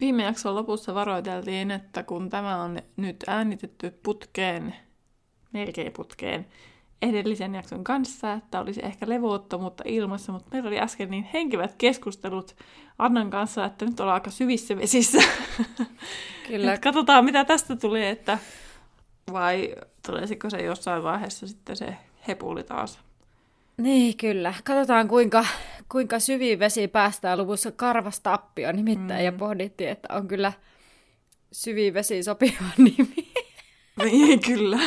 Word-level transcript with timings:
Viime 0.00 0.22
jakson 0.22 0.54
lopussa 0.54 0.94
varoiteltiin, 0.94 1.70
että 1.70 2.02
kun 2.02 2.30
tämä 2.30 2.62
on 2.62 2.78
nyt 2.96 3.24
äänitetty 3.26 3.90
putkeen, 4.02 4.74
melkein 5.52 5.92
putkeen, 5.92 6.46
edellisen 7.02 7.54
jakson 7.54 7.84
kanssa, 7.84 8.32
että 8.32 8.60
olisi 8.60 8.80
ehkä 8.84 9.08
levottomuutta 9.08 9.84
ilmassa, 9.86 10.32
mutta 10.32 10.48
meillä 10.52 10.68
oli 10.68 10.80
äsken 10.80 11.10
niin 11.10 11.28
henkivät 11.32 11.74
keskustelut 11.78 12.56
Annan 12.98 13.30
kanssa, 13.30 13.64
että 13.64 13.84
nyt 13.84 14.00
ollaan 14.00 14.14
aika 14.14 14.30
syvissä 14.30 14.76
vesissä. 14.76 15.18
Kyllä. 16.48 16.70
Nyt 16.70 16.80
katsotaan, 16.80 17.24
mitä 17.24 17.44
tästä 17.44 17.76
tulee, 17.76 18.10
että 18.10 18.38
vai 19.32 19.74
tulisiko 20.06 20.50
se 20.50 20.62
jossain 20.62 21.02
vaiheessa 21.02 21.48
sitten 21.48 21.76
se 21.76 21.96
hepuli 22.28 22.64
taas. 22.64 23.03
Niin, 23.76 24.16
kyllä. 24.16 24.54
Katsotaan, 24.64 25.08
kuinka, 25.08 25.46
kuinka 25.88 26.18
syviin 26.18 26.58
vesi 26.58 26.88
päästään 26.88 27.38
luvussa 27.38 27.72
karvasta 27.72 28.32
appio 28.32 28.72
nimittäin, 28.72 29.20
mm. 29.20 29.24
ja 29.24 29.32
pohdittiin, 29.32 29.90
että 29.90 30.14
on 30.14 30.28
kyllä 30.28 30.52
syviin 31.52 31.94
vesi 31.94 32.22
sopiva 32.22 32.64
nimi. 32.78 33.32
Niin, 34.04 34.40
kyllä. 34.40 34.78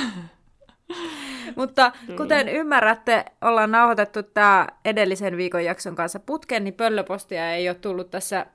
Mutta 1.55 1.91
Kyllä. 2.05 2.17
kuten 2.17 2.49
ymmärrätte, 2.49 3.25
ollaan 3.41 3.71
nauhoitettu 3.71 4.23
tämä 4.23 4.67
edellisen 4.85 5.37
viikon 5.37 5.65
jakson 5.65 5.95
kanssa 5.95 6.19
putken, 6.19 6.63
niin 6.63 6.73
pöllöpostia 6.73 7.53
ei 7.53 7.69
ole 7.69 7.75
tullut 7.75 8.11
tässä 8.11 8.45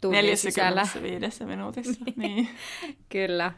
tunnin 0.00 0.36
sisällä. 0.36 0.88
viidessä 1.02 1.46
minuutissa. 1.46 2.04
niin. 2.16 2.48
Kyllä. 3.08 3.52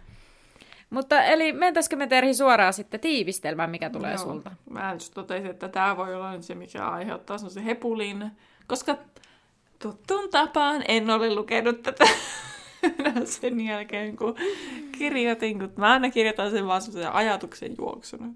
Mutta 0.90 1.22
eli 1.22 1.52
mentäisikö 1.52 1.96
me 1.96 2.06
Terhi 2.06 2.34
suoraan 2.34 2.72
sitten 2.72 3.00
tiivistelmään, 3.00 3.70
mikä 3.70 3.90
tulee 3.90 4.14
Joo. 4.14 4.24
sulta? 4.24 4.50
Mä 4.70 4.92
just 4.92 5.14
totesin, 5.14 5.50
että 5.50 5.68
tämä 5.68 5.96
voi 5.96 6.14
olla 6.14 6.32
nyt 6.32 6.42
se, 6.42 6.54
mikä 6.54 6.88
aiheuttaa 6.88 7.38
se 7.38 7.64
hepulin, 7.64 8.30
koska 8.66 8.96
tuttuun 9.78 10.30
tapaan 10.30 10.84
en 10.88 11.10
ole 11.10 11.34
lukenut 11.34 11.82
tätä 11.82 12.04
sen 13.24 13.60
jälkeen, 13.60 14.16
kun 14.16 14.34
kirjoitin, 14.98 15.58
kun 15.58 15.72
mä 15.76 15.92
aina 15.92 16.10
kirjoitan 16.10 16.50
sen 16.50 16.66
vaan 16.66 16.82
semmoisen 16.82 17.12
ajatuksen 17.12 17.74
juoksuna. 17.78 18.26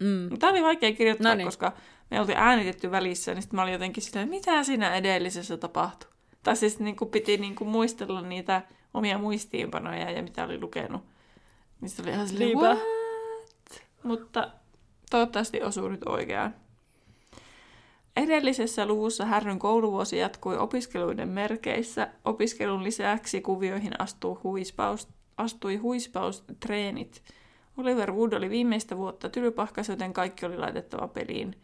Mm. 0.00 0.38
Tämä 0.38 0.52
oli 0.52 0.62
vaikea 0.62 0.92
kirjoittaa, 0.92 1.32
Noniin. 1.32 1.46
koska 1.46 1.72
me 2.10 2.20
oltiin 2.20 2.38
äänitetty 2.38 2.90
välissä, 2.90 3.34
niin 3.34 3.42
sitten 3.42 3.56
mä 3.56 3.62
olin 3.62 3.72
jotenkin 3.72 4.02
sitä, 4.02 4.26
mitä 4.26 4.64
siinä 4.64 4.94
edellisessä 4.94 5.56
tapahtui. 5.56 6.10
Tai 6.42 6.56
siis 6.56 6.78
niin 6.78 6.96
kuin 6.96 7.10
piti 7.10 7.36
niin 7.36 7.54
kuin 7.54 7.70
muistella 7.70 8.22
niitä 8.22 8.62
omia 8.94 9.18
muistiinpanoja 9.18 10.10
ja 10.10 10.22
mitä 10.22 10.44
oli 10.44 10.60
lukenut. 10.60 11.09
Se 11.86 12.02
oli 12.02 12.10
ihan 12.10 12.28
silleen, 12.28 12.58
What? 12.58 12.78
Mutta 14.02 14.50
toivottavasti 15.10 15.62
osuu 15.62 15.88
nyt 15.88 16.00
oikeaan. 16.06 16.54
Edellisessä 18.16 18.86
luvussa 18.86 19.24
Härryn 19.24 19.58
kouluvuosi 19.58 20.18
jatkui 20.18 20.58
opiskeluiden 20.58 21.28
merkeissä. 21.28 22.08
Opiskelun 22.24 22.84
lisäksi 22.84 23.40
kuvioihin 23.40 24.00
astuu 24.00 24.40
huispaus, 24.44 25.08
astui 25.36 25.76
huispaustreenit. 25.76 27.22
Oliver 27.76 28.12
Wood 28.12 28.32
oli 28.32 28.50
viimeistä 28.50 28.96
vuotta 28.96 29.28
tylypahkas, 29.28 29.88
joten 29.88 30.12
kaikki 30.12 30.46
oli 30.46 30.58
laitettava 30.58 31.08
peliin. 31.08 31.56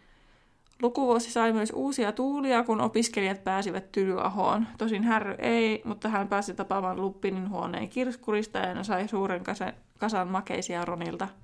Lukuvuosi 0.83 1.31
sai 1.31 1.53
myös 1.53 1.73
uusia 1.75 2.13
tuulia, 2.13 2.65
kun 2.65 2.81
opiskelijat 2.81 3.45
pääsivät 3.45 3.93
Tylyahoon. 3.93 4.67
Tosin 4.79 5.03
Härry 5.03 5.35
ei, 5.39 5.83
mutta 5.85 6.09
hän 6.09 6.29
pääsi 6.29 6.55
tapaamaan 6.55 7.01
Luppinin 7.01 7.51
huoneen 7.51 7.89
kirskurista 7.89 8.59
ja 8.59 8.85
sai 8.85 9.09
suuren 9.09 9.45
kasan, 9.99 10.29
makeisia 10.29 10.85
Ronilta– 10.85 11.29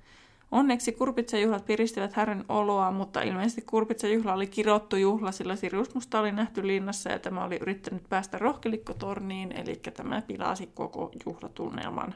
Onneksi 0.53 0.91
kurpitsajuhlat 0.91 1.65
piristivät 1.65 2.13
Härin 2.13 2.45
oloa, 2.49 2.91
mutta 2.91 3.21
ilmeisesti 3.21 3.61
kurpitsajuhla 3.61 4.33
oli 4.33 4.47
kirottu 4.47 4.95
juhla, 4.95 5.31
sillä 5.31 5.55
Sirius 5.55 5.95
Musta 5.95 6.19
oli 6.19 6.31
nähty 6.31 6.67
linnassa 6.67 7.09
ja 7.09 7.19
tämä 7.19 7.43
oli 7.43 7.57
yrittänyt 7.61 8.03
päästä 8.09 8.37
rohkelikkotorniin, 8.37 9.51
eli 9.51 9.75
tämä 9.75 10.21
pilasi 10.21 10.67
koko 10.73 11.11
juhlatunnelman. 11.25 12.15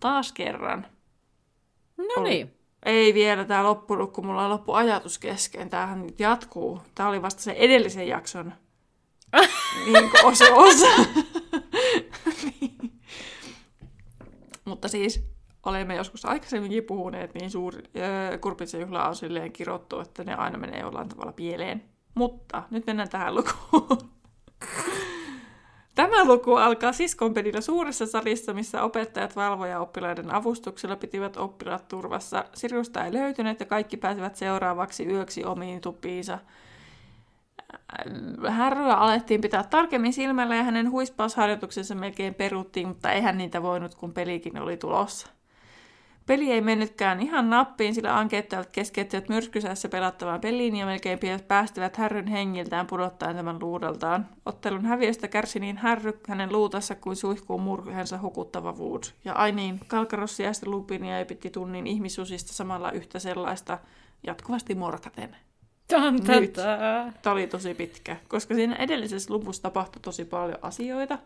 Taas 0.00 0.32
kerran. 0.32 0.86
No 1.96 2.22
niin. 2.22 2.54
Ei 2.84 3.14
vielä 3.14 3.44
tämä 3.44 3.64
loppunut, 3.64 4.12
kun 4.12 4.26
mulla 4.26 4.44
on 4.44 4.50
loppu 4.50 4.72
ajatus 4.72 5.18
kesken. 5.18 5.70
Tämähän 5.70 6.02
nyt 6.06 6.20
jatkuu. 6.20 6.80
Tämä 6.94 7.08
oli 7.08 7.22
vasta 7.22 7.42
se 7.42 7.52
edellisen 7.52 8.08
jakson 8.08 8.52
niin 9.92 10.10
osa. 10.24 10.44
osa. 10.54 10.86
Mutta 14.64 14.88
siis 14.88 15.24
olemme 15.66 15.94
joskus 15.94 16.24
aikaisemminkin 16.24 16.84
puhuneet, 16.84 17.34
niin 17.34 17.50
suuri 17.50 17.78
äh, 17.78 18.40
kurpitsajuhla 18.40 19.08
on 19.08 19.16
silleen 19.16 19.52
kirottu, 19.52 20.00
että 20.00 20.24
ne 20.24 20.34
aina 20.34 20.58
menee 20.58 20.80
jollain 20.80 21.08
tavalla 21.08 21.32
pieleen. 21.32 21.84
Mutta 22.14 22.62
nyt 22.70 22.86
mennään 22.86 23.08
tähän 23.08 23.34
lukuun. 23.34 23.98
Tämä 25.94 26.24
luku 26.24 26.54
alkaa 26.54 26.92
siskonpedillä 26.92 27.60
suuressa 27.60 28.06
salissa, 28.06 28.54
missä 28.54 28.82
opettajat 28.82 29.36
valvoja 29.36 29.80
oppilaiden 29.80 30.34
avustuksella 30.34 30.96
pitivät 30.96 31.36
oppilaat 31.36 31.88
turvassa. 31.88 32.44
Sirjusta 32.54 33.04
ei 33.04 33.12
löytynyt 33.12 33.60
ja 33.60 33.66
kaikki 33.66 33.96
pääsivät 33.96 34.36
seuraavaksi 34.36 35.06
yöksi 35.06 35.44
omiin 35.44 35.80
tupiinsa. 35.80 36.38
Härryä 38.48 38.94
alettiin 38.94 39.40
pitää 39.40 39.62
tarkemmin 39.62 40.12
silmällä 40.12 40.56
ja 40.56 40.62
hänen 40.62 40.90
huispausharjoituksensa 40.90 41.94
melkein 41.94 42.34
peruttiin, 42.34 42.88
mutta 42.88 43.12
eihän 43.12 43.38
niitä 43.38 43.62
voinut, 43.62 43.94
kun 43.94 44.12
pelikin 44.12 44.58
oli 44.58 44.76
tulossa. 44.76 45.28
Peli 46.26 46.52
ei 46.52 46.60
mennytkään 46.60 47.20
ihan 47.20 47.50
nappiin, 47.50 47.94
sillä 47.94 48.18
ankeettajat 48.18 48.68
keskeyttivät 48.72 49.28
myrskysässä 49.28 49.88
pelattavaan 49.88 50.40
peliin 50.40 50.76
ja 50.76 50.86
melkein 50.86 51.18
päästivät 51.48 51.96
härryn 51.96 52.26
hengiltään 52.26 52.86
pudottaen 52.86 53.36
tämän 53.36 53.58
luudaltaan. 53.60 54.28
Ottelun 54.46 54.84
häviöstä 54.84 55.28
kärsi 55.28 55.60
niin 55.60 55.76
härry 55.76 56.20
hänen 56.28 56.52
luutassa 56.52 56.94
kuin 56.94 57.16
suihkuu 57.16 57.58
murhensa 57.58 58.18
hukuttava 58.18 58.72
Wood. 58.72 59.02
Ja 59.24 59.32
ai 59.32 59.52
niin, 59.52 59.80
Kalkarossi 59.86 60.42
ja 60.42 60.52
Lupinia 60.66 61.18
ei 61.18 61.24
piti 61.24 61.50
tunnin 61.50 61.86
ihmisusista 61.86 62.52
samalla 62.52 62.92
yhtä 62.92 63.18
sellaista 63.18 63.78
jatkuvasti 64.26 64.74
morkaten. 64.74 65.36
Nyt. 66.28 66.52
Tämä 67.22 67.32
oli 67.32 67.46
tosi 67.46 67.74
pitkä, 67.74 68.16
koska 68.28 68.54
siinä 68.54 68.76
edellisessä 68.76 69.34
luvussa 69.34 69.62
tapahtui 69.62 70.02
tosi 70.02 70.24
paljon 70.24 70.58
asioita. 70.62 71.18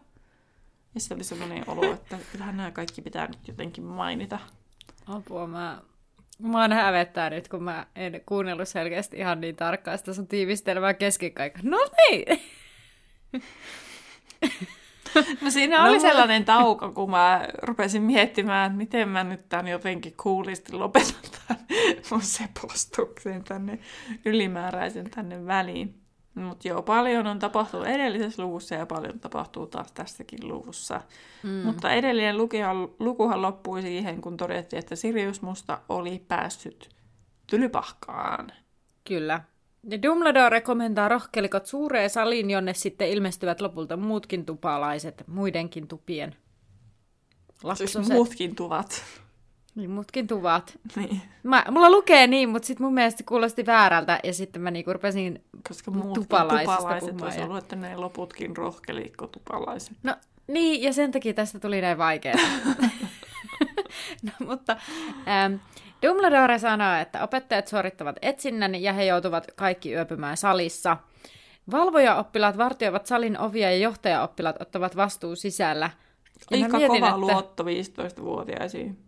Ja 0.95 1.01
se 1.01 1.15
oli 1.15 1.25
semmoinen 1.25 1.65
olo, 1.67 1.93
että 1.93 2.19
kyllähän 2.33 2.57
nämä 2.57 2.71
kaikki 2.71 3.03
pitää 3.03 3.27
nyt 3.27 3.49
jotenkin 3.49 3.85
mainita. 3.85 4.39
Apua, 5.09 5.47
mä, 5.47 5.83
mä 6.39 6.61
oon 6.61 6.73
hävettää 6.73 7.31
nyt, 7.31 7.49
kun 7.49 7.63
mä 7.63 7.87
en 7.95 8.21
kuunnellut 8.27 8.69
selkeästi 8.69 9.17
ihan 9.17 9.41
niin 9.41 9.57
tarkkaan 9.57 9.99
sitä 9.99 10.13
sun 10.13 10.29
tiivistelmää 10.29 10.95
kesken 10.95 11.33
kaiken. 11.33 11.61
No 11.65 11.79
niin! 11.97 12.41
No 15.41 15.51
siinä 15.51 15.85
oli 15.85 15.95
no, 15.95 16.01
sellainen 16.01 16.45
tauko, 16.45 16.93
kun 16.93 17.11
mä 17.11 17.49
rupesin 17.63 18.03
miettimään, 18.03 18.67
että 18.67 18.79
miten 18.79 19.09
mä 19.09 19.25
nyt 19.25 19.49
tämän 19.49 19.69
jotenkin 19.69 20.15
kuulisti 20.23 20.73
lopetan 20.73 21.15
tämän 21.49 21.67
mun 22.11 22.23
sepostuksen 22.23 23.45
tänne 23.45 23.79
ylimääräisen 24.25 25.11
tänne 25.11 25.47
väliin. 25.47 26.08
Mutta 26.41 26.69
joo, 26.69 26.83
paljon 26.83 27.27
on 27.27 27.39
tapahtunut 27.39 27.87
edellisessä 27.87 28.43
luvussa 28.43 28.75
ja 28.75 28.87
paljon 28.87 29.21
tapahtuu 29.21 29.67
taas 29.67 29.93
tässäkin 29.93 30.49
luvussa. 30.49 31.01
Mm. 31.43 31.51
Mutta 31.51 31.93
edellinen 31.93 32.39
lukihan, 32.39 32.89
lukuhan 32.99 33.43
loppui 33.43 33.83
siihen, 33.83 34.21
kun 34.21 34.37
todettiin, 34.37 34.79
että 34.79 34.97
Sirius 34.97 35.43
Musta 35.43 35.79
oli 35.89 36.25
päässyt 36.29 36.89
tylypahkaan. 37.47 38.53
Kyllä. 39.05 39.41
Ja 39.91 40.03
Dumbledore 40.03 40.49
rekomendaa 40.49 41.09
rohkelikot 41.09 41.67
suureen 41.67 42.11
saliin, 42.11 42.51
jonne 42.51 42.75
sitten 42.75 43.09
ilmestyvät 43.09 43.61
lopulta 43.61 43.97
muutkin 43.97 44.47
tupalaiset, 44.47 45.25
muidenkin 45.27 45.89
tupien 45.89 46.37
lapsoset. 47.63 47.93
Siis 47.93 48.09
muutkin 48.09 48.57
tuvat. 48.57 49.05
Niin, 49.79 49.91
mutkin 49.91 50.27
tuvat. 50.27 50.79
Niin. 50.97 51.23
Mä, 51.43 51.65
mulla 51.71 51.91
lukee 51.91 52.27
niin, 52.27 52.49
mutta 52.49 52.67
sitten 52.67 52.85
mun 52.85 52.95
mielestä 52.95 53.25
kuulosti 53.27 53.67
väärältä, 53.67 54.21
ja 54.25 54.35
sitten 54.35 54.63
mä 54.63 54.71
niinku 54.71 54.93
rupesin 54.93 55.45
Koska 55.69 55.91
muutkin 55.91 56.23
tupalaiset 56.23 57.23
olisi 57.23 57.41
ollut, 57.41 57.59
että 57.59 57.77
ne 57.77 57.97
loputkin 57.97 58.57
rohkelikko 58.57 59.27
tupalaiset. 59.27 59.97
No 60.03 60.15
niin, 60.47 60.83
ja 60.83 60.93
sen 60.93 61.13
takia 61.13 61.35
tästä 61.35 61.61
tuli 61.61 61.81
näin 61.81 61.99
vaikeaa. 61.99 62.37
no, 64.27 64.47
mutta 64.47 64.77
ähm, 65.29 65.55
Dumbledore 66.07 66.59
sanoo, 66.59 66.95
että 66.95 67.23
opettajat 67.23 67.69
suorittavat 67.69 68.17
etsinnän 68.23 68.75
ja 68.75 68.93
he 68.93 69.05
joutuvat 69.05 69.47
kaikki 69.57 69.93
yöpymään 69.93 70.37
salissa. 70.37 70.97
Valvoja-oppilaat 71.71 72.59
vartioivat 72.59 73.07
salin 73.07 73.39
ovia 73.39 73.71
ja 73.71 73.79
johtaja-oppilaat 73.79 74.63
ottavat 74.63 74.97
vastuun 74.97 75.37
sisällä– 75.37 75.91
Aika 76.53 76.79
mietin, 76.79 77.01
kova 77.01 77.09
että... 77.09 77.21
luotto 77.21 77.63
15-vuotiaisiin. 77.63 78.99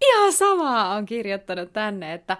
Ihan 0.00 0.32
samaa 0.32 0.94
on 0.94 1.06
kirjoittanut 1.06 1.72
tänne, 1.72 2.12
että 2.12 2.36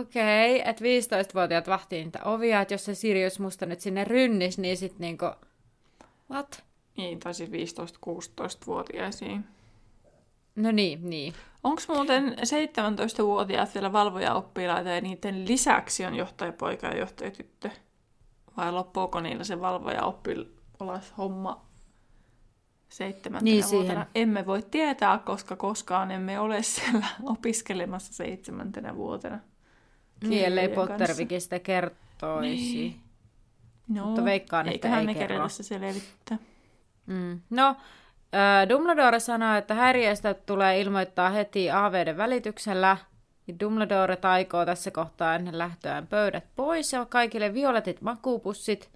okei, 0.00 0.60
okay, 0.60 0.70
että 0.70 0.84
15-vuotiaat 0.84 1.68
vahtii 1.68 2.04
niitä 2.04 2.18
ovia, 2.24 2.60
että 2.60 2.74
jos 2.74 2.84
se 2.84 2.94
Sirius 2.94 3.40
musta 3.40 3.66
nyt 3.66 3.80
sinne 3.80 4.04
rynnis, 4.04 4.58
niin 4.58 4.76
sit 4.76 4.98
niinku, 4.98 5.26
what? 6.30 6.64
Niin, 6.96 7.18
tai 7.20 7.34
siis 7.34 7.50
15-16-vuotiaisiin. 7.50 9.44
No 10.56 10.70
niin, 10.70 11.10
niin. 11.10 11.34
Onko 11.64 11.82
muuten 11.88 12.36
17-vuotiaat 12.38 13.74
vielä 13.74 13.92
valvoja-oppilaita 13.92 14.90
ja 14.90 15.00
niiden 15.00 15.48
lisäksi 15.48 16.04
on 16.04 16.14
johtajapoika 16.14 16.86
ja 16.86 16.98
johtajatyttö? 16.98 17.70
Vai 18.56 18.72
loppuuko 18.72 19.20
niillä 19.20 19.44
se 19.44 19.60
valvoja-oppilas 19.60 21.14
homma 21.18 21.69
seitsemäntenä 22.90 23.52
niin 23.52 23.64
vuotena? 23.70 23.92
Siihen. 23.92 24.06
Emme 24.14 24.46
voi 24.46 24.62
tietää, 24.70 25.18
koska 25.18 25.56
koskaan 25.56 26.10
emme 26.10 26.40
ole 26.40 26.62
siellä 26.62 27.06
opiskelemassa 27.22 28.12
seitsemäntenä 28.12 28.96
vuotena. 28.96 29.38
Niin, 30.28 30.44
ellei 30.44 30.68
Pottervikistä 30.68 31.58
kertoisi. 31.58 32.74
Niin. 32.74 33.00
No, 33.88 34.04
Mutta 34.06 34.24
veikkaan, 34.24 34.68
että 34.68 34.98
ei 34.98 35.06
me 35.06 35.14
kerro. 35.14 35.48
se 35.48 35.62
selvittää. 35.62 36.38
Mm. 37.06 37.40
No, 37.50 37.76
Dumbledore 38.68 39.20
sanoo, 39.20 39.54
että 39.54 39.74
häiriöstä 39.74 40.34
tulee 40.34 40.80
ilmoittaa 40.80 41.30
heti 41.30 41.70
AVD 41.70 42.16
välityksellä. 42.16 42.96
Dumbledore 43.60 44.16
taikoo 44.16 44.66
tässä 44.66 44.90
kohtaa 44.90 45.34
ennen 45.34 45.58
lähtöään 45.58 46.06
pöydät 46.06 46.44
pois 46.56 46.92
ja 46.92 47.06
kaikille 47.06 47.54
violetit 47.54 48.00
makuupussit. 48.00 48.90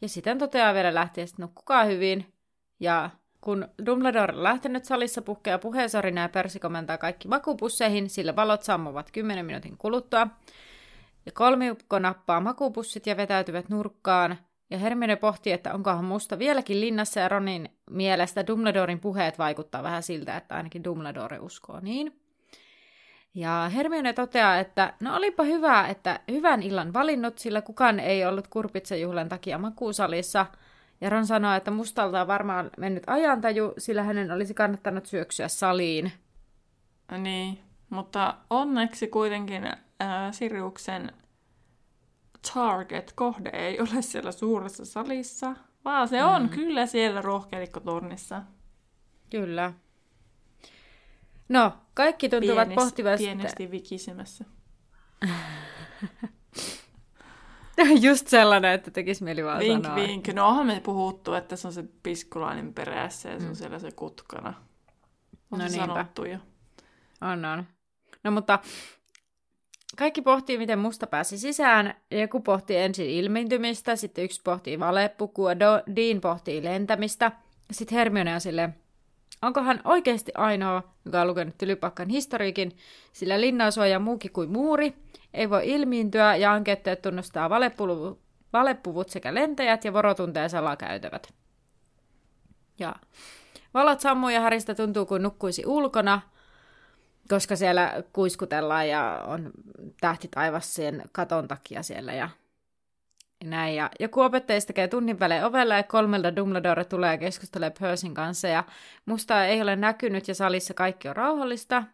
Ja 0.00 0.08
sitten 0.08 0.38
toteaa 0.38 0.74
vielä 0.74 0.94
lähtien, 0.94 1.24
että 1.24 1.42
nukkukaa 1.42 1.84
hyvin. 1.84 2.32
Ja 2.80 3.10
kun 3.46 3.68
Dumbledore 3.86 4.32
on 4.32 4.42
lähtenyt 4.42 4.84
salissa 4.84 5.22
puhkeaa 5.22 5.58
puheensorina 5.58 6.20
ja 6.20 6.28
Persi 6.28 6.60
komentaa 6.60 6.98
kaikki 6.98 7.28
makuupusseihin, 7.28 8.10
sillä 8.10 8.36
valot 8.36 8.62
sammuvat 8.62 9.10
10 9.12 9.46
minuutin 9.46 9.76
kuluttua. 9.76 10.26
Ja 11.26 11.32
kolmikko 11.32 11.98
nappaa 11.98 12.40
makuupussit 12.40 13.06
ja 13.06 13.16
vetäytyvät 13.16 13.68
nurkkaan, 13.68 14.38
ja 14.70 14.78
Hermione 14.78 15.16
pohtii, 15.16 15.52
että 15.52 15.74
onkohan 15.74 16.04
musta 16.04 16.38
vieläkin 16.38 16.80
linnassa, 16.80 17.20
ja 17.20 17.28
Ronin 17.28 17.68
mielestä 17.90 18.46
Dumbledoren 18.46 19.00
puheet 19.00 19.38
vaikuttaa 19.38 19.82
vähän 19.82 20.02
siltä, 20.02 20.36
että 20.36 20.54
ainakin 20.54 20.84
Dumbledore 20.84 21.38
uskoo 21.38 21.80
niin. 21.80 22.20
Ja 23.34 23.70
Hermione 23.74 24.12
toteaa, 24.12 24.58
että 24.58 24.94
no 25.00 25.16
olipa 25.16 25.42
hyvä, 25.42 25.88
että 25.88 26.20
hyvän 26.30 26.62
illan 26.62 26.92
valinnut, 26.92 27.38
sillä 27.38 27.62
kukaan 27.62 28.00
ei 28.00 28.26
ollut 28.26 28.48
kurpitsejuhlan 28.48 29.28
takia 29.28 29.58
makuusalissa. 29.58 30.46
Ja 31.00 31.10
Ron 31.10 31.26
sanoo, 31.26 31.54
että 31.54 31.70
mustalta 31.70 32.20
on 32.20 32.26
varmaan 32.26 32.70
mennyt 32.78 33.02
ajantaju, 33.06 33.74
sillä 33.78 34.02
hänen 34.02 34.30
olisi 34.30 34.54
kannattanut 34.54 35.06
syöksyä 35.06 35.48
saliin. 35.48 36.12
Niin, 37.18 37.58
mutta 37.90 38.36
onneksi 38.50 39.06
kuitenkin 39.06 39.66
äh, 39.66 40.32
Siriuksen 40.32 41.12
target-kohde 42.54 43.50
ei 43.52 43.80
ole 43.80 44.02
siellä 44.02 44.32
suuressa 44.32 44.84
salissa, 44.84 45.56
vaan 45.84 46.08
se 46.08 46.24
on 46.24 46.42
mm. 46.42 46.48
kyllä 46.48 46.86
siellä 46.86 47.22
rohkelikkotornissa. 47.22 48.42
Kyllä. 49.30 49.72
No, 51.48 51.72
kaikki 51.94 52.28
tuntuvat 52.28 52.68
Pienes, 52.68 52.84
pohtivan 52.84 53.18
Pienesti 53.18 53.70
vikisemässä. 53.70 54.44
Just 58.06 58.28
sellainen, 58.28 58.72
että 58.72 58.90
tekisi 58.90 59.24
mieli 59.24 59.44
vaan 59.44 59.58
vink, 59.58 59.84
sanoa. 59.84 59.96
Vink, 59.96 60.28
No 60.28 60.48
onhan 60.48 60.66
me 60.66 60.80
puhuttu, 60.84 61.34
että 61.34 61.56
se 61.56 61.66
on 61.66 61.72
se 61.72 61.84
piskulainen 62.02 62.74
perässä 62.74 63.28
ja 63.28 63.38
se 63.38 63.44
on 63.44 63.52
mm. 63.52 63.56
siellä 63.56 63.78
se 63.78 63.90
kutkana. 63.90 64.54
On 65.50 65.58
no 65.58 65.68
se 65.68 65.76
sanottu 65.76 66.24
jo. 66.24 66.38
On, 67.20 67.44
on. 67.44 67.64
No 68.24 68.30
mutta 68.30 68.58
kaikki 69.96 70.22
pohtii, 70.22 70.58
miten 70.58 70.78
musta 70.78 71.06
pääsi 71.06 71.38
sisään. 71.38 71.94
Joku 72.10 72.40
pohtii 72.40 72.76
ensin 72.76 73.10
ilmentymistä, 73.10 73.96
sitten 73.96 74.24
yksi 74.24 74.40
pohtii 74.44 74.78
valepukua, 74.78 75.52
Do- 75.52 75.94
Dean 75.96 76.20
pohtii 76.20 76.64
lentämistä. 76.64 77.32
Sitten 77.70 77.98
Hermione 77.98 78.34
on 78.34 78.40
silleen, 78.40 78.74
onko 79.42 79.62
hän 79.62 79.80
oikeasti 79.84 80.32
ainoa, 80.34 80.82
joka 81.04 81.20
on 81.20 81.28
lukenut 81.28 81.58
tylypakkan 81.58 82.08
historiikin, 82.08 82.76
sillä 83.12 83.40
linnaasuoja 83.40 83.98
muukin 83.98 84.32
kuin 84.32 84.52
muuri, 84.52 84.94
ei 85.34 85.50
voi 85.50 85.62
ilmiintyä 85.64 86.36
ja 86.36 86.52
anketteet 86.52 87.02
tunnustaa 87.02 87.50
valepuvut, 87.50 88.20
valepuvut 88.52 89.08
sekä 89.08 89.34
lentäjät 89.34 89.84
ja 89.84 89.92
vorotunteen 89.92 90.50
salakäytävät. 90.50 91.34
Ja 92.78 92.94
valot 93.74 94.00
sammuu 94.00 94.30
ja 94.30 94.40
Harista 94.40 94.74
tuntuu 94.74 95.06
kuin 95.06 95.22
nukkuisi 95.22 95.66
ulkona– 95.66 96.20
koska 97.28 97.56
siellä 97.56 98.02
kuiskutellaan 98.12 98.88
ja 98.88 99.24
on 99.26 99.50
tähti 100.00 100.28
taivas 100.28 100.74
sen 100.74 101.02
katon 101.12 101.48
takia 101.48 101.82
siellä 101.82 102.12
ja 102.12 102.28
näin. 103.44 103.76
Ja 103.76 103.90
joku 104.00 104.20
opettajista 104.20 104.66
tekee 104.66 104.88
tunnin 104.88 105.20
välein 105.20 105.44
ovella 105.44 105.74
ja 105.74 105.82
kolmelta 105.82 106.36
Dumbledore 106.36 106.84
tulee 106.84 107.12
ja 107.12 107.18
keskustelee 107.18 107.72
Percyn 107.80 108.14
kanssa 108.14 108.48
ja 108.48 108.64
musta 109.06 109.44
ei 109.44 109.62
ole 109.62 109.76
näkynyt 109.76 110.28
ja 110.28 110.34
salissa 110.34 110.74
kaikki 110.74 111.08
on 111.08 111.16
rauhallista. 111.16 111.84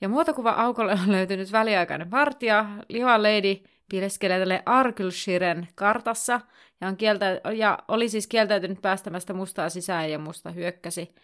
Ja 0.00 0.08
muotokuva 0.08 0.50
aukolle 0.50 0.92
on 0.92 1.12
löytynyt 1.12 1.52
väliaikainen 1.52 2.10
vartija, 2.10 2.66
Liha 2.88 3.22
Lady 3.22 3.62
piileskelee 3.88 4.38
tälle 4.38 4.62
Arkelshiren 4.66 5.68
kartassa 5.74 6.40
ja, 6.80 6.88
on 6.88 6.96
kieltä- 6.96 7.40
ja 7.56 7.78
oli 7.88 8.08
siis 8.08 8.26
kieltäytynyt 8.26 8.82
päästämästä 8.82 9.32
mustaa 9.32 9.68
sisään 9.68 10.10
ja 10.10 10.18
musta 10.18 10.50
hyökkäsi. 10.50 11.14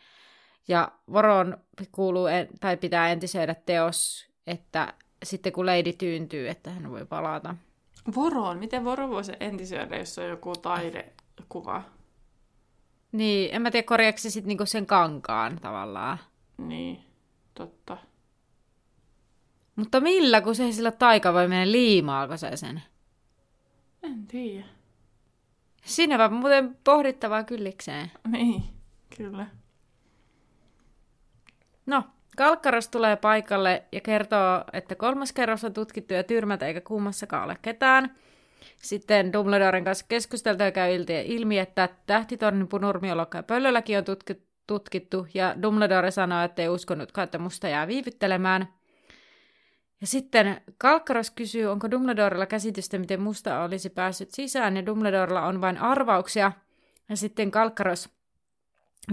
Ja 0.68 0.92
Voron 1.12 1.56
kuuluu, 1.92 2.26
tai 2.60 2.76
pitää 2.76 3.12
entiseidä 3.12 3.54
teos, 3.54 4.28
että 4.46 4.94
sitten 5.24 5.52
kun 5.52 5.66
Lady 5.66 5.92
tyyntyy, 5.92 6.48
että 6.48 6.70
hän 6.70 6.90
voi 6.90 7.06
palata. 7.06 7.54
Voroon? 8.16 8.58
Miten 8.58 8.84
Voro 8.84 9.08
voisi 9.08 9.32
entisyödä, 9.40 9.96
jos 9.96 10.18
on 10.18 10.28
joku 10.28 10.52
taidekuva? 10.52 11.82
Niin, 13.12 13.54
en 13.54 13.62
mä 13.62 13.70
tiedä, 13.70 13.86
korjaako 13.86 14.18
se 14.18 14.30
sitten 14.30 14.48
niinku 14.48 14.66
sen 14.66 14.86
kankaan 14.86 15.58
tavallaan. 15.60 16.18
Niin, 16.58 17.04
totta. 17.54 17.96
Mutta 19.76 20.00
millä, 20.00 20.40
kun 20.40 20.54
se 20.54 20.64
ei 20.64 20.72
sillä 20.72 20.90
taika 20.90 21.32
voi 21.32 21.48
mennä 21.48 21.72
liimaako 21.72 22.36
se 22.36 22.56
sen? 22.56 22.82
En 24.02 24.26
tiedä. 24.26 24.64
Siinä 25.84 26.24
on 26.24 26.32
muuten 26.32 26.76
pohdittavaa 26.84 27.44
kyllikseen. 27.44 28.10
Niin, 28.28 28.62
kyllä. 29.16 29.46
No, 31.86 32.02
Kalkkaros 32.36 32.88
tulee 32.88 33.16
paikalle 33.16 33.82
ja 33.92 34.00
kertoo, 34.00 34.64
että 34.72 34.94
kolmas 34.94 35.32
kerros 35.32 35.64
on 35.64 35.72
tutkittu 35.72 36.14
ja 36.14 36.24
tyrmätä 36.24 36.66
eikä 36.66 36.80
kummassakaan 36.80 37.44
ole 37.44 37.56
ketään. 37.62 38.14
Sitten 38.76 39.32
Dumbledoren 39.32 39.84
kanssa 39.84 40.06
keskusteltua 40.08 40.70
käy 40.70 41.04
ilmi, 41.24 41.58
että 41.58 41.88
tähtitornin 42.06 42.68
punurmiolokka 42.68 43.38
ja 43.38 43.42
pöllölläkin 43.42 43.98
on 43.98 44.04
tutkittu, 44.66 45.26
ja 45.34 45.62
Dumbledore 45.62 46.10
sanoo, 46.10 46.44
että 46.44 46.62
ei 46.62 46.68
uskonutkaan, 46.68 47.24
että 47.24 47.38
musta 47.38 47.68
jää 47.68 47.86
viivyttelemään. 47.86 48.68
Ja 50.04 50.08
sitten 50.08 50.60
Kalkkaros 50.78 51.30
kysyy, 51.30 51.66
onko 51.66 51.90
Dumbledorella 51.90 52.46
käsitystä, 52.46 52.98
miten 52.98 53.20
musta 53.20 53.62
olisi 53.62 53.90
päässyt 53.90 54.30
sisään, 54.30 54.76
ja 54.76 54.86
Dumbledorella 54.86 55.46
on 55.46 55.60
vain 55.60 55.78
arvauksia. 55.78 56.52
Ja 57.08 57.16
sitten 57.16 57.50
Kalkkaros 57.50 58.08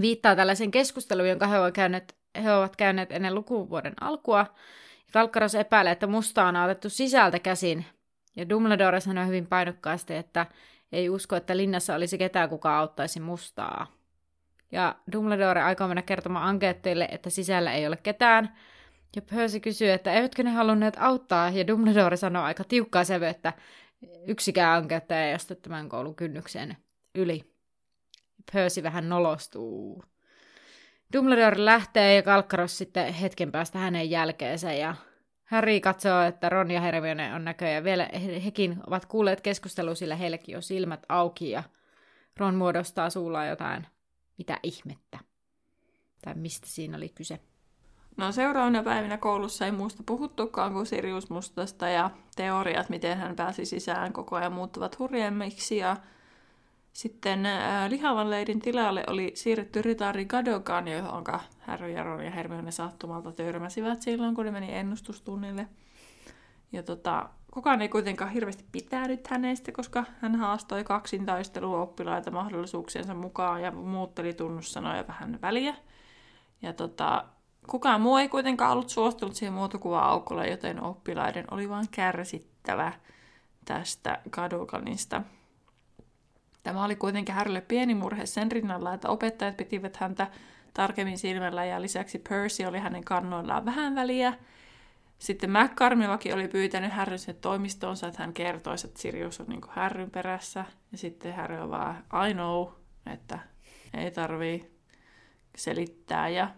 viittaa 0.01 0.35
tällaisen 0.35 0.71
keskusteluun, 0.71 1.29
jonka 1.29 1.47
he 1.47 1.59
ovat 1.59 1.73
käyneet 1.73 2.15
he 2.43 2.53
ovat 2.53 2.75
käyneet 2.75 3.11
ennen 3.11 3.35
lukuvuoden 3.35 3.93
alkua. 4.01 4.45
Kalkkaros 5.13 5.55
epäilee, 5.55 5.91
että 5.91 6.07
musta 6.07 6.45
on 6.45 6.55
otettu 6.55 6.89
sisältä 6.89 7.39
käsin. 7.39 7.85
Ja 8.35 8.49
Dumbledore 8.49 8.99
sanoi 8.99 9.27
hyvin 9.27 9.47
painokkaasti, 9.47 10.15
että 10.15 10.45
ei 10.91 11.09
usko, 11.09 11.35
että 11.35 11.57
linnassa 11.57 11.95
olisi 11.95 12.17
ketään, 12.17 12.49
kuka 12.49 12.77
auttaisi 12.77 13.19
mustaa. 13.19 13.87
Ja 14.71 14.95
Dumbledore 15.11 15.61
aikoo 15.61 15.87
mennä 15.87 16.01
kertomaan 16.01 16.47
ankeetteille, 16.47 17.07
että 17.11 17.29
sisällä 17.29 17.73
ei 17.73 17.87
ole 17.87 17.97
ketään. 17.97 18.55
Ja 19.15 19.21
Percy 19.21 19.59
kysyy, 19.59 19.91
että 19.91 20.13
eivätkö 20.13 20.43
ne 20.43 20.49
halunneet 20.49 20.97
auttaa, 20.99 21.49
ja 21.49 21.67
Dumbledore 21.67 22.17
sanoo 22.17 22.43
aika 22.43 22.63
tiukkaa 22.63 23.03
sävy, 23.03 23.25
että 23.25 23.53
yksikään 24.27 24.77
ankeetta 24.77 25.23
ei 25.23 25.33
astu 25.33 25.55
tämän 25.55 25.89
koulun 25.89 26.15
kynnyksen 26.15 26.77
yli. 27.15 27.51
Percy 28.53 28.83
vähän 28.83 29.09
nolostuu. 29.09 30.03
Dumbledore 31.13 31.65
lähtee 31.65 32.15
ja 32.15 32.21
Kalkkaros 32.21 32.77
sitten 32.77 33.13
hetken 33.13 33.51
päästä 33.51 33.79
hänen 33.79 34.09
jälkeensä 34.09 34.73
ja 34.73 34.95
Harry 35.43 35.79
katsoo, 35.79 36.21
että 36.21 36.49
Ron 36.49 36.71
ja 36.71 36.81
Hermione 36.81 37.33
on 37.33 37.45
näköjään 37.45 37.83
vielä, 37.83 38.09
hekin 38.45 38.77
ovat 38.87 39.05
kuulleet 39.05 39.41
keskustelua, 39.41 39.95
sillä 39.95 40.15
heilläkin 40.15 40.55
on 40.55 40.63
silmät 40.63 41.05
auki 41.09 41.49
ja 41.49 41.63
Ron 42.37 42.55
muodostaa 42.55 43.09
suulla 43.09 43.45
jotain, 43.45 43.87
mitä 44.37 44.59
ihmettä. 44.63 45.19
Tai 46.21 46.35
mistä 46.35 46.67
siinä 46.67 46.97
oli 46.97 47.09
kyse. 47.09 47.39
No 48.17 48.31
seuraavana 48.31 48.83
päivinä 48.83 49.17
koulussa 49.17 49.65
ei 49.65 49.71
muusta 49.71 50.03
puhuttukaan 50.05 50.73
kuin 50.73 50.85
Sirius 50.85 51.29
Mustasta 51.29 51.87
ja 51.89 52.09
teoriat, 52.35 52.89
miten 52.89 53.17
hän 53.17 53.35
pääsi 53.35 53.65
sisään 53.65 54.13
koko 54.13 54.35
ajan 54.35 54.53
muuttuvat 54.53 54.99
hurjemmiksi 54.99 55.77
ja 55.77 55.97
Sitten 56.93 57.45
äh, 57.45 57.89
lihavan 57.89 58.29
leidin 58.29 58.59
tilalle 58.59 59.03
oli 59.07 59.31
siirretty 59.35 59.81
ritaari 59.81 60.25
Gadogan, 60.25 60.87
johon 60.87 61.23
Harry 61.59 61.91
ja 61.91 62.03
Ron 62.03 62.25
ja 62.25 62.31
Hermione 62.31 62.71
sattumalta 62.71 63.31
törmäsivät 63.31 64.01
silloin, 64.01 64.35
kun 64.35 64.45
ne 64.45 64.51
meni 64.51 64.75
ennustustunnille. 64.75 65.67
Ja 66.71 66.83
tota, 66.83 67.29
kukaan 67.53 67.81
ei 67.81 67.89
kuitenkaan 67.89 68.31
hirveästi 68.31 68.65
pitänyt 68.71 69.27
hänestä, 69.27 69.71
koska 69.71 70.05
hän 70.21 70.35
haastoi 70.35 70.83
kaksin 70.83 71.25
taistelua 71.25 71.81
oppilaita 71.81 72.31
mahdollisuuksiensa 72.31 73.13
mukaan 73.13 73.61
ja 73.61 73.71
muutteli 73.71 74.33
tunnussanoja 74.33 75.07
vähän 75.07 75.39
väliä. 75.41 75.75
Ja 76.61 76.73
tota, 76.73 77.25
kukaan 77.67 78.01
muu 78.01 78.17
ei 78.17 78.29
kuitenkaan 78.29 78.71
ollut 78.71 78.89
suostunut 78.89 79.35
siihen 79.35 79.53
muotokuva-aukolle, 79.53 80.47
joten 80.47 80.83
oppilaiden 80.83 81.45
oli 81.51 81.69
vain 81.69 81.87
kärsittävä 81.91 82.93
tästä 83.65 84.19
Gadoganista. 84.29 85.21
Tämä 86.63 86.85
oli 86.85 86.95
kuitenkin 86.95 87.35
Harrylle 87.35 87.61
pieni 87.61 87.95
murhe 87.95 88.25
sen 88.25 88.51
rinnalla, 88.51 88.93
että 88.93 89.09
opettajat 89.09 89.57
pitivät 89.57 89.97
häntä 89.97 90.27
tarkemmin 90.73 91.17
silmällä 91.17 91.65
ja 91.65 91.81
lisäksi 91.81 92.19
Percy 92.29 92.63
oli 92.63 92.79
hänen 92.79 93.03
kannoillaan 93.03 93.65
vähän 93.65 93.95
väliä. 93.95 94.33
Sitten 95.19 95.51
McCarmillakin 95.51 96.33
oli 96.33 96.47
pyytänyt 96.47 96.93
Harryn 96.93 97.19
sen 97.19 97.35
toimistoonsa, 97.35 98.07
että 98.07 98.23
hän 98.23 98.33
kertoisi, 98.33 98.87
että 98.87 99.01
Sirius 99.01 99.39
on 99.39 99.45
niin 99.49 99.61
Harryn 99.67 100.11
perässä. 100.11 100.65
Ja 100.91 100.97
sitten 100.97 101.35
Harry 101.35 101.57
on 101.57 101.69
vaan, 101.69 102.03
I 102.29 102.33
know, 102.33 102.67
että 103.13 103.39
ei 103.93 104.11
tarvii 104.11 104.71
selittää. 105.55 106.29
Ja 106.29 106.49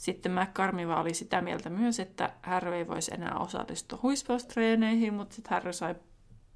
sitten 0.00 0.32
McCarmiva 0.32 1.00
oli 1.00 1.14
sitä 1.14 1.40
mieltä 1.40 1.70
myös, 1.70 2.00
että 2.00 2.30
Harry 2.42 2.74
ei 2.74 2.88
voisi 2.88 3.14
enää 3.14 3.38
osallistua 3.38 3.98
huispaustreeneihin, 4.02 5.14
mutta 5.14 5.34
sitten 5.34 5.50
Harry 5.50 5.72
sai 5.72 5.94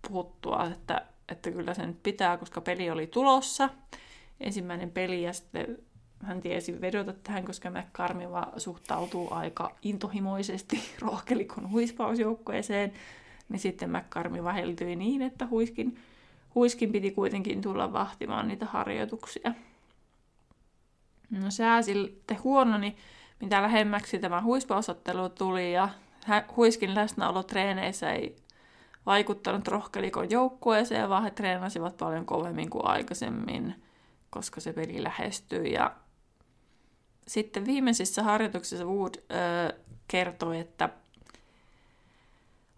puhuttua, 0.09 0.71
että 0.73 1.03
että 1.29 1.51
kyllä 1.51 1.75
se 1.75 1.87
nyt 1.87 2.03
pitää, 2.03 2.37
koska 2.37 2.61
peli 2.61 2.91
oli 2.91 3.07
tulossa. 3.07 3.69
Ensimmäinen 4.41 4.91
peli 4.91 5.23
ja 5.23 5.33
sitten 5.33 5.79
hän 6.23 6.41
tiesi 6.41 6.81
vedota 6.81 7.13
tähän, 7.13 7.45
koska 7.45 7.71
McCarmiva 7.71 8.53
suhtautuu 8.57 9.29
aika 9.31 9.77
intohimoisesti 9.83 10.81
rohkelikon 11.07 11.71
huispausjoukkueeseen. 11.71 12.93
Niin 13.49 13.61
sitten 13.61 13.91
McCarmiva 13.91 14.53
heltyi 14.53 14.97
niin, 14.97 15.23
että 15.23 15.47
huiskin, 15.47 15.99
huiskin 16.55 16.93
piti 16.93 17.11
kuitenkin 17.11 17.63
tulla 17.63 17.93
vahtimaan 17.93 18.49
niitä 18.49 18.67
harjoituksia. 18.67 19.55
No 21.31 21.51
sää 21.51 21.83
sitten 21.83 22.43
huono, 22.45 22.79
niin 22.79 22.97
mitä 23.45 23.63
lähemmäksi 23.63 24.19
tämä 24.19 24.43
huispausottelu 24.43 25.29
tuli 25.29 25.73
ja 25.73 25.89
huiskin 26.57 26.95
läsnäolo 26.95 27.43
treeneissä 27.43 28.13
ei 28.13 28.37
vaikuttanut 29.07 29.69
rohkelikon 29.69 30.31
joukkueeseen, 30.31 31.09
vaan 31.09 31.23
he 31.23 31.31
treenasivat 31.31 31.97
paljon 31.97 32.27
kovemmin 32.27 32.71
kuin 32.71 32.87
aikaisemmin, 32.87 33.75
koska 34.31 34.61
se 34.61 34.73
peli 34.73 35.03
lähestyi. 35.03 35.73
Ja 35.73 35.95
sitten 37.29 37.67
viimeisissä 37.67 38.23
harjoituksissa 38.23 38.85
Wood 38.85 39.15
ö, 39.15 39.75
kertoi, 40.09 40.59
että 40.59 40.89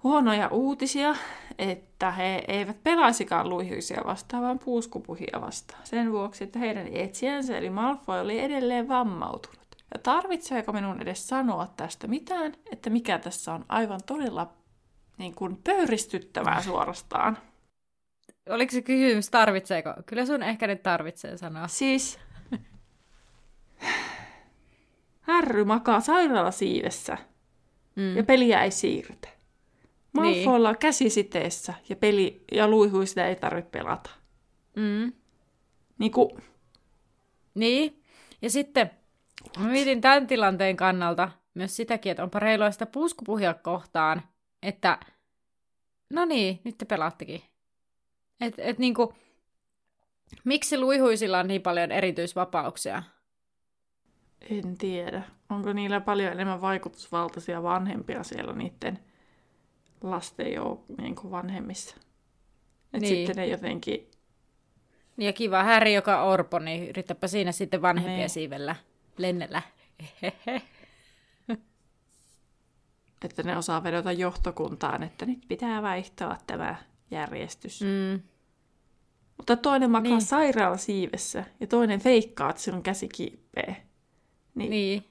huonoja 0.02 0.48
uutisia, 0.48 1.14
että 1.58 2.10
he 2.10 2.44
eivät 2.48 2.82
pelaisikaan 2.82 3.48
luihyisiä 3.48 4.00
vastaan, 4.04 4.42
vaan 4.42 4.58
puuskupuhia 4.58 5.40
vastaan. 5.40 5.86
Sen 5.86 6.12
vuoksi, 6.12 6.44
että 6.44 6.58
heidän 6.58 6.88
etsijänsä, 6.92 7.58
eli 7.58 7.70
Malfoy, 7.70 8.20
oli 8.20 8.38
edelleen 8.38 8.88
vammautunut. 8.88 9.65
Ja 9.94 10.00
tarvitseeko 10.02 10.72
minun 10.72 11.02
edes 11.02 11.28
sanoa 11.28 11.66
tästä 11.76 12.06
mitään, 12.06 12.54
että 12.72 12.90
mikä 12.90 13.18
tässä 13.18 13.52
on 13.52 13.64
aivan 13.68 14.00
todella 14.06 14.52
niin 15.18 15.34
kuin 15.34 15.56
pöyristyttävää 15.64 16.62
suorastaan. 16.62 17.38
Oliko 18.48 18.72
se 18.72 18.82
kysymys, 18.82 19.30
tarvitseeko? 19.30 19.94
Kyllä 20.06 20.26
sun 20.26 20.42
ehkä 20.42 20.66
nyt 20.66 20.82
tarvitsee 20.82 21.36
sanoa. 21.36 21.68
Siis 21.68 22.18
Härry 25.20 25.64
makaa 25.64 26.00
sairaalasiivessä 26.00 27.18
mm. 27.96 28.16
ja 28.16 28.24
peliä 28.24 28.64
ei 28.64 28.70
siirrytä. 28.70 29.28
Malfoilla 30.12 30.70
niin. 30.70 30.78
käsisiteessä 30.78 31.74
ja, 31.88 31.96
peli, 31.96 32.44
ja 32.52 32.68
luihuista 32.68 33.24
ei 33.24 33.36
tarvitse 33.36 33.70
pelata. 33.70 34.10
Mm. 34.76 35.12
Niin 35.98 36.12
kuin... 36.12 36.30
Niin. 37.54 38.02
Ja 38.42 38.50
sitten 38.50 38.90
mä 39.58 39.68
mietin 39.68 40.00
tämän 40.00 40.26
tilanteen 40.26 40.76
kannalta 40.76 41.30
myös 41.54 41.76
sitäkin, 41.76 42.10
että 42.10 42.22
onpa 42.22 42.38
reilua 42.38 42.70
sitä 42.70 42.86
puskupuhia 42.86 43.54
kohtaan, 43.54 44.22
että 44.62 44.98
no 46.10 46.24
niin, 46.24 46.60
nyt 46.64 46.78
te 46.78 46.84
pelaattekin. 46.84 47.42
Et, 48.40 48.54
et 48.58 48.78
niinku, 48.78 49.14
miksi 50.44 50.78
luihuisilla 50.78 51.38
on 51.38 51.48
niin 51.48 51.62
paljon 51.62 51.92
erityisvapauksia? 51.92 53.02
En 54.50 54.78
tiedä. 54.78 55.22
Onko 55.50 55.72
niillä 55.72 56.00
paljon 56.00 56.32
enemmän 56.32 56.60
vaikutusvaltaisia 56.60 57.62
vanhempia 57.62 58.22
siellä 58.22 58.52
niiden 58.52 58.98
lasten 60.00 60.52
jo 60.52 60.84
niin 60.98 61.16
vanhemmissa? 61.30 61.96
Et 62.92 63.00
niin. 63.00 63.16
sitten 63.16 63.36
ne 63.36 63.46
jotenkin... 63.46 64.10
Ja 65.18 65.32
kiva 65.32 65.62
Häri, 65.62 65.94
joka 65.94 66.22
orpo, 66.22 66.58
niin 66.58 66.88
yrittäpä 66.88 67.26
siinä 67.26 67.52
sitten 67.52 67.82
vanhempia 67.82 68.16
niin. 68.16 68.30
siivellä 68.30 68.76
lennellä. 69.18 69.62
että 73.24 73.42
ne 73.42 73.56
osaa 73.56 73.82
vedota 73.82 74.12
johtokuntaan, 74.12 75.02
että 75.02 75.26
nyt 75.26 75.38
pitää 75.48 75.82
vaihtaa 75.82 76.38
tämä 76.46 76.76
järjestys. 77.10 77.80
Mm. 77.82 78.22
Mutta 79.36 79.56
toinen 79.56 79.90
makaa 79.90 80.10
niin. 80.10 80.22
sairaala 80.22 80.76
siivessä 80.76 81.44
ja 81.60 81.66
toinen 81.66 82.00
feikkaa, 82.00 82.50
että 82.50 82.62
sillä 82.62 82.76
on 82.76 82.82
käsi 82.82 83.08
kiipeä. 83.08 83.76
Niin. 84.54 84.70
niin. 84.70 85.04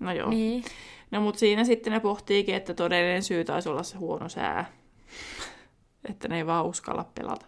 No 0.00 0.12
joo. 0.12 0.30
Niin. 0.30 0.64
No 1.10 1.20
mutta 1.20 1.38
siinä 1.38 1.64
sitten 1.64 1.92
ne 1.92 2.00
pohtiikin, 2.00 2.54
että 2.54 2.74
todellinen 2.74 3.22
syy 3.22 3.44
taisi 3.44 3.68
olla 3.68 3.82
se 3.82 3.96
huono 3.96 4.28
sää. 4.28 4.72
että 6.10 6.28
ne 6.28 6.36
ei 6.36 6.46
vaan 6.46 6.66
uskalla 6.66 7.04
pelata. 7.14 7.46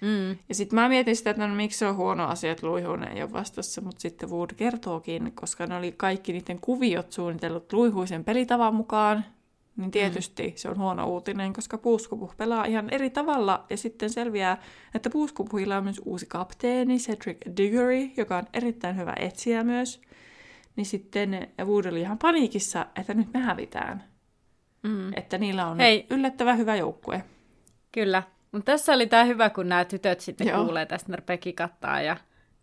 Mm. 0.00 0.36
Ja 0.48 0.54
sitten 0.54 0.74
mä 0.74 0.88
mietin 0.88 1.16
sitä, 1.16 1.30
että 1.30 1.46
no, 1.46 1.54
miksi 1.54 1.78
se 1.78 1.86
on 1.86 1.96
huono 1.96 2.26
asia, 2.26 2.52
että 2.52 2.66
Luihunen 2.66 3.16
ei 3.16 3.22
ole 3.22 3.32
vastassa, 3.32 3.80
mutta 3.80 4.00
sitten 4.00 4.30
Wood 4.30 4.50
kertookin, 4.56 5.32
koska 5.32 5.66
ne 5.66 5.76
oli 5.76 5.92
kaikki 5.92 6.32
niiden 6.32 6.60
kuviot 6.60 7.12
suunnitellut 7.12 7.72
Luihuisen 7.72 8.24
pelitavan 8.24 8.74
mukaan, 8.74 9.24
niin 9.76 9.90
tietysti 9.90 10.46
mm. 10.46 10.52
se 10.56 10.68
on 10.68 10.78
huono 10.78 11.06
uutinen, 11.06 11.52
koska 11.52 11.78
Puuskupuh 11.78 12.36
pelaa 12.36 12.64
ihan 12.64 12.90
eri 12.90 13.10
tavalla, 13.10 13.64
ja 13.70 13.76
sitten 13.76 14.10
selviää, 14.10 14.62
että 14.94 15.10
Puuskupuhilla 15.10 15.76
on 15.76 15.84
myös 15.84 16.00
uusi 16.04 16.26
kapteeni, 16.26 16.98
Cedric 16.98 17.38
Diggory, 17.56 18.10
joka 18.16 18.36
on 18.36 18.46
erittäin 18.52 18.96
hyvä 18.96 19.14
etsiä 19.18 19.64
myös. 19.64 20.00
Niin 20.76 20.86
sitten 20.86 21.48
Wood 21.64 21.84
oli 21.84 22.00
ihan 22.00 22.18
paniikissa, 22.18 22.86
että 22.96 23.14
nyt 23.14 23.28
me 23.32 23.40
hävitään. 23.40 24.04
Mm. 24.82 25.12
Että 25.16 25.38
niillä 25.38 25.66
on 25.66 25.78
Hei. 25.78 26.06
yllättävän 26.10 26.58
hyvä 26.58 26.76
joukkue. 26.76 27.24
Kyllä, 27.92 28.22
mutta 28.52 28.72
tässä 28.72 28.92
oli 28.92 29.06
tämä 29.06 29.24
hyvä, 29.24 29.50
kun 29.50 29.68
nämä 29.68 29.84
tytöt 29.84 30.20
sitten 30.20 30.48
Joo. 30.48 30.64
kuulee 30.64 30.86
tästä, 30.86 31.12
ne 31.12 31.52
kattaa 31.52 32.00
ja 32.00 32.16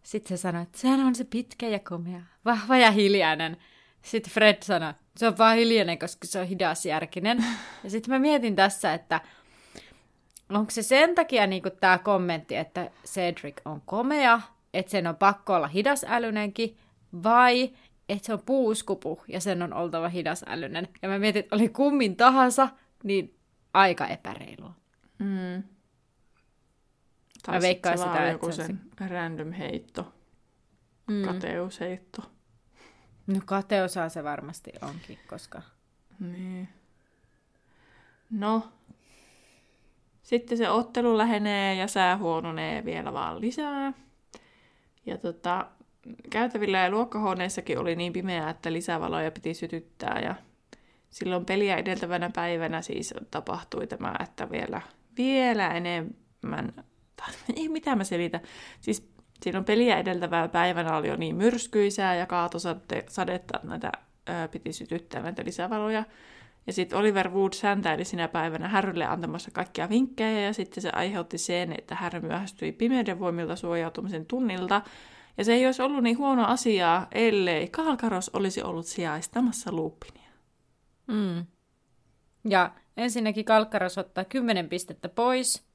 sitten 0.03 0.37
se 0.37 0.41
sanoi, 0.41 0.61
että 0.61 0.77
sehän 0.77 0.99
on 0.99 1.15
se 1.15 1.23
pitkä 1.23 1.67
ja 1.67 1.79
komea, 1.79 2.21
vahva 2.45 2.77
ja 2.77 2.91
hiljainen. 2.91 3.57
Sitten 4.01 4.33
Fred 4.33 4.57
sanoi, 4.63 4.93
se 5.17 5.27
on 5.27 5.37
vaan 5.37 5.55
hiljainen, 5.55 5.99
koska 5.99 6.27
se 6.27 6.39
on 6.39 6.47
hidasjärkinen. 6.47 7.45
Ja 7.83 7.89
sitten 7.89 8.13
mä 8.13 8.19
mietin 8.19 8.55
tässä, 8.55 8.93
että 8.93 9.21
onko 10.49 10.71
se 10.71 10.83
sen 10.83 11.15
takia 11.15 11.47
niin 11.47 11.63
tämä 11.79 11.97
kommentti, 11.97 12.55
että 12.55 12.91
Cedric 13.05 13.61
on 13.65 13.81
komea, 13.85 14.41
että 14.73 14.91
sen 14.91 15.07
on 15.07 15.15
pakko 15.15 15.55
olla 15.55 15.67
hidasälynenkin, 15.67 16.77
vai 17.23 17.71
että 18.09 18.25
se 18.25 18.33
on 18.33 18.41
puuskupu 18.45 19.21
ja 19.27 19.39
sen 19.39 19.61
on 19.61 19.73
oltava 19.73 20.09
hidasälynen. 20.09 20.87
Ja 21.01 21.09
mä 21.09 21.19
mietin, 21.19 21.39
että 21.39 21.55
oli 21.55 21.69
kummin 21.69 22.15
tahansa, 22.15 22.69
niin 23.03 23.35
aika 23.73 24.07
epäreilua. 24.07 24.73
Mm. 25.19 25.63
Tai 27.47 27.55
mä 27.55 27.61
veikkaan 27.61 27.97
sitä, 27.97 28.13
että 28.13 28.31
joku 28.31 28.51
sen 28.51 28.79
se... 28.99 29.07
random 29.07 29.51
heitto, 29.51 30.13
mm. 31.07 31.21
kateusheitto. 31.21 32.21
No 33.27 33.39
kateusaa 33.45 34.09
se 34.09 34.23
varmasti 34.23 34.71
onkin, 34.81 35.19
koska... 35.29 35.61
Niin. 36.19 36.69
No, 38.29 38.67
sitten 40.23 40.57
se 40.57 40.69
ottelu 40.69 41.17
lähenee 41.17 41.75
ja 41.75 41.87
sää 41.87 42.17
huononee 42.17 42.85
vielä 42.85 43.13
vaan 43.13 43.41
lisää. 43.41 43.93
Ja 45.05 45.17
tota, 45.17 45.67
käytävillä 46.29 46.77
ja 46.77 46.89
luokkahuoneissakin 46.89 47.79
oli 47.79 47.95
niin 47.95 48.13
pimeää, 48.13 48.49
että 48.49 48.73
lisävaloja 48.73 49.31
piti 49.31 49.53
sytyttää. 49.53 50.19
Ja 50.19 50.35
silloin 51.09 51.45
peliä 51.45 51.75
edeltävänä 51.75 52.29
päivänä 52.35 52.81
siis 52.81 53.13
tapahtui 53.31 53.87
tämä, 53.87 54.15
että 54.23 54.51
vielä, 54.51 54.81
vielä 55.17 55.67
enemmän 55.67 56.73
ei 57.55 57.69
mitä 57.69 57.95
mä 57.95 58.03
selitän. 58.03 58.41
Siis 58.81 59.09
silloin 59.43 59.65
peliä 59.65 59.97
edeltävää 59.97 60.47
päivänä 60.47 60.97
oli 60.97 61.07
jo 61.07 61.15
niin 61.15 61.35
myrskyisää 61.35 62.15
ja 62.15 62.25
kaatosadetta, 62.25 63.59
näitä 63.63 63.91
ää, 64.27 64.47
piti 64.47 64.73
sytyttää 64.73 65.21
näitä 65.21 65.45
lisävaloja. 65.45 66.03
Ja 66.67 66.73
sitten 66.73 66.99
Oliver 66.99 67.29
Wood 67.29 67.53
säntäili 67.53 68.05
sinä 68.05 68.27
päivänä 68.27 68.67
Härrylle 68.67 69.05
antamassa 69.05 69.51
kaikkia 69.51 69.89
vinkkejä, 69.89 70.41
ja 70.41 70.53
sitten 70.53 70.83
se 70.83 70.89
aiheutti 70.89 71.37
sen, 71.37 71.75
että 71.79 71.95
Härry 71.95 72.19
myöhästyi 72.19 72.71
pimeyden 72.71 73.19
voimilta 73.19 73.55
suojautumisen 73.55 74.25
tunnilta, 74.25 74.81
ja 75.37 75.43
se 75.43 75.53
ei 75.53 75.65
olisi 75.65 75.81
ollut 75.81 76.03
niin 76.03 76.17
huono 76.17 76.45
asiaa, 76.45 77.07
ellei 77.11 77.67
Kalkaros 77.67 78.29
olisi 78.29 78.63
ollut 78.63 78.85
sijaistamassa 78.85 79.71
Lupinia. 79.71 80.29
Mm. 81.07 81.45
Ja 82.49 82.71
ensinnäkin 82.97 83.45
Kalkkaros 83.45 83.97
ottaa 83.97 84.25
10 84.25 84.69
pistettä 84.69 85.09
pois, 85.09 85.66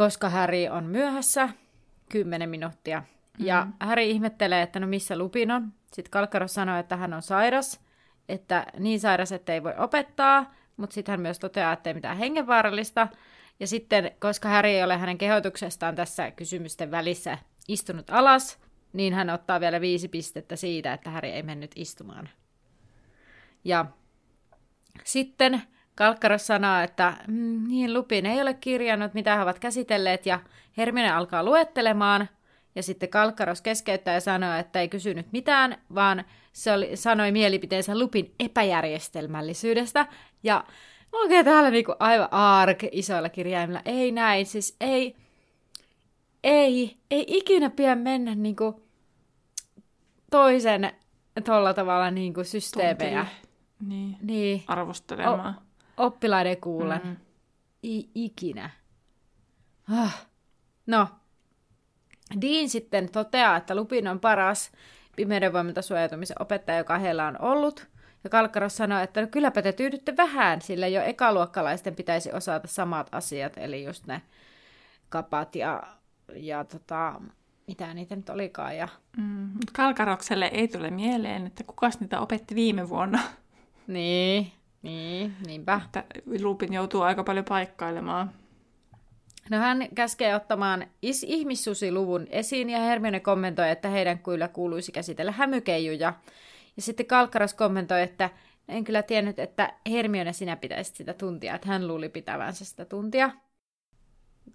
koska 0.00 0.28
Häri 0.28 0.68
on 0.68 0.84
myöhässä 0.84 1.48
10 2.08 2.48
minuuttia. 2.48 3.02
Mm. 3.38 3.46
Ja 3.46 3.66
Häri 3.80 4.10
ihmettelee, 4.10 4.62
että 4.62 4.80
no 4.80 4.86
missä 4.86 5.18
Lupin 5.18 5.50
on. 5.50 5.72
Sitten 5.92 6.10
Kalkkaros 6.10 6.54
sanoo, 6.54 6.78
että 6.78 6.96
hän 6.96 7.14
on 7.14 7.22
sairas, 7.22 7.80
että 8.28 8.66
niin 8.78 9.00
sairas, 9.00 9.32
että 9.32 9.54
ei 9.54 9.62
voi 9.62 9.74
opettaa, 9.78 10.54
mutta 10.76 10.94
sitten 10.94 11.12
hän 11.12 11.20
myös 11.20 11.38
toteaa, 11.38 11.72
että 11.72 11.90
ei 11.90 11.94
mitään 11.94 12.16
hengenvaarallista. 12.16 13.08
Ja 13.60 13.66
sitten, 13.66 14.12
koska 14.20 14.48
Häri 14.48 14.70
ei 14.70 14.84
ole 14.84 14.96
hänen 14.96 15.18
kehotuksestaan 15.18 15.94
tässä 15.94 16.30
kysymysten 16.30 16.90
välissä 16.90 17.38
istunut 17.68 18.10
alas, 18.10 18.58
niin 18.92 19.14
hän 19.14 19.30
ottaa 19.30 19.60
vielä 19.60 19.80
viisi 19.80 20.08
pistettä 20.08 20.56
siitä, 20.56 20.92
että 20.92 21.10
Häri 21.10 21.30
ei 21.30 21.42
mennyt 21.42 21.72
istumaan. 21.76 22.28
Ja 23.64 23.86
sitten 25.04 25.62
Kalkkaros 25.94 26.46
sanoo, 26.46 26.80
että 26.80 27.14
mm, 27.28 27.68
niin 27.68 27.94
Lupin 27.94 28.26
ei 28.26 28.42
ole 28.42 28.54
kirjannut, 28.54 29.14
mitä 29.14 29.36
he 29.36 29.42
ovat 29.42 29.58
käsitelleet, 29.58 30.26
ja 30.26 30.40
Hermione 30.76 31.10
alkaa 31.10 31.44
luettelemaan, 31.44 32.28
ja 32.74 32.82
sitten 32.82 33.08
Kalkkaros 33.08 33.62
keskeyttää 33.62 34.14
ja 34.14 34.20
sanoo, 34.20 34.54
että 34.54 34.80
ei 34.80 34.88
kysynyt 34.88 35.32
mitään, 35.32 35.76
vaan 35.94 36.24
se 36.52 36.72
oli, 36.72 36.96
sanoi 36.96 37.32
mielipiteensä 37.32 37.98
Lupin 37.98 38.34
epäjärjestelmällisyydestä, 38.40 40.06
ja 40.42 40.64
oikein 41.12 41.44
täällä 41.44 41.70
niinku 41.70 41.94
aivan 41.98 42.32
ark 42.32 42.78
isoilla 42.92 43.28
kirjaimilla, 43.28 43.80
ei 43.84 44.12
näin, 44.12 44.46
siis 44.46 44.76
ei, 44.80 45.16
ei, 46.44 46.96
ei 47.10 47.24
ikinä 47.28 47.70
pidä 47.70 47.94
mennä 47.94 48.34
niinku 48.34 48.82
toisen 50.30 50.92
tuolla 51.44 51.74
tavalla 51.74 52.10
niinku 52.10 52.44
systeemejä. 52.44 53.26
Niin. 53.86 54.16
Niin. 54.22 54.62
Arvostelemaan. 54.66 55.54
O- 55.58 55.69
oppilaiden 56.00 56.60
kuulen. 56.60 57.00
Mm. 57.04 57.16
I- 57.84 58.10
ikinä. 58.14 58.70
Ah. 59.92 60.26
No. 60.86 61.08
Dean 62.40 62.68
sitten 62.68 63.12
toteaa, 63.12 63.56
että 63.56 63.74
Lupin 63.74 64.08
on 64.08 64.20
paras 64.20 64.72
pimeyden 65.16 65.52
voimilta 65.52 65.82
suojautumisen 65.82 66.42
opettaja, 66.42 66.78
joka 66.78 66.98
heillä 66.98 67.26
on 67.26 67.40
ollut. 67.40 67.88
Ja 68.24 68.30
Kalkkaros 68.30 68.76
sanoi, 68.76 69.02
että 69.02 69.20
no 69.20 69.26
kylläpä 69.26 69.62
te 69.62 69.72
tyydytte 69.72 70.16
vähän, 70.16 70.62
sillä 70.62 70.88
jo 70.88 71.02
ekaluokkalaisten 71.02 71.94
pitäisi 71.94 72.32
osata 72.32 72.68
samat 72.68 73.08
asiat, 73.12 73.52
eli 73.56 73.84
just 73.84 74.06
ne 74.06 74.22
kapat 75.08 75.56
ja, 75.56 75.82
ja 76.34 76.64
tota, 76.64 77.20
mitä 77.66 77.94
niitä 77.94 78.16
nyt 78.16 78.28
olikaan. 78.28 78.76
Ja... 78.76 78.88
Mm, 79.16 79.50
Kalkarokselle 79.72 80.46
ei 80.46 80.68
tule 80.68 80.90
mieleen, 80.90 81.46
että 81.46 81.64
kukas 81.64 82.00
niitä 82.00 82.20
opetti 82.20 82.54
viime 82.54 82.88
vuonna. 82.88 83.22
Niin, 83.86 84.52
niin, 84.82 85.36
niinpä. 85.46 85.80
Että 85.84 86.04
Lupin 86.42 86.72
joutuu 86.72 87.00
aika 87.00 87.24
paljon 87.24 87.44
paikkailemaan. 87.44 88.30
No 89.50 89.58
hän 89.58 89.88
käskee 89.94 90.34
ottamaan 90.34 90.86
is- 91.02 91.26
ihmissusiluvun 91.28 92.26
esiin 92.30 92.70
ja 92.70 92.78
Hermione 92.78 93.20
kommentoi, 93.20 93.70
että 93.70 93.88
heidän 93.88 94.18
kyllä 94.18 94.48
kuuluisi 94.48 94.92
käsitellä 94.92 95.32
hämykeijuja. 95.32 96.14
Ja 96.76 96.82
sitten 96.82 97.06
Kalkkaras 97.06 97.54
kommentoi, 97.54 98.02
että 98.02 98.30
en 98.68 98.84
kyllä 98.84 99.02
tiennyt, 99.02 99.38
että 99.38 99.72
Hermione 99.90 100.32
sinä 100.32 100.56
pitäisit 100.56 100.96
sitä 100.96 101.14
tuntia, 101.14 101.54
että 101.54 101.68
hän 101.68 101.88
luuli 101.88 102.08
pitävänsä 102.08 102.64
sitä 102.64 102.84
tuntia. 102.84 103.30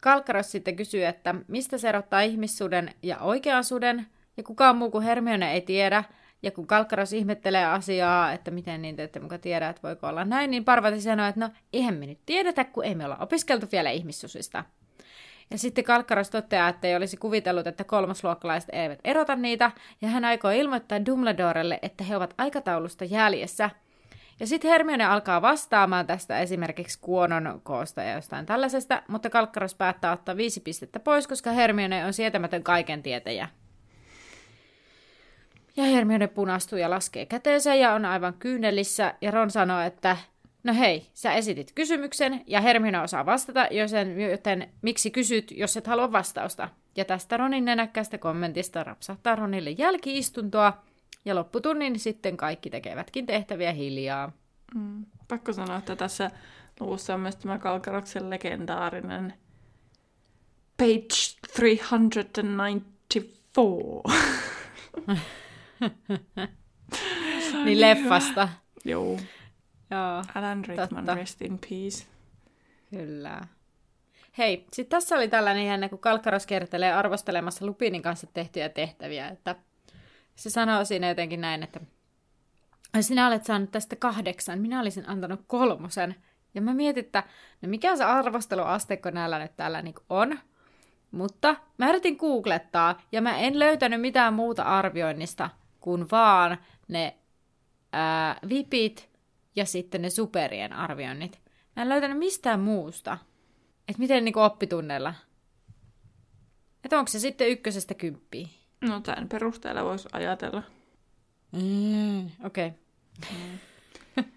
Kalkkaros 0.01 0.51
sitten 0.51 0.75
kysyy, 0.75 1.05
että 1.05 1.35
mistä 1.47 1.77
se 1.77 1.89
erottaa 1.89 2.21
ihmissuden 2.21 2.91
ja 3.03 3.19
oikean 3.19 3.63
suden, 3.63 4.07
ja 4.37 4.43
kukaan 4.43 4.77
muu 4.77 4.91
kuin 4.91 5.03
Hermione 5.03 5.53
ei 5.53 5.61
tiedä, 5.61 6.03
ja 6.45 6.51
kun 6.51 6.67
Kalkkaros 6.67 7.13
ihmettelee 7.13 7.65
asiaa, 7.65 8.31
että 8.31 8.51
miten 8.51 8.81
niin 8.81 8.95
te 8.95 9.03
ette 9.03 9.19
muka 9.19 9.37
tiedä, 9.37 9.69
että 9.69 9.81
voiko 9.87 10.07
olla 10.07 10.25
näin, 10.25 10.51
niin 10.51 10.65
Parvati 10.65 11.01
sanoo, 11.01 11.27
että 11.27 11.39
no 11.39 11.49
eihän 11.73 11.95
me 11.95 12.05
nyt 12.05 12.19
tiedetä, 12.25 12.63
kun 12.63 12.85
ei 12.85 12.95
me 12.95 13.05
olla 13.05 13.17
opiskeltu 13.19 13.67
vielä 13.71 13.91
ihmissusista. 13.91 14.63
Ja 15.51 15.57
sitten 15.57 15.83
Kalkkaros 15.83 16.29
toteaa, 16.29 16.69
että 16.69 16.87
ei 16.87 16.95
olisi 16.95 17.17
kuvitellut, 17.17 17.67
että 17.67 17.83
kolmasluokkalaiset 17.83 18.69
eivät 18.73 18.99
erota 19.03 19.35
niitä, 19.35 19.71
ja 20.01 20.07
hän 20.07 20.25
aikoo 20.25 20.51
ilmoittaa 20.51 21.05
Dumbledorelle, 21.05 21.79
että 21.81 22.03
he 22.03 22.15
ovat 22.15 22.33
aikataulusta 22.37 23.05
jäljessä. 23.05 23.69
Ja 24.39 24.47
sitten 24.47 24.71
Hermione 24.71 25.05
alkaa 25.05 25.41
vastaamaan 25.41 26.07
tästä 26.07 26.39
esimerkiksi 26.39 26.99
kuonon 27.01 27.61
koosta 27.63 28.01
ja 28.01 28.13
jostain 28.13 28.45
tällaisesta, 28.45 29.03
mutta 29.07 29.29
Kalkkaros 29.29 29.75
päättää 29.75 30.11
ottaa 30.11 30.37
viisi 30.37 30.59
pistettä 30.59 30.99
pois, 30.99 31.27
koska 31.27 31.51
Hermione 31.51 32.05
on 32.05 32.13
sietämätön 32.13 32.63
kaiken 32.63 33.03
tietäjä. 33.03 33.49
Ja 35.77 35.83
Hermione 35.83 36.27
punastuu 36.27 36.77
ja 36.79 36.89
laskee 36.89 37.25
käteensä 37.25 37.75
ja 37.75 37.93
on 37.93 38.05
aivan 38.05 38.33
kyynelissä, 38.33 39.13
ja 39.21 39.31
Ron 39.31 39.51
sanoo, 39.51 39.79
että 39.79 40.17
no 40.63 40.73
hei, 40.73 41.09
sä 41.13 41.33
esitit 41.33 41.71
kysymyksen, 41.75 42.41
ja 42.47 42.61
Hermione 42.61 43.01
osaa 43.01 43.25
vastata, 43.25 43.67
joten, 43.71 44.21
joten 44.21 44.69
miksi 44.81 45.11
kysyt, 45.11 45.51
jos 45.51 45.77
et 45.77 45.87
halua 45.87 46.11
vastausta? 46.11 46.69
Ja 46.95 47.05
tästä 47.05 47.37
Ronin 47.37 47.65
nenäkkäistä 47.65 48.17
kommentista 48.17 48.83
rapsahtaa 48.83 49.35
Ronille 49.35 49.69
jälkiistuntoa, 49.69 50.83
ja 51.25 51.35
lopputunnin 51.35 51.99
sitten 51.99 52.37
kaikki 52.37 52.69
tekevätkin 52.69 53.25
tehtäviä 53.25 53.71
hiljaa. 53.71 54.31
Mm. 54.75 55.05
Pakko 55.27 55.53
sanoa, 55.53 55.77
että 55.77 55.95
tässä 55.95 56.31
luvussa 56.79 57.13
on 57.13 57.19
myös 57.19 57.35
tämä 57.35 57.59
Kalkaroksen 57.59 58.29
legendaarinen 58.29 59.33
page 60.77 61.15
394. 61.57 62.81
niin 67.65 67.81
leffasta. 67.81 68.49
Joo. 68.85 69.19
Joo, 69.91 70.23
Alan 70.35 70.65
Rickman, 70.65 71.05
totta. 71.05 71.15
rest 71.15 71.41
in 71.41 71.59
peace. 71.59 72.05
Kyllä. 72.89 73.41
Hei, 74.37 74.65
sitten 74.73 74.97
tässä 74.97 75.15
oli 75.15 75.27
tällainen 75.27 75.65
jännä, 75.65 75.89
kun 75.89 75.99
Kalkkaros 75.99 76.45
kertelee 76.45 76.93
arvostelemassa 76.93 77.65
Lupinin 77.65 78.01
kanssa 78.01 78.27
tehtyjä 78.33 78.69
tehtäviä, 78.69 79.27
että 79.27 79.55
se 80.35 80.49
sanoo 80.49 80.85
siinä 80.85 81.09
jotenkin 81.09 81.41
näin, 81.41 81.63
että 81.63 81.79
sinä 83.01 83.27
olet 83.27 83.45
saanut 83.45 83.71
tästä 83.71 83.95
kahdeksan, 83.95 84.59
minä 84.59 84.79
olisin 84.79 85.09
antanut 85.09 85.41
kolmosen. 85.47 86.15
Ja 86.53 86.61
mä 86.61 86.73
mietin, 86.73 87.05
että 87.05 87.23
no 87.61 87.69
mikä 87.69 87.95
se 87.95 88.03
arvosteluasteikko 88.03 89.09
näillä 89.09 89.39
nyt 89.39 89.57
täällä 89.57 89.81
niin 89.81 89.95
on. 90.09 90.39
Mutta 91.11 91.55
mä 91.77 91.89
yritin 91.89 92.15
googlettaa 92.15 93.01
ja 93.11 93.21
mä 93.21 93.37
en 93.37 93.59
löytänyt 93.59 94.01
mitään 94.01 94.33
muuta 94.33 94.63
arvioinnista 94.63 95.49
kuin 95.85 96.07
vaan 96.11 96.57
ne 96.87 97.15
ää, 97.93 98.39
vipit 98.49 99.09
ja 99.55 99.65
sitten 99.65 100.01
ne 100.01 100.09
superien 100.09 100.73
arvioinnit. 100.73 101.41
Mä 101.75 101.81
en 101.81 101.89
löytänyt 101.89 102.17
mistään 102.17 102.59
muusta. 102.59 103.17
Että 103.87 103.99
miten 103.99 104.25
niin 104.25 104.37
oppitunneilla. 104.37 105.13
Että 106.83 106.99
onko 106.99 107.11
se 107.11 107.19
sitten 107.19 107.49
ykkösestä 107.49 107.93
kymppiä? 107.93 108.47
No 108.81 108.99
tämän 108.99 109.29
perusteella 109.29 109.83
voisi 109.83 110.09
ajatella. 110.11 110.63
Mm, 111.51 112.25
Okei. 112.45 112.71
Okay. 113.27 114.25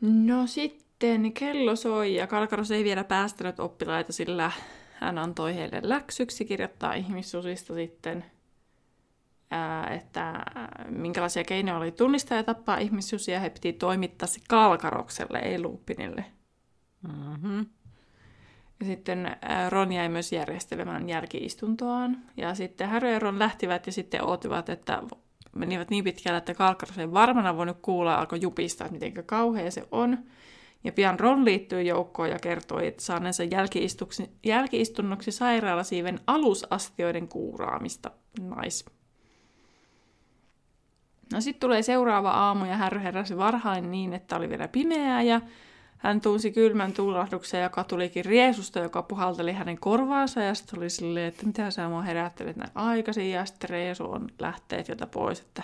No 0.00 0.46
sitten 0.46 1.32
kello 1.32 1.76
soi 1.76 2.14
ja 2.14 2.26
Kalkaros 2.26 2.70
ei 2.70 2.84
vielä 2.84 3.04
päästänyt 3.04 3.60
oppilaita, 3.60 4.12
sillä 4.12 4.52
hän 4.94 5.18
antoi 5.18 5.54
heille 5.54 5.80
läksyksi 5.82 6.44
kirjoittaa 6.44 6.94
ihmissusista 6.94 7.74
sitten, 7.74 8.24
että 9.90 10.44
minkälaisia 10.88 11.44
keinoja 11.44 11.76
oli 11.78 11.92
tunnistaa 11.92 12.36
ja 12.36 12.44
tappaa 12.44 12.78
ihmissusia. 12.78 13.40
He 13.40 13.50
piti 13.50 13.72
toimittaa 13.72 14.28
se 14.28 14.40
Kalkarokselle, 14.48 15.38
ei 15.38 15.62
Lupinille. 15.62 16.24
Mm-hmm. 17.08 17.66
Ja 18.80 18.86
sitten 18.86 19.36
Ron 19.68 19.92
jäi 19.92 20.08
myös 20.08 20.32
järjestelemään 20.32 21.08
jälkiistuntoaan. 21.08 22.18
Ja 22.36 22.54
sitten 22.54 22.88
Harry 22.88 23.12
ja 23.12 23.18
Ron 23.18 23.38
lähtivät 23.38 23.86
ja 23.86 23.92
sitten 23.92 24.24
ootivat, 24.24 24.68
että 24.68 25.02
menivät 25.56 25.90
niin 25.90 26.04
pitkälle, 26.04 26.38
että 26.38 26.54
Kalkkaros 26.54 26.98
ei 26.98 27.12
varmana 27.12 27.56
voinut 27.56 27.78
kuulla, 27.82 28.14
alkoi 28.14 28.40
jupista, 28.40 28.84
että 28.84 28.92
miten 28.92 29.24
kauhea 29.24 29.70
se 29.70 29.88
on. 29.90 30.18
Ja 30.84 30.92
pian 30.92 31.20
Ron 31.20 31.44
liittyy 31.44 31.82
joukkoon 31.82 32.30
ja 32.30 32.38
kertoi, 32.38 32.86
että 32.86 33.02
saaneensa 33.02 33.42
jälkiistunnoksi 34.44 35.32
sairaalasiiven 35.32 36.20
alusastioiden 36.26 37.28
kuuraamista. 37.28 38.10
Nice. 38.40 38.84
No 41.34 41.40
sitten 41.40 41.60
tulee 41.60 41.82
seuraava 41.82 42.30
aamu 42.30 42.64
ja 42.64 42.76
Harry 42.76 43.02
heräsi 43.02 43.36
varhain 43.36 43.90
niin, 43.90 44.12
että 44.12 44.36
oli 44.36 44.48
vielä 44.48 44.68
pimeää 44.68 45.22
ja 45.22 45.40
hän 45.98 46.20
tunsi 46.20 46.52
kylmän 46.52 46.92
tuulahduksen, 46.92 47.62
joka 47.62 47.84
tulikin 47.84 48.24
riesusta, 48.24 48.78
joka 48.78 49.02
puhalteli 49.02 49.52
hänen 49.52 49.78
korvaansa 49.78 50.42
ja 50.42 50.54
sitten 50.54 50.78
oli 50.78 50.90
silleen, 50.90 51.26
että 51.26 51.46
mitä 51.46 51.70
sä 51.70 51.88
mua 51.88 52.02
herättelet 52.02 52.56
näin 52.56 52.70
aikaisin 52.74 53.30
ja 53.30 53.44
sitten 53.44 53.70
Reesu 53.70 54.04
on 54.04 54.28
lähteet 54.38 54.88
jota 54.88 55.06
pois, 55.06 55.40
että, 55.40 55.62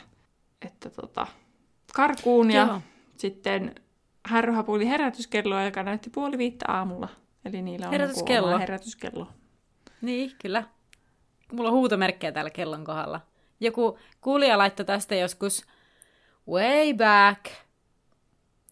että 0.63 0.91
tota, 0.91 1.27
karkuun 1.95 2.51
ja 2.51 2.67
Joo. 2.67 2.81
sitten 3.17 3.75
Harry 4.29 4.53
hapuili 4.53 4.89
herätyskelloa, 4.89 5.65
joka 5.65 5.83
näytti 5.83 6.11
puoli 6.11 6.39
viittä 6.39 6.65
aamulla. 6.69 7.09
Eli 7.45 7.63
niillä 7.63 7.87
on 7.87 7.93
Herätyskello. 7.93 8.59
herätyskello. 8.59 9.29
Niin, 10.03 10.33
kyllä. 10.43 10.65
Mulla 11.53 11.69
on 11.69 11.75
huutomerkkejä 11.75 12.33
täällä 12.33 12.51
kellon 12.51 12.85
kohdalla. 12.85 13.21
Joku 13.61 13.99
kuulija 14.21 14.59
laittoi 14.59 14.87
tästä 14.87 15.15
joskus 15.15 15.67
way 16.49 16.95
back, 16.95 17.45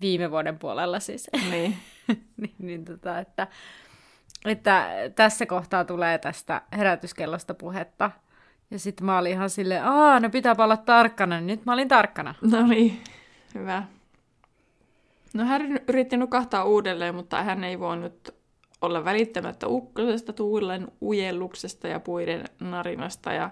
viime 0.01 0.31
vuoden 0.31 0.59
puolella 0.59 1.01
siis. 1.01 1.31
Niin. 1.51 1.77
niin, 2.41 2.55
niin 2.59 2.85
tota, 2.85 3.19
että, 3.19 3.47
että 4.45 4.91
tässä 5.15 5.47
kohtaa 5.47 5.85
tulee 5.85 6.19
tästä 6.19 6.63
herätyskellosta 6.73 7.55
puhetta. 7.55 8.11
Ja 8.71 8.79
sitten 8.79 9.07
mä 9.07 9.19
olin 9.19 9.33
ihan 9.33 9.51
silleen, 9.51 9.85
aa, 9.85 10.21
no 10.21 10.31
pitää 10.31 10.55
olla 10.59 10.77
tarkkana. 10.77 11.37
Niin 11.37 11.47
nyt 11.47 11.67
mä 11.67 11.73
olin 11.73 11.89
tarkkana. 11.89 12.35
No 12.51 12.67
niin, 12.67 13.03
hyvä. 13.55 13.83
No 15.35 15.45
Harry 15.45 15.77
yritti 15.89 16.17
nukahtaa 16.17 16.65
uudelleen, 16.65 17.15
mutta 17.15 17.43
hän 17.43 17.65
ei 17.65 17.81
voinut 17.81 18.35
olla 18.81 19.05
välittämättä 19.05 19.69
ukkosesta, 19.69 20.33
tuulen 20.33 20.89
ujelluksesta 21.03 21.89
ja 21.89 22.01
puiden 22.01 22.45
narinasta. 22.61 23.33
Ja 23.33 23.51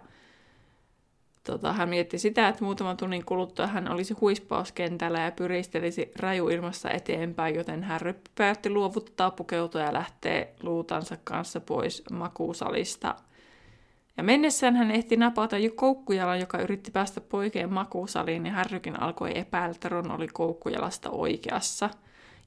tota, 1.46 1.72
hän 1.72 1.88
mietti 1.88 2.18
sitä, 2.18 2.48
että 2.48 2.64
muutaman 2.64 2.96
tunnin 2.96 3.24
kuluttua 3.24 3.66
hän 3.66 3.92
olisi 3.92 4.14
huispauskentällä 4.14 5.20
ja 5.20 5.32
pyristelisi 5.32 6.12
rajuilmassa 6.18 6.90
eteenpäin, 6.90 7.54
joten 7.54 7.84
Harry 7.84 8.14
päätti 8.34 8.70
luovuttaa 8.70 9.30
pukeutua 9.30 9.80
ja 9.80 9.92
lähteä 9.92 10.46
luutansa 10.62 11.16
kanssa 11.24 11.60
pois 11.60 12.02
makuusalista. 12.12 13.14
Ja 14.16 14.22
mennessään 14.22 14.76
hän 14.76 14.90
ehti 14.90 15.16
napata 15.16 15.58
jo 15.58 15.70
koukkujalan, 15.74 16.40
joka 16.40 16.58
yritti 16.58 16.90
päästä 16.90 17.20
poikeen 17.20 17.72
makuusaliin, 17.72 18.46
ja 18.46 18.52
Harrykin 18.52 19.02
alkoi 19.02 19.38
epäillä, 19.38 19.70
että 19.70 19.88
Ron 19.88 20.10
oli 20.10 20.28
koukkujalasta 20.28 21.10
oikeassa. 21.10 21.90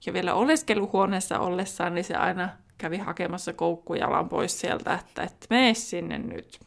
Ja 0.05 0.13
vielä 0.13 0.33
oleskeluhuoneessa 0.33 1.39
ollessaan, 1.39 1.93
niin 1.95 2.03
se 2.03 2.15
aina 2.15 2.49
kävi 2.77 2.97
hakemassa 2.97 3.53
koukkujalan 3.53 4.29
pois 4.29 4.59
sieltä, 4.59 4.93
että, 4.93 5.23
että 5.23 5.47
mene 5.49 5.73
sinne 5.73 6.17
nyt. 6.17 6.59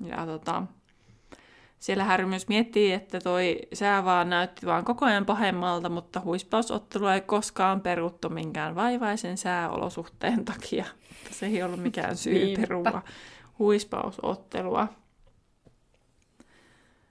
Ja 0.00 0.26
tota, 0.26 0.62
siellä 1.80 2.04
Harry 2.04 2.26
myös 2.26 2.48
miettii, 2.48 2.92
että 2.92 3.20
toi 3.20 3.58
sää 3.72 4.04
vaan 4.04 4.30
näytti 4.30 4.66
vaan 4.66 4.84
koko 4.84 5.04
ajan 5.04 5.26
pahemmalta, 5.26 5.88
mutta 5.88 6.20
huispausottelu 6.20 7.06
ei 7.06 7.20
koskaan 7.20 7.80
peruttu 7.80 8.28
minkään 8.28 8.74
vaivaisen 8.74 9.38
sääolosuhteen 9.38 10.44
takia. 10.44 10.84
Se 11.30 11.46
ei 11.46 11.62
ollut 11.62 11.82
mikään 11.82 12.16
syy 12.16 12.34
Niinpä. 12.34 12.60
perua 12.60 13.02
huispausottelua. 13.58 14.88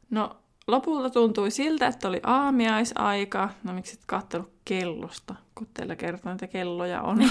No, 0.10 0.38
lopulta 0.68 1.10
tuntui 1.10 1.52
siltä, 1.52 1.88
että 1.88 2.08
oli 2.08 2.20
aamiaisaika. 2.24 3.50
No 3.64 3.74
miksi 3.74 3.94
et 3.94 4.04
katsellut 4.06 4.54
kellosta, 4.66 5.36
kun 5.56 5.68
teillä 5.74 5.96
kertoo, 5.96 6.32
että 6.32 6.48
kelloja 6.48 7.02
on. 7.02 7.18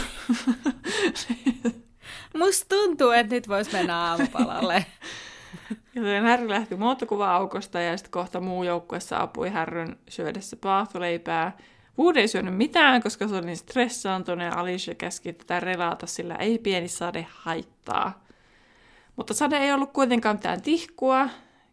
Musta 2.39 2.67
tuntuu, 2.69 3.11
että 3.11 3.35
nyt 3.35 3.49
voisi 3.49 3.73
mennä 3.73 3.99
aamupalalle. 3.99 4.87
Joten 5.95 6.23
Harry 6.25 6.49
lähti 6.49 6.77
muotokuva-aukosta 6.77 7.81
ja 7.81 7.97
sitten 7.97 8.11
kohta 8.11 8.41
muu 8.41 8.65
joukkue 8.65 9.01
saapui 9.01 9.51
Härryn 9.51 9.97
syödessä 10.09 10.57
paahtoleipää. 10.57 11.57
Wood 11.99 12.17
ei 12.17 12.29
syönyt 12.29 12.57
mitään, 12.57 13.03
koska 13.03 13.29
se 13.29 13.35
oli 13.35 13.47
niin 13.47 13.57
stressaantunut 13.57 14.45
ja 14.45 14.61
Alicia 14.61 14.95
käski 14.95 15.33
tätä 15.33 15.61
relata, 15.61 16.07
sillä 16.07 16.35
ei 16.35 16.59
pieni 16.59 16.89
sade 16.89 17.27
haittaa. 17.31 18.25
Mutta 19.17 19.35
sade 19.35 19.57
ei 19.57 19.73
ollut 19.73 19.93
kuitenkaan 19.93 20.37
mitään 20.37 20.63
tihkua, 20.63 21.29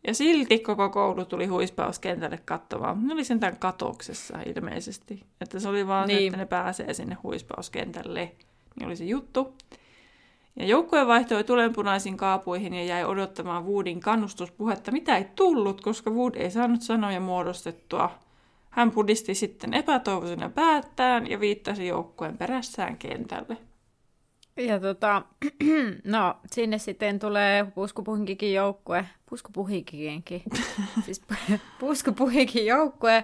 ja 0.08 0.14
silti 0.14 0.60
koko 0.60 0.90
koulu 0.90 1.26
tuli 1.26 1.46
huispauskentälle 1.46 2.40
katsomaan. 2.46 3.08
Ne 3.08 3.14
oli 3.14 3.24
sentään 3.24 3.58
katoksessa 3.58 4.38
ilmeisesti. 4.56 5.24
Että 5.42 5.60
se 5.60 5.70
oli 5.70 5.88
vaan 5.88 6.08
niin. 6.08 6.18
se, 6.18 6.20
Niin. 6.20 6.28
että 6.28 6.38
ne 6.38 6.46
pääsee 6.46 6.94
sinne 6.94 7.18
huispauskentälle. 7.24 8.32
Niin 8.80 8.88
oli 8.88 8.96
se 8.96 9.04
juttu. 9.04 9.58
Ja 10.56 10.66
joukkue 10.66 11.08
vaihtoi 11.08 11.44
tulenpunaisin 11.44 12.18
kaapuihin 12.18 12.74
ja 12.74 12.84
jäi 12.84 13.04
odottamaan 13.04 13.66
Woodin 13.66 14.00
kannustuspuhetta, 14.00 14.92
mitä 14.92 15.18
ei 15.18 15.26
tullut, 15.36 15.82
koska 15.82 16.12
Wood 16.12 16.36
ei 16.36 16.52
saanut 16.52 16.82
sanoja 16.82 17.20
muodostettua. 17.20 18.20
Hän 18.70 18.92
pudisti 18.92 19.36
sitten 19.36 19.74
epätoivoisena 19.74 20.50
päättään 20.50 21.30
ja 21.30 21.40
viittasi 21.40 21.88
joukkueen 21.88 22.38
perässään 22.38 22.98
kentälle. 22.98 23.58
Ja 24.58 24.80
tota, 24.80 25.22
no, 26.04 26.38
sinne 26.52 26.78
sitten 26.78 27.20
tulee 27.20 27.66
puskupuhinkikin 27.76 28.54
joukkue, 28.54 29.06
puskupuhikinkin, 29.30 30.44
siis 31.06 31.22
pu- 31.34 31.60
puskupuhikin 31.80 32.66
joukkue, 32.66 33.24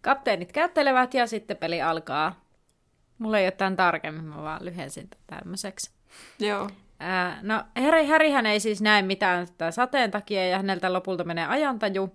kapteenit 0.00 0.52
kättelevät 0.52 1.14
ja 1.14 1.26
sitten 1.26 1.56
peli 1.56 1.82
alkaa. 1.82 2.44
Mulla 3.18 3.38
ei 3.38 3.44
ole 3.44 3.50
tämän 3.50 3.76
tarkemmin, 3.76 4.24
mä 4.24 4.42
vaan 4.42 4.64
lyhensin 4.64 5.08
tämmöiseksi. 5.26 5.99
Joo. 6.38 6.70
No, 7.42 7.64
Harry, 7.84 8.06
Harryhän 8.06 8.46
ei 8.46 8.60
siis 8.60 8.82
näe 8.82 9.02
mitään 9.02 9.46
sateen 9.70 10.10
takia 10.10 10.48
ja 10.48 10.56
häneltä 10.56 10.92
lopulta 10.92 11.24
menee 11.24 11.46
ajantaju. 11.46 12.12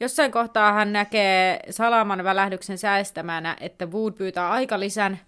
Jossain 0.00 0.32
kohtaa 0.32 0.72
hän 0.72 0.92
näkee 0.92 1.60
salaman 1.70 2.24
välähdyksen 2.24 2.78
säestämänä, 2.78 3.56
että 3.60 3.86
Wood 3.86 4.12
pyytää 4.12 4.50
aikalisän. 4.50 5.20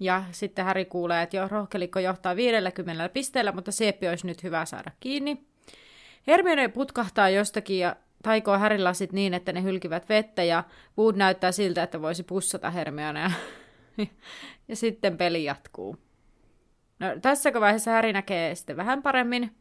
Ja 0.00 0.24
sitten 0.30 0.64
Harry 0.64 0.84
kuulee, 0.84 1.22
että 1.22 1.36
jo 1.36 1.48
rohkelikko 1.48 1.98
johtaa 1.98 2.36
50 2.36 3.08
pisteellä, 3.08 3.52
mutta 3.52 3.72
Sieppi 3.72 4.08
olisi 4.08 4.26
nyt 4.26 4.42
hyvä 4.42 4.64
saada 4.64 4.90
kiinni. 5.00 5.46
Hermione 6.26 6.68
putkahtaa 6.68 7.30
jostakin 7.30 7.78
ja 7.78 7.96
taikoo 8.22 8.58
Harryn 8.58 8.84
lasit 8.84 9.12
niin, 9.12 9.34
että 9.34 9.52
ne 9.52 9.62
hylkivät 9.62 10.08
vettä 10.08 10.42
ja 10.42 10.64
Wood 10.98 11.16
näyttää 11.16 11.52
siltä, 11.52 11.82
että 11.82 12.02
voisi 12.02 12.22
pussata 12.22 12.70
Hermionea. 12.70 13.30
ja 14.68 14.76
sitten 14.76 15.16
peli 15.16 15.44
jatkuu. 15.44 16.03
No, 16.98 17.06
tässä 17.22 17.52
vaiheessa 17.52 17.90
Häri 17.90 18.12
näkee 18.12 18.54
sitten 18.54 18.76
vähän 18.76 19.02
paremmin. 19.02 19.56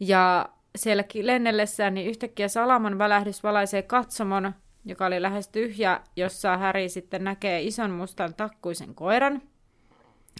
Ja 0.00 0.48
siellä 0.76 1.04
lennellessään 1.22 1.94
niin 1.94 2.06
yhtäkkiä 2.06 2.48
Salaman 2.48 2.98
välähdys 2.98 3.42
valaisee 3.42 3.82
katsomon, 3.82 4.54
joka 4.84 5.06
oli 5.06 5.22
lähes 5.22 5.48
tyhjä, 5.48 6.00
jossa 6.16 6.56
Häri 6.56 6.88
sitten 6.88 7.24
näkee 7.24 7.62
ison 7.62 7.90
mustan 7.90 8.34
takkuisen 8.34 8.94
koiran. 8.94 9.42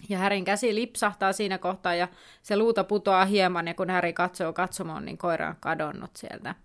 Ja 0.09 0.17
Härin 0.17 0.45
käsi 0.45 0.75
lipsahtaa 0.75 1.33
siinä 1.33 1.57
kohtaa 1.57 1.95
ja 1.95 2.07
se 2.41 2.57
luuta 2.57 2.83
putoaa 2.83 3.25
hieman 3.25 3.67
ja 3.67 3.73
kun 3.73 3.89
Häri 3.89 4.13
katsoo 4.13 4.53
katsomoon, 4.53 5.05
niin 5.05 5.17
koira 5.17 5.49
on 5.49 5.55
kadonnut 5.59 6.11
sieltä. 6.15 6.55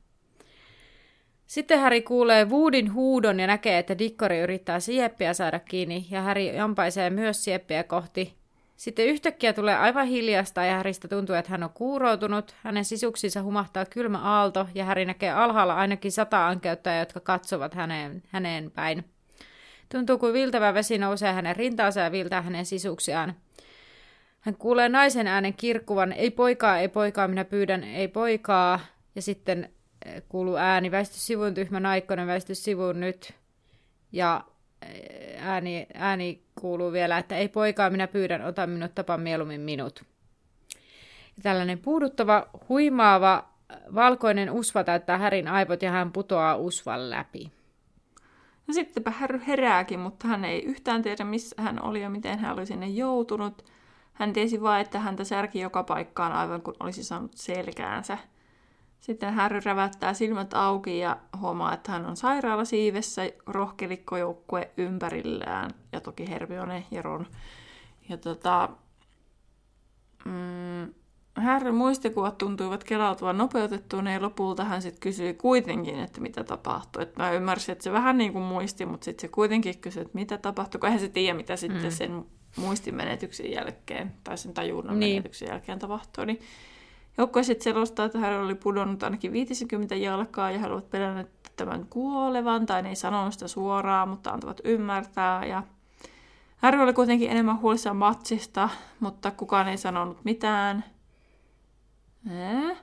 Sitten 1.47 1.79
Häri 1.79 2.03
kuulee 2.03 2.45
Woodin 2.45 2.93
huudon 2.93 3.41
ja 3.41 3.47
näkee, 3.47 3.79
että 3.79 3.99
Dikkori 3.99 4.39
yrittää 4.39 4.81
sieppiä 4.81 5.35
saada 5.35 5.59
kiinni 5.59 6.07
ja 6.11 6.23
Häri 6.23 6.57
jampaisee 6.57 7.11
myös 7.11 7.45
sieppiä 7.45 7.85
kohti. 7.85 8.39
Sitten 8.79 9.07
yhtäkkiä 9.07 9.53
tulee 9.53 9.77
aivan 9.77 10.07
hiljasta 10.07 10.65
ja 10.65 10.77
Häristä 10.77 11.09
tuntuu, 11.09 11.35
että 11.35 11.51
hän 11.51 11.63
on 11.63 11.71
kuuroutunut. 11.71 12.55
Hänen 12.63 12.85
sisuksinsa 12.85 13.43
humahtaa 13.43 13.85
kylmä 13.85 14.19
aalto 14.19 14.69
ja 14.75 14.85
Häri 14.85 15.05
näkee 15.05 15.33
alhaalla 15.33 15.75
ainakin 15.75 16.13
sata 16.13 16.47
ankeuttajaa, 16.47 16.99
jotka 16.99 17.21
katsovat 17.21 17.75
häneen, 17.75 18.23
häneen 18.29 18.71
päin. 18.71 19.05
Tuntuu 19.89 20.19
kuin 20.19 20.33
viltävä 20.33 20.75
vesi 20.75 20.99
nousee 20.99 21.33
hänen 21.33 21.57
rintaansa 21.57 22.01
ja 22.01 22.13
viiltää 22.13 22.43
hänen 22.43 22.67
sisuksiaan. 22.67 23.35
Hän 24.41 24.57
kuulee 24.57 24.89
naisen 24.89 25.27
äänen 25.27 25.55
kirkkuvan, 25.55 26.13
ei 26.13 26.31
poikaa, 26.31 26.79
ei 26.79 26.89
poikaa, 26.89 27.29
minä 27.29 27.45
pyydän, 27.45 27.85
ei 27.85 28.09
poikaa. 28.09 28.81
Ja 29.15 29.23
sitten 29.23 29.71
eh, 30.07 30.23
kuuluu 30.29 30.57
ääni, 30.57 30.91
väisty 30.91 31.19
sivun 31.19 31.55
tyhmä 31.55 31.81
naikkonen, 31.81 32.27
väisty 32.27 32.55
sivun 32.55 33.01
nyt. 33.01 33.33
Ja 34.13 34.45
eh, 34.83 35.47
ääni, 35.49 35.87
ääni 35.95 36.43
kuuluu 36.61 36.93
vielä, 36.93 37.19
että 37.19 37.37
ei 37.37 37.49
poikaa, 37.49 37.91
minä 37.91 38.07
pyydän, 38.07 38.45
ota 38.45 38.67
minut, 38.67 38.95
tapa 38.95 39.17
mieluummin 39.17 39.61
minut. 39.61 40.05
Ja 41.37 41.43
tällainen 41.43 41.79
puuduttava, 41.79 42.47
huimaava, 42.69 43.49
valkoinen 43.95 44.51
usva 44.51 44.85
täyttää 44.85 45.19
Härin 45.19 45.49
aivot 45.49 45.83
ja 45.83 45.91
hän 45.91 46.13
putoaa 46.13 46.57
usvan 46.57 47.11
läpi. 47.11 47.53
No 48.67 48.75
sittenpä 48.75 49.11
Harry 49.11 49.41
herääkin, 49.47 50.01
mutta 50.01 50.29
hän 50.29 50.45
ei 50.45 50.65
yhtään 50.65 51.03
tiedä, 51.03 51.25
missä 51.25 51.63
hän 51.63 51.83
oli 51.83 52.03
ja 52.03 52.11
miten 52.11 52.39
hän 52.39 52.55
oli 52.55 52.67
sinne 52.67 52.89
joutunut. 52.89 53.65
Hän 54.13 54.33
tiesi 54.33 54.63
vain, 54.63 54.81
että 54.81 54.99
häntä 54.99 55.25
särki 55.25 55.61
joka 55.61 55.83
paikkaan 55.83 56.33
aivan 56.33 56.63
kuin 56.63 56.77
olisi 56.81 57.05
saanut 57.05 57.33
selkäänsä. 57.35 58.19
Sitten 59.01 59.35
Harry 59.35 59.61
rävättää 59.65 60.15
silmät 60.15 60.55
auki 60.55 60.99
ja 60.99 61.17
huomaa, 61.41 61.75
että 61.75 61.93
hän 61.93 62.07
on 62.07 62.17
sairaalasiivessä 62.17 63.23
rohkelikkojoukkue 63.47 64.71
ympärillään. 64.77 65.71
Ja 65.93 66.01
toki 66.01 66.29
Hermione 66.29 66.85
ja 66.91 67.03
Ron. 67.03 67.27
Ja 68.09 68.17
tota, 68.17 68.69
mm, 70.25 70.95
Harryn 71.37 71.75
muistikuvat 71.75 72.39
tuntuivat 72.39 72.85
kelautuvan 72.85 73.39
nopeutettuun 73.39 74.07
ja 74.07 74.23
lopulta 74.23 74.65
hän 74.65 74.83
sitten 74.83 75.01
kysyi 75.01 75.35
kuitenkin, 75.35 75.99
että 75.99 76.21
mitä 76.21 76.45
tapahtui. 76.45 77.03
Et 77.03 77.17
mä 77.17 77.33
ymmärsin, 77.33 77.73
että 77.73 77.85
se 77.85 77.93
vähän 77.93 78.19
niin 78.19 78.33
kuin 78.33 78.45
muisti, 78.45 78.87
mutta 78.87 79.05
sitten 79.05 79.21
se 79.21 79.29
kuitenkin 79.29 79.79
kysyi, 79.79 80.03
että 80.03 80.15
mitä 80.15 80.39
tapahtui, 80.39 80.79
kun 80.79 80.87
eihän 80.87 81.01
se 81.01 81.09
tiedä, 81.09 81.37
mitä 81.37 81.57
sitten 81.57 81.83
mm. 81.83 81.91
sen 81.91 82.25
muistimenetyksen 82.57 83.53
jälkeen 83.53 84.13
tai 84.25 84.39
sen 84.39 84.55
tajunnan 84.55 85.01
Niin. 85.01 85.15
menetyksen 85.15 85.49
jälkeen 85.49 85.79
tapahtui. 85.79 86.27
Niin 86.27 86.41
joukkue 87.19 87.43
sitten 87.43 87.65
selostaa, 87.65 88.07
että 88.07 88.19
hän 88.19 88.41
oli 88.41 88.55
pudonnut 88.55 89.03
ainakin 89.03 89.33
50 89.33 89.95
jalkaa 89.95 90.51
ja 90.51 90.59
he 90.59 90.67
olivat 90.67 90.91
pelänneet 90.91 91.31
tämän 91.57 91.87
kuolevan, 91.87 92.67
tai 92.67 92.83
ne 92.83 92.89
ei 92.89 92.97
sanonut 92.97 93.33
sitä 93.33 93.49
suoraan, 93.49 94.09
mutta 94.09 94.31
antavat 94.31 94.61
ymmärtää. 94.65 95.45
Ja 95.45 95.63
Harry 96.57 96.83
oli 96.83 96.93
kuitenkin 96.93 97.31
enemmän 97.31 97.61
huolissaan 97.61 97.97
matsista, 97.97 98.69
mutta 99.01 99.31
kukaan 99.31 99.69
ei 99.69 99.79
sanonut 99.79 100.25
mitään. 100.25 100.85
Eh? 102.31 102.77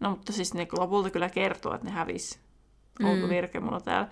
No 0.00 0.10
mutta 0.10 0.32
siis 0.32 0.54
ne 0.54 0.68
lopulta 0.78 1.10
kyllä 1.10 1.28
kertoo, 1.28 1.74
että 1.74 1.86
ne 1.86 1.92
hävisi. 1.92 2.38
Onko 3.02 3.26
mm. 3.26 3.28
virke 3.28 3.60
mulla 3.60 3.80
täällä. 3.80 4.08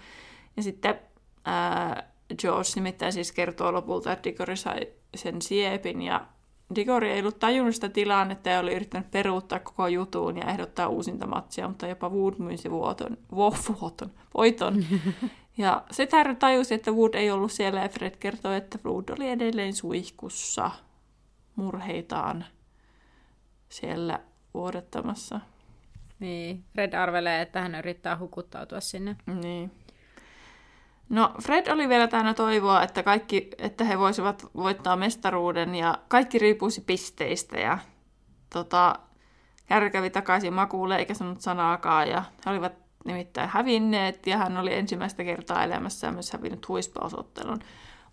Ja 0.57 0.63
sitten 0.63 1.01
ää, 1.45 2.13
George 2.39 2.69
nimittäin 2.75 3.13
siis 3.13 3.33
kertoo 3.33 3.73
lopulta, 3.73 4.13
että 4.13 4.25
Diggory 4.25 4.57
sai 4.57 4.89
sen 5.15 5.43
siepin 5.43 6.03
ja 6.03 6.27
Digori 6.75 7.11
ei 7.11 7.21
ollut 7.21 7.39
tajunnut 7.39 7.75
sitä 7.75 7.89
tilannetta 7.89 8.49
ja 8.49 8.61
oli 8.61 8.75
yrittänyt 8.75 9.11
peruuttaa 9.11 9.59
koko 9.59 9.87
jutun 9.87 10.37
ja 10.37 10.51
ehdottaa 10.51 10.89
uusinta 10.89 11.27
matsia, 11.27 11.69
mutta 11.69 11.87
jopa 11.87 12.09
Wood 12.09 12.35
myisi 12.39 12.71
vuoton, 12.71 13.19
vuoton, 13.33 14.11
voiton. 14.35 14.85
ja 15.59 15.85
se 15.91 16.09
Harry 16.13 16.35
tajusi, 16.35 16.75
että 16.75 16.91
Wood 16.91 17.15
ei 17.15 17.31
ollut 17.31 17.53
siellä 17.53 17.81
ja 17.81 17.89
Fred 17.89 18.17
kertoi, 18.17 18.57
että 18.57 18.79
Wood 18.85 19.09
oli 19.09 19.31
edelleen 19.31 19.75
suihkussa 19.75 20.71
murheitaan 21.57 22.45
siellä 23.69 24.21
vuodettamassa. 24.55 25.41
Niin, 26.19 26.65
Fred 26.73 26.93
arvelee, 26.93 27.43
että 27.43 27.61
hän 27.61 27.75
yrittää 27.75 28.19
hukuttautua 28.19 28.81
sinne. 28.81 29.17
Niin. 29.43 29.71
No, 31.09 31.35
Fred 31.43 31.67
oli 31.67 31.89
vielä 31.89 32.09
täynnä 32.09 32.35
toivoa, 32.35 32.83
että, 32.83 33.03
kaikki, 33.03 33.51
että 33.59 33.85
he 33.85 33.99
voisivat 33.99 34.47
voittaa 34.57 34.97
mestaruuden 34.97 35.75
ja 35.75 35.99
kaikki 36.09 36.39
riippuisi 36.39 36.81
pisteistä. 36.81 37.59
Ja 37.59 37.79
tota, 38.53 38.95
Harry 39.71 39.91
kävi 39.91 40.11
takaisin 40.11 40.53
makuulle 40.53 40.97
eikä 40.97 41.15
sanonut 41.15 41.41
sanaakaan 41.41 42.09
ja 42.09 42.23
he 42.47 42.51
olivat 42.51 42.73
nimittäin 43.05 43.49
hävinneet 43.49 44.27
ja 44.27 44.37
hän 44.37 44.57
oli 44.57 44.75
ensimmäistä 44.75 45.25
kertaa 45.25 45.65
elämässään 45.65 46.15
myös 46.15 46.33
hävinnyt 46.33 46.69
huispausottelun. 46.69 47.59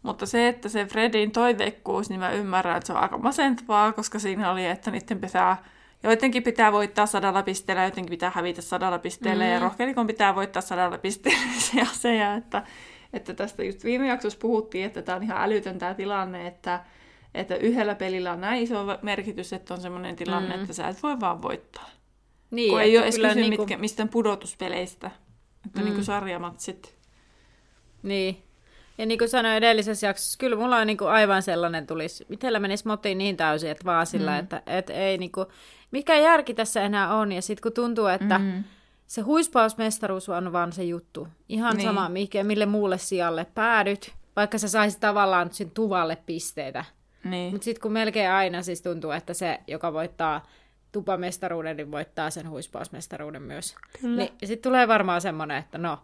Mutta 0.03 0.25
se, 0.25 0.47
että 0.47 0.69
se 0.69 0.85
Fredin 0.85 1.31
toiveikkuus, 1.31 2.09
niin 2.09 2.19
mä 2.19 2.31
ymmärrän, 2.31 2.77
että 2.77 2.87
se 2.87 2.93
on 2.93 2.99
aika 2.99 3.17
masentavaa, 3.17 3.93
koska 3.93 4.19
siinä 4.19 4.51
oli, 4.51 4.65
että 4.65 4.91
niiden 4.91 5.21
pitää 5.21 5.63
jotenkin 6.09 6.43
pitää 6.43 6.71
voittaa 6.71 7.05
sadalla 7.05 7.43
pisteellä, 7.43 7.83
jotenkin 7.83 8.09
pitää 8.09 8.31
hävitä 8.35 8.61
sadalla 8.61 8.99
pisteellä, 8.99 9.43
mm. 9.43 9.51
ja 9.51 9.59
rohkelikon 9.59 10.07
pitää 10.07 10.35
voittaa 10.35 10.61
sadalla 10.61 10.97
pisteellä 10.97 11.59
se 11.71 11.81
asia, 11.81 12.35
että, 12.35 12.63
että 13.13 13.33
tästä 13.33 13.63
just 13.63 13.83
viime 13.83 14.07
jaksossa 14.07 14.39
puhuttiin, 14.39 14.85
että 14.85 15.01
tämä 15.01 15.15
on 15.15 15.23
ihan 15.23 15.41
älytön 15.41 15.79
tämä 15.79 15.93
tilanne, 15.93 16.47
että, 16.47 16.85
että 17.33 17.55
yhdellä 17.55 17.95
pelillä 17.95 18.31
on 18.31 18.41
näin 18.41 18.63
iso 18.63 18.85
merkitys, 19.01 19.53
että 19.53 19.73
on 19.73 19.81
sellainen 19.81 20.15
tilanne, 20.15 20.55
mm. 20.55 20.61
että 20.61 20.73
sä 20.73 20.87
et 20.87 21.03
voi 21.03 21.19
vaan 21.19 21.41
voittaa. 21.41 21.89
Niin, 22.51 22.69
Kun 22.69 22.81
ei 22.81 22.97
ole 22.97 23.05
edes 23.05 23.35
niinku... 23.35 23.61
mitkä, 23.61 23.77
mistään 23.77 24.09
pudotuspeleistä, 24.09 25.11
että 25.65 25.81
mm. 25.81 25.85
niin 25.85 26.03
sarjamatsit. 26.03 26.95
Niin. 28.03 28.43
Ja 28.97 29.05
niin 29.05 29.17
kuin 29.17 29.29
sanoin 29.29 29.55
edellisessä 29.55 30.07
jaksossa, 30.07 30.37
kyllä 30.37 30.55
mulla 30.55 30.77
on 30.77 30.87
niin 30.87 30.97
kuin 30.97 31.09
aivan 31.09 31.43
sellainen 31.43 31.87
tulisi, 31.87 32.25
itsellä 32.29 32.59
menisi 32.59 32.87
motiin 32.87 33.17
niin 33.17 33.37
täysin, 33.37 33.69
että 33.69 33.85
vaan 33.85 34.05
sillä, 34.05 34.31
mm. 34.31 34.39
että, 34.39 34.61
että 34.67 34.93
ei 34.93 35.17
niin 35.17 35.31
kuin, 35.31 35.47
mikä 35.93 36.15
järki 36.15 36.53
tässä 36.53 36.81
enää 36.81 37.13
on. 37.13 37.31
Ja 37.31 37.41
sitten 37.41 37.63
kun 37.63 37.73
tuntuu, 37.73 38.05
että 38.07 38.39
mm. 38.39 38.63
se 39.07 39.21
huispausmestaruus 39.21 40.29
on 40.29 40.53
vaan 40.53 40.73
se 40.73 40.83
juttu. 40.83 41.27
Ihan 41.49 41.75
niin. 41.77 41.87
sama, 41.87 42.09
mikä, 42.09 42.43
mille 42.43 42.65
muulle 42.65 42.97
sijalle 42.97 43.45
päädyt, 43.55 44.13
vaikka 44.35 44.57
sä 44.57 44.67
saisit 44.67 44.99
tavallaan 44.99 45.53
sen 45.53 45.71
tuvalle 45.71 46.17
pisteitä. 46.25 46.85
Niin. 47.23 47.51
Mutta 47.51 47.65
sitten 47.65 47.81
kun 47.81 47.91
melkein 47.91 48.31
aina 48.31 48.61
siis 48.61 48.81
tuntuu, 48.81 49.11
että 49.11 49.33
se, 49.33 49.59
joka 49.67 49.93
voittaa 49.93 50.47
tupamestaruuden, 50.91 51.77
niin 51.77 51.91
voittaa 51.91 52.29
sen 52.29 52.49
huispausmestaruuden 52.49 53.41
myös. 53.41 53.75
Kyllä. 54.01 54.15
Niin 54.15 54.33
sitten 54.43 54.69
tulee 54.69 54.87
varmaan 54.87 55.21
semmoinen, 55.21 55.57
että 55.57 55.77
no, 55.77 55.99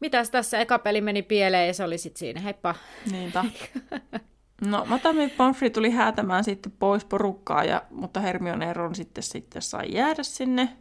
mitäs 0.00 0.30
tässä 0.30 0.58
eka 0.58 0.78
peli 0.78 1.00
meni 1.00 1.22
pieleen 1.22 1.66
ja 1.66 1.74
se 1.74 1.84
oli 1.84 1.98
sitten 1.98 2.18
siinä, 2.18 2.40
heippa. 2.40 2.74
Niinpä. 3.10 3.44
No, 4.60 4.84
Madame 4.84 5.28
Pomfrey 5.28 5.70
tuli 5.70 5.90
häätämään 5.90 6.44
sitten 6.44 6.72
pois 6.78 7.04
porukkaa, 7.04 7.64
ja, 7.64 7.82
mutta 7.90 8.20
Hermione 8.20 8.72
Ron 8.72 8.94
sitten, 8.94 9.22
sitten 9.22 9.62
sai 9.62 9.86
jäädä 9.92 10.22
sinne. 10.22 10.76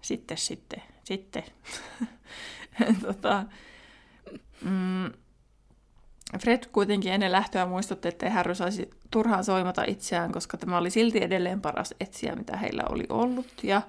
Sitten, 0.00 0.38
sitten, 0.38 0.82
sitten. 1.04 1.42
tota, 3.06 3.44
mm, 4.62 5.12
Fred 6.40 6.62
kuitenkin 6.72 7.12
ennen 7.12 7.32
lähtöä 7.32 7.66
muistutti, 7.66 8.08
että 8.08 8.30
Harry 8.30 8.54
saisi 8.54 8.90
turhaan 9.10 9.44
soimata 9.44 9.84
itseään, 9.86 10.32
koska 10.32 10.56
tämä 10.56 10.78
oli 10.78 10.90
silti 10.90 11.22
edelleen 11.22 11.60
paras 11.60 11.94
etsiä, 12.00 12.36
mitä 12.36 12.56
heillä 12.56 12.82
oli 12.88 13.04
ollut. 13.08 13.64
Ja 13.64 13.82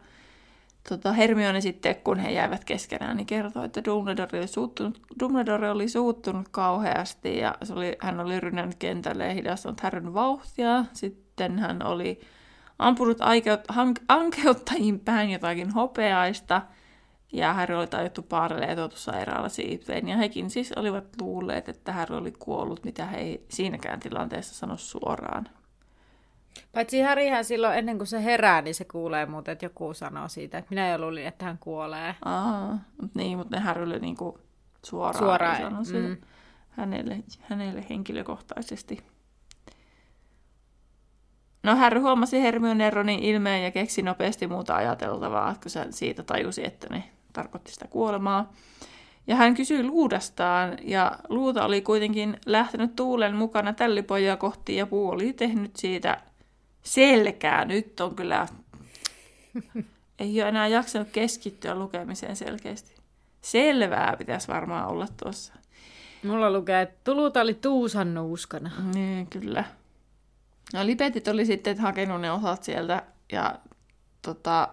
tota, 0.90 1.12
Hermione 1.14 1.62
sitten, 1.62 1.96
kun 1.96 2.20
he 2.20 2.32
jäivät 2.32 2.66
keskenään, 2.66 3.18
niin 3.18 3.28
kertoi, 3.28 3.66
että 3.66 3.84
Dumbledore 3.86 4.40
oli 4.40 4.48
suuttunut, 4.48 5.02
Dumbledore 5.20 5.72
oli 5.72 5.90
suuttunut 5.90 6.48
kauheasti 6.52 7.38
ja 7.38 7.56
se 7.64 7.74
oli, 7.74 7.96
hän 8.00 8.20
oli 8.20 8.40
rynnännyt 8.40 8.76
kentälle 8.80 9.28
ja 9.28 9.34
hidastanut 9.34 9.82
Härryn 9.82 10.14
vauhtia. 10.14 10.86
Sitten 10.94 11.60
hän 11.60 11.86
oli 11.86 12.22
ampunut 12.80 13.22
aikeut, 13.22 13.60
hank, 13.68 14.00
ankeuttajiin 14.08 15.00
päin 15.00 15.30
jotakin 15.30 15.70
hopeaista 15.70 16.62
ja 17.34 17.54
Harry 17.54 17.76
oli 17.76 17.88
tajuttu 17.88 18.22
paarelle 18.22 18.66
ja 18.66 18.76
tuotu 18.76 18.98
sairaala 18.98 19.50
siiteen. 19.50 20.08
Ja 20.08 20.18
hekin 20.18 20.50
siis 20.50 20.72
olivat 20.72 21.06
luulleet, 21.22 21.70
että 21.70 21.94
Harry 21.94 22.18
oli 22.18 22.32
kuollut, 22.32 22.84
mitä 22.84 23.06
he 23.06 23.18
ei 23.18 23.46
siinäkään 23.50 24.00
tilanteessa 24.00 24.56
sano 24.56 24.78
suoraan. 24.78 25.50
Paitsi 26.72 27.02
Härihän 27.02 27.46
silloin 27.46 27.78
ennen 27.78 27.98
kuin 27.98 28.08
se 28.08 28.24
herää, 28.24 28.62
niin 28.62 28.76
se 28.76 28.86
kuulee 28.86 29.26
muuten, 29.26 29.52
että 29.52 29.66
joku 29.66 29.94
sanoo 29.94 30.28
siitä, 30.28 30.58
että 30.58 30.70
minä 30.70 30.90
jo 30.90 30.98
luulin, 30.98 31.26
että 31.26 31.46
hän 31.46 31.58
kuolee. 31.58 32.16
Aa, 32.26 32.80
niin, 33.14 33.38
mutta 33.38 33.56
ne 33.56 33.62
Harrylle 33.62 34.00
niinku 34.00 34.40
suoraan, 34.86 35.24
suoraan 35.24 35.86
sanoi 35.86 36.10
mm. 36.10 36.18
hänelle, 36.70 37.24
hänelle 37.42 37.86
henkilökohtaisesti. 37.90 39.04
No 41.64 41.76
Harry 41.76 42.00
huomasi 42.00 42.42
Hermione 42.42 42.90
Ronin 42.90 43.20
ilmeen 43.20 43.64
ja 43.64 43.72
keksi 43.72 44.02
nopeasti 44.02 44.48
muuta 44.48 44.76
ajateltavaa, 44.76 45.56
kun 45.62 45.72
se 45.72 45.88
siitä 45.90 46.24
tajusi, 46.24 46.66
että 46.66 46.88
ne 46.90 47.04
tarkoitti 47.34 47.72
sitä 47.72 47.88
kuolemaa. 47.88 48.54
Ja 49.28 49.36
hän 49.36 49.54
kysyi 49.54 49.84
luudastaan, 49.84 50.78
ja 50.82 51.12
luuta 51.30 51.66
oli 51.66 51.82
kuitenkin 51.82 52.38
lähtenyt 52.46 52.96
tuulen 52.96 53.36
mukana 53.36 53.74
tällipoja 53.74 54.38
kohti, 54.38 54.76
ja 54.76 54.88
puu 54.88 55.10
oli 55.10 55.34
tehnyt 55.34 55.76
siitä 55.76 56.22
selkää. 56.84 57.66
Nyt 57.66 58.00
on 58.00 58.16
kyllä... 58.16 58.48
Ei 60.20 60.42
ole 60.42 60.50
enää 60.50 60.68
jaksanut 60.68 61.08
keskittyä 61.12 61.76
lukemiseen 61.76 62.36
selkeästi. 62.36 62.96
Selvää 63.42 64.16
pitäisi 64.18 64.48
varmaan 64.48 64.88
olla 64.88 65.08
tuossa. 65.24 65.54
Mulla 66.24 66.52
lukee, 66.52 66.82
että 66.82 67.00
tuluta 67.04 67.42
oli 67.42 67.54
Tuusan 67.54 68.14
nuuskana. 68.14 68.72
Niin, 68.94 69.28
kyllä. 69.28 69.64
No 70.74 70.86
lipetit 70.86 71.28
oli 71.28 71.46
sitten 71.46 71.80
hakenut 71.80 72.22
ne 72.22 72.32
osat 72.32 72.64
sieltä 72.64 73.04
ja 73.32 73.60
tota, 74.22 74.68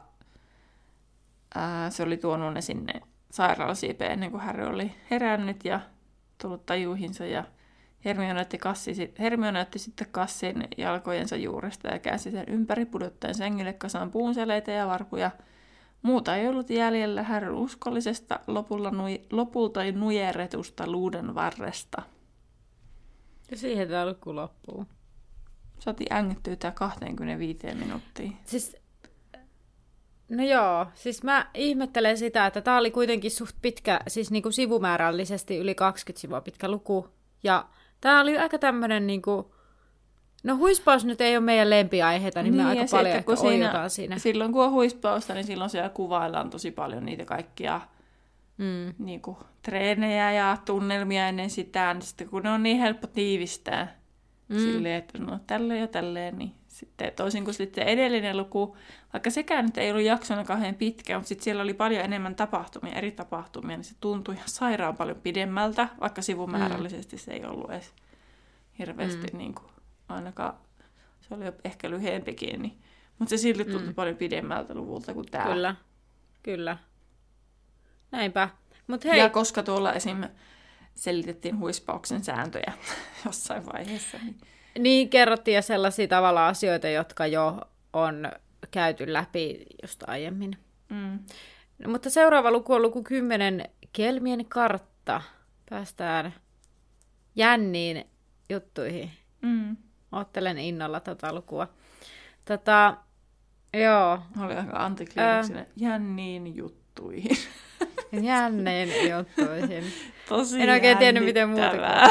ää, 1.55 1.91
se 1.91 2.03
oli 2.03 2.17
tuonut 2.17 2.55
ne 2.55 2.61
sinne 2.61 3.03
sairaalasiipeen 3.31 4.13
ennen 4.13 4.31
kuin 4.31 4.43
Harry 4.43 4.67
oli 4.67 4.93
herännyt 5.11 5.65
ja 5.65 5.81
tullut 6.43 6.67
tajuihinsa 6.67 7.27
ja 7.27 7.45
Hermione 8.05 8.41
otti, 8.41 8.59
kassi, 8.59 9.15
Hermione 9.19 9.61
otti 9.61 9.79
sitten 9.79 10.09
kassin 10.11 10.69
jalkojensa 10.77 11.37
juuresta 11.37 11.89
ja 11.89 11.99
käänsi 11.99 12.31
sen 12.31 12.45
ympäri 12.49 12.85
pudottaen 12.85 13.35
sängylle 13.35 13.73
kasaan 13.73 14.11
puunseleitä 14.11 14.73
ja 14.73 14.87
varpuja. 14.87 15.31
Muuta 16.03 16.37
ei 16.37 16.49
ollut 16.49 16.71
jäljellä 16.71 17.23
Harryn 17.23 17.55
uskollisesta 17.55 18.41
lopulla 18.47 18.91
nui, 18.91 19.23
lopulta 19.33 19.81
nujeretusta 19.93 20.91
luuden 20.91 21.35
varresta. 21.35 22.03
Ja 23.51 23.57
siihen 23.57 23.89
tämä 23.89 24.07
luku 24.07 24.35
loppuu. 24.35 24.87
Saatiin 25.79 26.13
ängettyä 26.13 26.57
tää 26.57 26.71
25 26.71 27.67
minuuttia. 27.75 28.31
Siis, 28.45 28.77
no 30.29 30.45
joo, 30.45 30.87
siis 30.95 31.23
mä 31.23 31.51
ihmettelen 31.55 32.19
sitä, 32.19 32.47
että 32.47 32.61
tämä 32.61 32.79
oli 32.79 32.91
kuitenkin 32.91 33.31
suht 33.31 33.57
pitkä, 33.63 34.01
siis 34.09 34.31
niinku 34.31 34.51
sivumäärällisesti 34.51 35.57
yli 35.57 35.75
20 35.75 36.21
sivua 36.21 36.41
pitkä 36.41 36.69
luku. 36.69 37.09
Ja 37.43 37.69
Tämä 38.01 38.21
oli 38.21 38.39
aika 38.39 38.59
tämmöinen 38.59 39.07
niin 39.07 39.23
kuin, 39.23 39.47
No 40.47 40.57
huispaus 40.57 41.05
nyt 41.05 41.21
ei 41.21 41.37
ole 41.37 41.45
meidän 41.45 41.71
lempiaiheita, 41.71 42.43
niin, 42.43 42.57
niin 42.57 42.67
me 42.67 42.71
aika 42.71 42.85
paljon 42.91 43.17
ehkä 43.17 43.37
siinä, 43.37 43.89
siinä. 43.89 44.19
Silloin 44.19 44.53
kun 44.53 44.65
on 44.65 44.73
huispausta, 44.73 45.35
niin 45.35 45.45
silloin 45.45 45.71
siellä 45.71 45.89
kuvaillaan 45.89 46.51
tosi 46.51 46.71
paljon 46.71 47.05
niitä 47.05 47.25
kaikkia 47.25 47.81
mm. 48.59 48.95
niin 48.99 49.23
kuin, 49.23 49.37
treenejä 49.63 50.33
ja 50.33 50.57
tunnelmia 50.65 51.29
ennen 51.29 51.51
sitä. 51.51 51.95
Niin 51.95 52.03
sitten 52.03 52.29
kun 52.29 52.43
ne 52.43 52.51
on 52.51 52.63
niin 52.63 52.79
helppo 52.79 53.07
tiivistää 53.07 53.97
mm. 54.49 54.59
silleen, 54.59 54.95
että 54.95 55.19
no 55.19 55.41
tälleen 55.47 55.81
ja 55.81 55.89
tälleen, 55.89 56.39
niin 56.39 56.53
sitten 56.77 57.13
toisin 57.17 57.45
kuin 57.45 57.55
sitten 57.55 57.87
edellinen 57.87 58.37
luku, 58.37 58.77
vaikka 59.13 59.31
sekään 59.31 59.65
nyt 59.65 59.79
ei 59.79 59.91
ollut 59.91 60.05
jaksona 60.05 60.45
kahden 60.45 60.75
pitkä, 60.75 61.15
mutta 61.15 61.29
sitten 61.29 61.45
siellä 61.45 61.63
oli 61.63 61.75
paljon 61.75 62.05
enemmän 62.05 62.35
tapahtumia, 62.35 62.95
eri 62.95 63.11
tapahtumia, 63.13 63.77
niin 63.77 63.85
se 63.85 63.95
tuntui 64.01 64.35
ihan 64.35 64.49
sairaan 64.49 64.97
paljon 64.97 65.21
pidemmältä, 65.21 65.89
vaikka 66.01 66.23
sivumäärällisesti 66.23 67.19
se 67.19 67.33
ei 67.33 67.45
ollut 67.45 67.71
edes 67.71 67.93
hirveästi 68.79 69.27
mm. 69.33 69.39
niin 69.39 69.55
kuin, 69.55 69.71
ainakaan, 70.09 70.55
se 71.21 71.35
oli 71.35 71.45
ehkä 71.65 71.91
lyhyempikin, 71.91 72.63
niin, 72.63 72.79
mutta 73.19 73.31
se 73.31 73.37
silti 73.37 73.65
tuntui 73.65 73.89
mm. 73.89 73.95
paljon 73.95 74.17
pidemmältä 74.17 74.75
luvulta 74.75 75.15
kuin 75.15 75.31
tämä. 75.31 75.45
Kyllä, 75.45 75.77
kyllä. 76.43 76.79
Näinpä. 78.11 78.49
Mut 78.87 79.05
hei, 79.05 79.19
Ja 79.19 79.31
koska 79.31 79.63
tuolla 79.63 79.93
esim. 79.93 80.25
selitettiin 80.95 81.59
huispauksen 81.59 82.25
sääntöjä 82.25 82.73
jossain 83.27 83.67
vaiheessa. 83.67 84.19
Niin... 84.19 84.37
niin 84.79 85.11
kerrottiin 85.11 85.55
jo 85.55 85.63
sellaisia 85.63 86.09
tavalla 86.09 86.49
asioita, 86.49 86.89
jotka 86.89 87.27
jo 87.27 87.61
on 87.93 88.33
käyty 88.71 89.13
läpi 89.13 89.67
just 89.83 90.03
aiemmin. 90.07 90.57
Mm. 90.89 91.19
No, 91.79 91.91
mutta 91.91 92.11
seuraava 92.11 92.51
luku 92.51 92.73
on 92.73 92.83
luku 92.83 93.03
10, 93.03 93.65
Kelmien 93.93 94.47
kartta. 94.47 95.23
Päästään 95.71 96.35
jänniin 97.37 98.05
juttuihin. 98.51 99.11
Mm. 99.43 99.77
Ottelen 100.13 100.59
innolla 100.59 101.01
tota 101.01 101.33
lukua. 101.35 101.69
Tota, 102.45 102.97
joo, 103.75 104.19
Oli 104.45 104.55
aika 104.55 104.85
antikliimaksinen. 104.85 105.67
Jänniin 105.77 106.57
juttuihin. 106.57 107.37
jänniin 108.23 109.11
juttuihin. 109.11 109.85
Tosi 110.29 110.63
En 110.63 110.71
oikein 110.71 110.99
tiennyt, 110.99 111.25
miten 111.25 111.49
muuta 111.49 112.11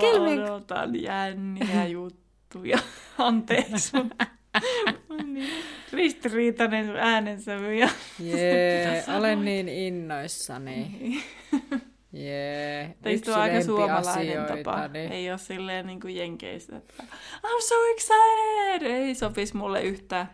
kelmi- 0.00 0.42
odotan 0.42 1.02
jänniä 1.02 1.86
juttuja. 1.86 2.78
Anteeksi. 3.18 3.92
niin 5.24 5.50
ristiriitainen 5.92 6.96
äänensävy. 6.96 7.74
Ja... 7.74 7.88
Jee, 8.18 9.04
olen 9.18 9.44
niin 9.44 9.68
innoissani. 9.68 10.90
Jee, 12.12 12.94
Teistä 13.02 13.34
on 13.34 13.40
aika 13.40 13.62
suomalainen 13.62 14.44
tapa. 14.44 14.88
niin- 14.88 15.12
Ei 15.12 15.30
ole 15.30 15.38
silleen 15.38 15.86
niin 15.86 16.00
kuin 16.00 16.16
jenkeissä, 16.16 16.76
että 16.76 16.94
I'm 17.36 17.60
so 17.68 17.74
excited! 17.94 18.90
Ei 18.90 19.14
sopisi 19.14 19.56
mulle 19.56 19.82
yhtään. 19.82 20.30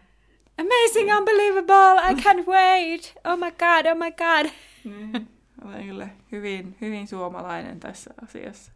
Amazing, 0.59 1.19
unbelievable, 1.19 2.11
I 2.11 2.15
can't 2.15 2.47
wait. 2.47 3.15
Oh 3.25 3.39
my 3.39 3.51
god, 3.51 3.87
oh 3.93 3.99
my 3.99 4.11
god. 4.13 4.51
Mm. 4.85 5.27
Olen 5.65 5.87
kyllä 5.87 6.09
hyvin, 6.33 6.77
hyvin 6.81 7.09
suomalainen 7.09 7.81
tässä 7.81 8.15
asiassa. 8.25 8.73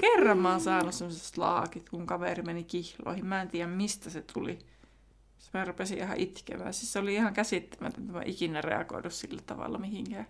Kerran 0.00 0.38
mä 0.38 0.50
oon 0.50 0.60
saanut 0.60 0.94
sellaiset 0.94 1.36
laakit, 1.36 1.88
kun 1.88 2.06
kaveri 2.06 2.42
meni 2.42 2.64
kihloihin. 2.64 3.26
Mä 3.26 3.42
en 3.42 3.48
tiedä, 3.48 3.66
mistä 3.66 4.10
se 4.10 4.22
tuli. 4.32 4.58
Siis 5.38 5.52
Mä 5.54 5.64
rupesin 5.64 5.98
ihan 5.98 6.18
itkemään. 6.18 6.74
Siis 6.74 6.92
se 6.92 6.98
oli 6.98 7.14
ihan 7.14 7.34
käsittämätöntä. 7.34 8.12
Mä 8.12 8.22
en 8.22 8.28
ikinä 8.28 8.60
reagoidu 8.60 9.10
sillä 9.10 9.42
tavalla 9.46 9.78
mihinkään. 9.78 10.26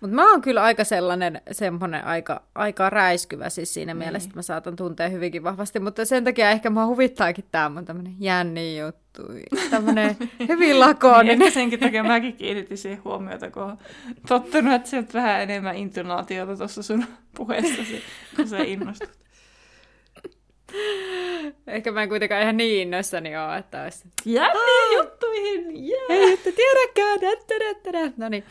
Mutta 0.00 0.14
mä 0.16 0.30
oon 0.30 0.40
kyllä 0.40 0.62
aika 0.62 0.84
sellainen, 0.84 1.40
semmoinen 1.52 2.04
aika, 2.04 2.42
aika 2.54 2.90
räiskyvä 2.90 3.48
siis 3.50 3.74
siinä 3.74 3.94
Niin. 3.94 3.98
mielessä, 3.98 4.26
että 4.26 4.38
mä 4.38 4.42
saatan 4.42 4.76
tuntea 4.76 5.08
hyvinkin 5.08 5.42
vahvasti, 5.44 5.80
mutta 5.80 6.04
sen 6.04 6.24
takia 6.24 6.50
ehkä 6.50 6.70
mua 6.70 6.86
huvittaakin 6.86 7.44
tää 7.52 7.68
mun 7.68 7.84
tämmönen 7.84 8.14
jänni 8.20 8.78
juttu. 8.78 9.22
Tämmönen 9.70 10.16
hyvin 10.48 10.58
Niin, 10.58 10.80
lakoninen. 10.80 11.42
ehkä 11.42 11.54
senkin 11.54 11.80
takia 11.80 12.04
mäkin 12.04 12.36
kiinnitin 12.36 12.78
siihen 12.78 13.04
huomiota, 13.04 13.50
kun 13.50 13.62
oon 13.62 13.78
tottunut, 14.28 14.74
että 14.74 14.88
sieltä 14.90 15.12
vähän 15.12 15.42
enemmän 15.42 15.76
intonaatiota 15.76 16.56
tuossa 16.56 16.82
sun 16.82 17.04
puheessasi, 17.36 18.02
kun 18.36 18.48
se 18.48 18.62
innostut. 18.64 19.10
Ehkä 21.66 21.92
mä 21.92 22.02
en 22.02 22.08
kuitenkaan 22.08 22.42
ihan 22.42 22.56
niin 22.56 22.82
innoissani 22.82 23.36
oo, 23.36 23.54
että 23.54 23.82
olisi... 23.82 24.04
Jänniä 24.24 24.98
juttuihin! 24.98 25.64
Yeah. 25.88 26.04
Ei, 26.08 26.32
että 26.32 26.50
tiedäkään, 26.52 28.12
No 28.16 28.28
niin. 28.28 28.44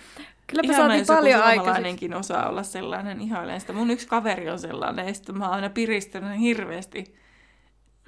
Kylläpä 0.62 0.78
saatiin 0.78 1.06
paljon 1.08 1.44
aikaiseksi. 1.44 2.14
osaa 2.14 2.50
olla 2.50 2.64
sellainen, 2.64 3.22
ihailen 3.22 3.62
sitä. 3.62 3.74
Mun 3.74 3.92
yksi 3.92 4.08
kaveri 4.08 4.50
on 4.50 4.60
sellainen, 4.60 5.08
ja 5.08 5.14
sitten 5.14 5.38
mä 5.38 5.46
oon 5.46 5.54
aina 5.54 5.70
piristänyt 5.70 6.40
hirveästi. 6.40 7.16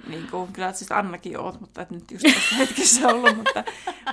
Niin 0.08 0.26
kuin, 0.30 0.52
kyllä 0.52 0.72
siis 0.72 0.92
Annakin 0.92 1.40
oot, 1.40 1.60
mutta 1.60 1.82
et 1.82 1.90
nyt 1.90 2.10
just 2.10 2.24
tässä 2.34 2.56
hetkessä 2.58 3.08
ollut. 3.08 3.36
mutta, 3.36 3.64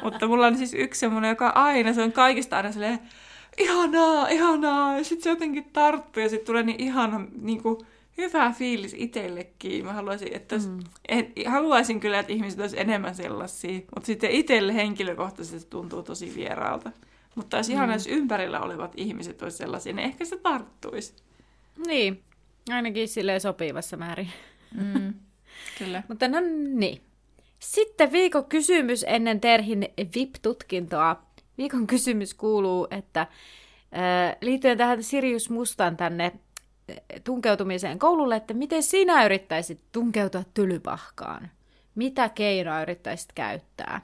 mutta 0.03 0.27
mulla 0.27 0.47
on 0.47 0.57
siis 0.57 0.73
yksi 0.73 0.99
semmoinen, 0.99 1.29
joka 1.29 1.47
aina, 1.47 1.93
se 1.93 2.03
on 2.03 2.11
kaikista 2.11 2.57
aina 2.57 2.71
silleen, 2.71 2.99
ihanaa, 3.57 4.27
ihanaa, 4.27 4.97
ja 4.97 5.03
sitten 5.03 5.23
se 5.23 5.29
jotenkin 5.29 5.69
tarttuu, 5.73 6.23
ja 6.23 6.29
sitten 6.29 6.45
tulee 6.45 6.63
niin 6.63 6.83
ihana, 6.83 7.25
niin 7.41 7.63
kuin, 7.63 7.77
hyvä 8.17 8.51
fiilis 8.51 8.95
itsellekin. 8.97 9.85
Mä 9.85 9.93
haluaisin, 9.93 10.33
että 10.33 10.57
mm. 10.57 10.79
et, 11.07 11.27
haluaisin 11.47 11.99
kyllä, 11.99 12.19
että 12.19 12.33
ihmiset 12.33 12.59
olisi 12.59 12.79
enemmän 12.79 13.15
sellaisia, 13.15 13.79
mutta 13.95 14.05
sitten 14.05 14.31
itselle 14.31 14.73
henkilökohtaisesti 14.75 15.59
se 15.59 15.67
tuntuu 15.67 16.03
tosi 16.03 16.33
vieraalta. 16.35 16.91
Mutta 17.35 17.57
jos 17.57 17.69
ihan 17.69 17.91
jos 17.91 18.07
ympärillä 18.07 18.59
olevat 18.59 18.93
ihmiset 18.97 19.41
olisi 19.41 19.57
sellaisia, 19.57 19.93
niin 19.93 20.05
ehkä 20.05 20.25
se 20.25 20.37
tarttuisi. 20.37 21.13
Niin, 21.87 22.23
ainakin 22.69 23.07
silleen 23.07 23.41
sopivassa 23.41 23.97
määrin. 23.97 24.29
Mm. 24.75 25.13
Kyllä. 25.79 26.03
Mutta 26.07 26.27
no 26.27 26.37
niin. 26.73 27.01
Sitten 27.59 28.11
viikon 28.11 28.45
kysymys 28.45 29.05
ennen 29.07 29.41
Terhin 29.41 29.89
VIP-tutkintoa. 30.15 31.23
Viikon 31.57 31.87
kysymys 31.87 32.33
kuuluu, 32.33 32.87
että 32.91 33.21
äh, 33.21 34.35
liittyen 34.41 34.77
tähän 34.77 35.03
Sirius 35.03 35.49
Mustan 35.49 35.97
tänne 35.97 36.25
äh, 36.25 36.97
tunkeutumiseen 37.23 37.99
koululle, 37.99 38.35
että 38.35 38.53
miten 38.53 38.83
sinä 38.83 39.25
yrittäisit 39.25 39.79
tunkeutua 39.91 40.43
tylypahkaan? 40.53 41.49
Mitä 41.95 42.29
keinoa 42.29 42.81
yrittäisit 42.81 43.31
käyttää? 43.35 44.01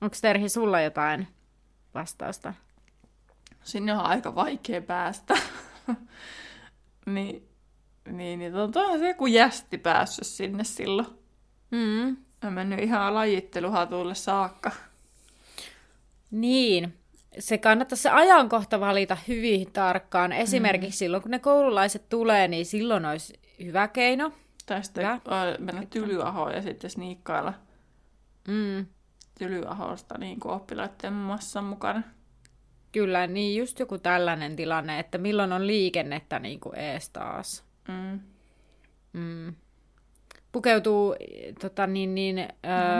Onko 0.00 0.16
Terhi 0.20 0.48
sulla 0.48 0.80
jotain 0.80 1.28
vastausta? 1.94 2.54
Sinne 3.62 3.92
on 3.92 4.00
aika 4.00 4.34
vaikea 4.34 4.82
päästä. 4.82 5.34
niin, 7.06 7.48
niin, 8.10 8.38
niin 8.38 8.54
onhan 8.54 8.98
se 8.98 9.08
joku 9.08 9.26
jästi 9.26 9.78
päässyt 9.78 10.26
sinne 10.26 10.64
silloin. 10.64 11.08
Mm. 11.70 12.16
Mä 12.42 12.50
mennyt 12.50 12.78
ihan 12.78 13.14
lajitteluhatulle 13.14 14.14
saakka. 14.14 14.70
Niin, 16.30 16.98
se 17.38 17.58
kannattaa 17.58 17.96
se 17.96 18.10
ajankohta 18.10 18.80
valita 18.80 19.16
hyvin 19.28 19.72
tarkkaan. 19.72 20.32
Esimerkiksi 20.32 20.96
mm. 20.96 20.98
silloin, 20.98 21.22
kun 21.22 21.30
ne 21.30 21.38
koululaiset 21.38 22.08
tulee, 22.08 22.48
niin 22.48 22.66
silloin 22.66 23.04
olisi 23.04 23.40
hyvä 23.64 23.88
keino. 23.88 24.32
Tai 24.66 24.84
sitten 24.84 25.04
Hyvä. 25.04 25.20
mennä 25.58 25.86
Tylyahoon 25.90 26.52
ja 26.52 26.62
sitten 26.62 26.90
sniikkailla 26.90 27.54
Mm. 28.48 28.86
Tylyahosta 29.38 30.18
niin 30.18 30.40
kuin 30.40 30.54
oppilaiden 30.54 31.12
massan 31.12 31.64
mukana. 31.64 32.02
Kyllä, 32.92 33.26
niin 33.26 33.58
just 33.58 33.78
joku 33.78 33.98
tällainen 33.98 34.56
tilanne, 34.56 34.98
että 34.98 35.18
milloin 35.18 35.52
on 35.52 35.66
liikennettä 35.66 36.38
niin 36.38 36.60
kuin 36.60 36.78
ees 36.78 37.10
taas. 37.10 37.64
Mm. 37.88 38.20
Mm. 39.12 39.54
Pukeutuu 40.52 41.16
tota, 41.60 41.86
niin, 41.86 42.14
niin, 42.14 42.38
ö, 42.38 42.44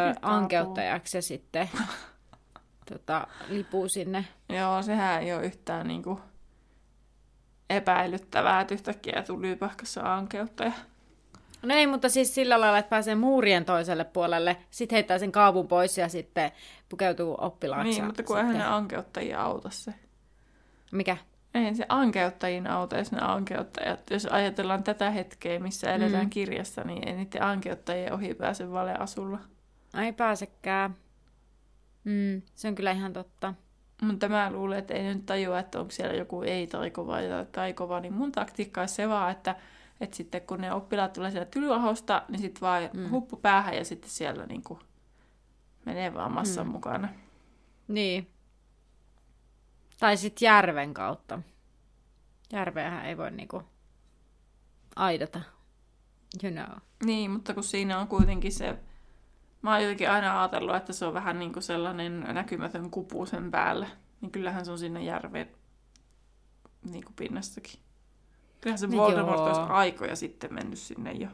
nyt 0.08 0.16
apua. 0.22 0.36
ankeuttajaksi 0.36 1.18
ja 1.18 1.22
sitten 1.22 1.68
tota, 2.92 3.26
lipuu 3.48 3.88
sinne. 3.88 4.24
Joo, 4.48 4.82
sehän 4.82 5.22
ei 5.22 5.32
ole 5.32 5.46
yhtään 5.46 5.86
niin 5.86 6.02
kuin 6.02 6.18
epäilyttävää, 7.70 8.60
että 8.60 8.74
yhtäkkiä 8.74 9.22
tuli 9.26 9.56
pahkassa 9.56 10.14
ankeuttaja. 10.14 10.72
No 11.64 11.74
ei, 11.74 11.86
mutta 11.86 12.08
siis 12.08 12.34
sillä 12.34 12.60
lailla, 12.60 12.78
että 12.78 12.90
pääsee 12.90 13.14
muurien 13.14 13.64
toiselle 13.64 14.04
puolelle, 14.04 14.56
sitten 14.70 14.96
heittää 14.96 15.18
sen 15.18 15.32
kaavun 15.32 15.68
pois 15.68 15.98
ja 15.98 16.08
sitten 16.08 16.52
pukeutuu 16.88 17.36
oppilaaksi. 17.40 17.90
Niin, 17.90 18.04
mutta 18.04 18.22
kun 18.22 18.38
eihän 18.38 18.58
ne 18.58 18.64
ankeuttajia 18.64 19.42
auta 19.42 19.70
se. 19.70 19.94
Mikä? 20.92 21.16
Eihän 21.54 21.76
se 21.76 21.86
ankeuttajien 21.88 22.66
auta, 22.66 22.98
jos 22.98 23.12
ne 23.12 23.18
ankeuttajat. 23.20 24.10
Jos 24.10 24.26
ajatellaan 24.26 24.84
tätä 24.84 25.10
hetkeä, 25.10 25.58
missä 25.58 25.94
eletään 25.94 26.24
Mm. 26.24 26.30
kirjassa, 26.30 26.82
niin 26.84 27.08
ei 27.08 27.14
niiden 27.14 27.42
ankeuttajien 27.42 28.12
ohi 28.12 28.34
pääse 28.34 28.72
valeasulla. 28.72 29.38
Ei 30.02 30.12
pääsekään. 30.12 30.96
Mm, 32.04 32.42
se 32.54 32.68
on 32.68 32.74
kyllä 32.74 32.90
ihan 32.90 33.12
totta. 33.12 33.54
Mutta 34.02 34.28
mä 34.28 34.50
luulen, 34.52 34.78
että 34.78 34.94
ei 34.94 35.02
nyt 35.14 35.26
tajua, 35.26 35.58
että 35.58 35.80
onko 35.80 35.90
siellä 35.90 36.14
joku 36.14 36.42
ei-taikova 36.42 37.16
tai 37.16 37.46
taikova, 37.52 38.00
niin 38.00 38.12
mun 38.12 38.32
taktiikka 38.32 38.80
olisi 38.80 38.94
se 38.94 39.08
vaan, 39.08 39.30
että, 39.30 39.54
että 40.00 40.16
sitten 40.16 40.42
kun 40.42 40.60
ne 40.60 40.72
oppilaat 40.72 41.12
tulee 41.12 41.30
siellä 41.30 41.46
tylyahosta, 41.50 42.22
niin 42.28 42.40
sitten 42.40 42.60
vaan 42.60 42.82
Mm. 42.92 43.10
huppu 43.10 43.36
päähän 43.36 43.76
ja 43.76 43.84
sitten 43.84 44.10
siellä 44.10 44.46
niin 44.46 44.62
kuin 44.62 44.80
menee 45.86 46.14
vaan 46.14 46.32
massan 46.32 46.66
Mm. 46.66 46.72
mukana. 46.72 47.08
Niin. 47.88 48.30
Tai 50.00 50.16
sitten 50.16 50.46
järven 50.46 50.94
kautta. 50.94 51.38
Järveähän 52.52 53.06
ei 53.06 53.16
voi 53.16 53.30
niinku 53.30 53.62
aidata. 54.96 55.40
You 56.42 56.52
know. 56.52 56.78
Niin, 57.04 57.30
mutta 57.30 57.54
kun 57.54 57.64
siinä 57.64 57.98
on 57.98 58.08
kuitenkin 58.08 58.52
se... 58.52 58.78
Mä 59.62 59.72
oon 59.72 59.82
jotenkin 59.82 60.10
aina 60.10 60.40
ajatellut, 60.40 60.76
että 60.76 60.92
se 60.92 61.04
on 61.06 61.14
vähän 61.14 61.38
niin 61.38 61.52
kuin 61.52 61.62
sellainen 61.62 62.20
näkymätön 62.20 62.90
kupu 62.90 63.26
sen 63.26 63.50
päällä. 63.50 63.86
Niin 64.20 64.30
kyllähän 64.32 64.64
se 64.64 64.70
on 64.70 64.78
sinne 64.78 65.02
järven 65.04 65.48
niin 66.84 67.04
kuin 67.04 67.14
pinnastakin. 67.16 67.80
Kyllähän 68.64 68.78
se 68.78 68.86
No 68.86 68.96
Voldemort 68.96 69.38
joo. 69.38 69.46
olisi 69.46 69.60
aikoja 69.60 70.16
sitten 70.16 70.54
mennyt 70.54 70.78
sinne 70.78 71.12
jo. 71.12 71.28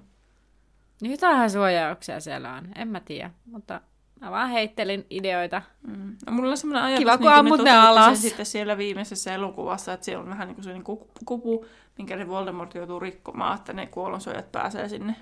Niin 1.01 1.11
Jotain 1.11 1.51
suojauksia 1.51 2.21
siellä 2.21 2.53
on, 2.55 2.69
en 2.75 2.89
mä 2.89 3.01
tiedä, 3.01 3.31
mutta 3.45 3.81
mä 4.21 4.31
vaan 4.31 4.51
heittelin 4.51 5.07
ideoita. 5.11 5.63
Mm. 5.87 6.17
No, 6.27 6.33
mulla 6.33 6.51
on 6.51 6.57
semmoinen 6.57 6.83
ajatus, 6.85 6.99
Kiva, 6.99 7.19
kun 7.19 7.27
niin 7.27 7.31
kuin 7.31 7.39
ammut 7.39 7.61
ne 7.65 7.79
alas. 7.79 8.23
sitten 8.23 8.47
siellä 8.47 8.79
viimeisessä 8.79 9.35
elokuvassa, 9.35 9.93
että 9.93 10.05
siellä 10.05 10.23
on 10.23 10.31
vähän 10.31 10.49
niin 10.49 10.57
kuin 10.57 10.85
kupu, 10.85 11.09
kupu, 11.25 11.67
minkä 11.99 12.17
ne 12.17 12.29
Voldemort 12.29 12.75
joutuu 12.75 13.01
rikkomaan, 13.01 13.59
että 13.59 13.73
ne 13.73 13.87
kuolonsuojat 13.87 14.53
pääsee 14.53 14.89
sinne. 14.89 15.17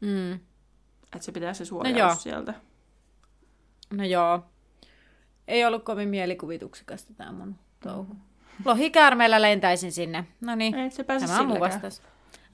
Mm. 0.00 0.32
Että 1.02 1.24
se 1.24 1.32
pitää 1.32 1.54
se 1.54 1.64
suojaus 1.64 1.96
joo. 1.98 2.14
sieltä. 2.14 2.54
No 3.90 4.04
joo. 4.04 4.44
ei 5.48 5.64
ollut 5.64 5.84
kovin 5.84 6.08
mielikuvituksekasta 6.08 7.14
tämä 7.14 7.32
mun 7.32 7.54
touhu. 7.82 8.16
Lohikäärmeellä 8.64 9.42
lentäisin 9.42 9.92
sinne. 9.92 10.24
No 10.40 10.54
niin, 10.54 10.74
Ei 10.74 10.90
se 10.90 11.04
pääse 11.04 11.26
tämä 11.26 11.40
on 11.40 11.46
mun 11.46 11.60
vastaus. 11.60 12.02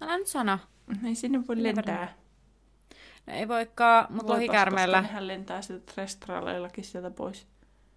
Älä 0.01 0.19
nyt 0.19 0.27
sano. 0.27 0.59
Ei 1.07 1.15
sinne 1.15 1.47
voi 1.49 1.63
lentää. 1.63 2.15
No, 3.27 3.35
ei 3.35 3.49
voikaan, 3.49 4.07
mutta 4.11 4.33
lohikäärmeellä... 4.33 5.01
Nehän 5.01 5.29
lentää 5.29 5.63
sieltä 5.63 5.93
restraaleillakin 5.97 6.85
sieltä 6.85 7.11
pois. 7.11 7.47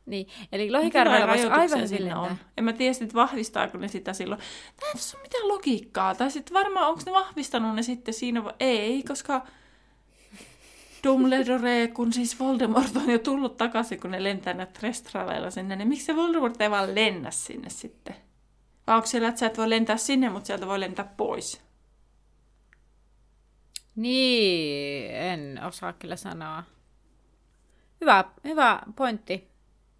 Niin, 0.06 0.28
eli 0.52 0.72
lohikäärmeellä 0.72 1.28
voisi 1.28 1.48
aivan 1.48 1.88
siinä 1.88 2.22
lentää. 2.22 2.38
En 2.58 2.64
mä 2.64 2.74
tiedä, 2.74 2.94
sit 2.94 3.14
vahvistaako 3.14 3.78
ne 3.78 3.88
sitä 3.88 4.14
silloin. 4.14 4.42
Tää 4.80 4.90
ei 4.90 4.94
tässä 4.94 5.18
ole 5.18 5.24
mitään 5.24 5.48
logiikkaa. 5.48 6.16
Tai 6.16 6.32
sitten 6.32 6.54
varmaan, 6.54 6.88
onko 6.88 7.02
ne 7.06 7.12
vahvistanut 7.12 7.76
ne 7.76 7.84
sitten 7.84 8.14
siinä 8.14 8.44
vai 8.44 8.54
ei, 8.60 9.04
koska 9.04 9.46
Dumbledore, 11.04 11.88
kun 11.88 12.14
siis 12.14 12.40
Voldemort 12.40 12.96
on 12.96 13.10
jo 13.10 13.20
tullut 13.20 13.58
takaisin, 13.58 14.00
kun 14.00 14.12
ne 14.12 14.24
lentää 14.24 14.54
näitä 14.54 14.80
restraaleilla 14.84 15.52
sinne, 15.52 15.76
niin 15.76 15.88
miksi 15.88 16.06
se 16.06 16.16
Voldemort 16.16 16.62
ei 16.62 16.72
vaan 16.72 16.96
lennä 16.96 17.32
sinne 17.32 17.70
sitten? 17.70 18.16
Vai 18.88 18.96
onko 18.96 19.08
siellä, 19.08 19.28
että 19.28 19.40
sä 19.40 19.46
et 19.46 19.58
voi 19.58 19.70
lentää 19.70 19.98
sinne, 19.98 20.30
mutta 20.30 20.48
sieltä 20.48 20.68
voi 20.68 20.80
lentää 20.80 21.14
pois? 21.18 21.62
Niin, 23.96 25.16
en 25.16 25.60
osaa 25.64 25.94
kyllä 25.94 26.16
sanoa. 26.16 26.64
Hyvä, 28.02 28.24
hyvä 28.44 28.82
pointti. 28.96 29.34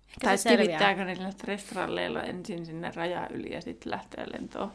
Ehkä 0.08 0.28
Tai 0.28 0.38
se 0.38 0.58
kivittääkö 0.58 1.06
ne 1.06 1.16
näitä 1.16 1.44
restraaleilla 1.48 2.24
ensin 2.24 2.66
sinne 2.66 2.92
raja 2.96 3.28
yli 3.30 3.54
ja 3.54 3.62
sitten 3.62 3.92
lähtee 3.92 4.26
lentoon? 4.34 4.72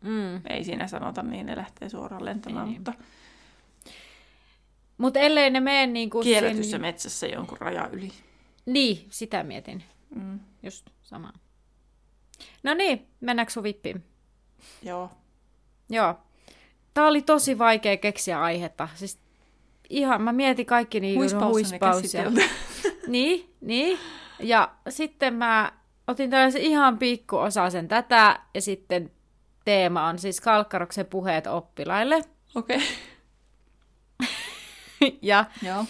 Mm. 0.00 0.36
Ei 0.48 0.64
siinä 0.64 0.86
sanota 0.86 1.22
niin, 1.22 1.46
ne 1.46 1.56
lähtee 1.56 1.88
suoraan 1.88 2.24
lentämään, 2.24 2.68
mutta 2.68 2.92
Mutta 4.98 5.20
ellei 5.20 5.50
ne 5.50 5.60
mene 5.60 5.86
niin 5.86 6.10
kuin... 6.10 6.24
kielletyssä 6.24 6.78
metsässä 6.78 7.26
jonkun 7.26 7.58
raja 7.60 7.88
yli. 7.92 8.12
Niin, 8.66 9.06
sitä 9.10 9.42
mietin. 9.42 9.84
Mm. 10.14 10.40
Just 10.62 10.86
sama. 11.02 11.32
No 12.62 12.74
niin, 12.74 13.06
mennäänkö 13.20 13.52
sun 13.52 13.62
vippiin? 13.62 14.04
Joo. 14.82 15.10
Joo. 15.90 16.14
Tää 16.94 17.06
oli 17.06 17.22
tosi 17.22 17.58
vaikea 17.58 17.96
keksiä 17.96 18.42
aihetta. 18.42 18.88
Siis 18.94 19.18
ihan, 19.90 20.22
mä 20.22 20.32
mietin 20.32 20.66
kaikki 20.66 21.00
niin 21.00 21.20
huispausia. 21.44 22.32
Niin, 23.06 23.54
niin. 23.60 23.98
Ja 24.40 24.72
sitten 24.88 25.34
mä 25.34 25.72
otin 26.06 26.30
tällaisen 26.30 26.62
ihan 26.62 26.98
pikkuosasen 26.98 27.88
tätä, 27.88 28.40
ja 28.54 28.60
sitten 28.60 29.10
teema 29.64 30.06
on 30.06 30.18
siis 30.18 30.40
Kalkkaroksen 30.40 31.06
puheet 31.06 31.46
oppilaille. 31.46 32.22
Okei. 32.54 32.80
Ja 35.22 35.44
Joo. 35.62 35.84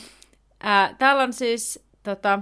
ää, 0.60 0.94
täällä 0.98 1.22
on 1.22 1.32
siis, 1.32 1.84
tota, 2.02 2.38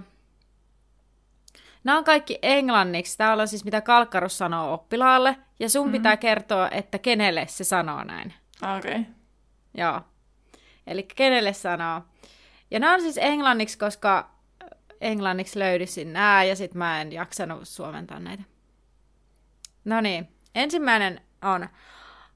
nämä 1.84 1.98
on 1.98 2.04
kaikki 2.04 2.38
englanniksi. 2.42 3.18
Täällä 3.18 3.40
on 3.40 3.48
siis, 3.48 3.64
mitä 3.64 3.80
Kalkkarus 3.80 4.38
sanoo 4.38 4.74
oppilaalle, 4.74 5.36
ja 5.60 5.68
sun 5.68 5.86
mm-hmm. 5.86 5.92
pitää 5.92 6.16
kertoa, 6.16 6.68
että 6.70 6.98
kenelle 6.98 7.46
se 7.48 7.64
sanoo 7.64 8.04
näin. 8.04 8.34
Okei. 8.76 8.90
Okay. 8.92 9.04
Joo. 9.74 10.00
Eli 10.86 11.02
kenelle 11.02 11.52
sanoo. 11.52 12.02
Ja 12.70 12.80
nämä 12.80 12.94
on 12.94 13.00
siis 13.00 13.18
englanniksi, 13.18 13.78
koska 13.78 14.30
englanniksi 15.00 15.58
löydysin 15.58 16.12
nämä, 16.12 16.44
ja 16.44 16.56
sitten 16.56 16.78
mä 16.78 17.00
en 17.00 17.12
jaksanut 17.12 17.68
suomentaa 17.68 18.20
näitä. 18.20 18.42
No 19.84 20.00
niin, 20.00 20.28
ensimmäinen 20.54 21.20
on 21.42 21.68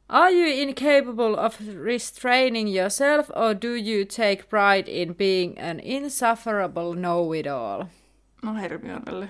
Are 0.08 0.30
you 0.32 0.46
incapable 0.68 1.36
of 1.46 1.60
restraining 1.84 2.76
yourself, 2.78 3.30
or 3.30 3.54
do 3.62 3.68
you 3.68 4.04
take 4.16 4.42
pride 4.48 4.90
in 5.02 5.14
being 5.14 5.58
an 5.58 5.80
insufferable 5.80 6.94
know-it-all? 6.96 7.84
No 8.42 8.54
Hermionelle. 8.54 9.28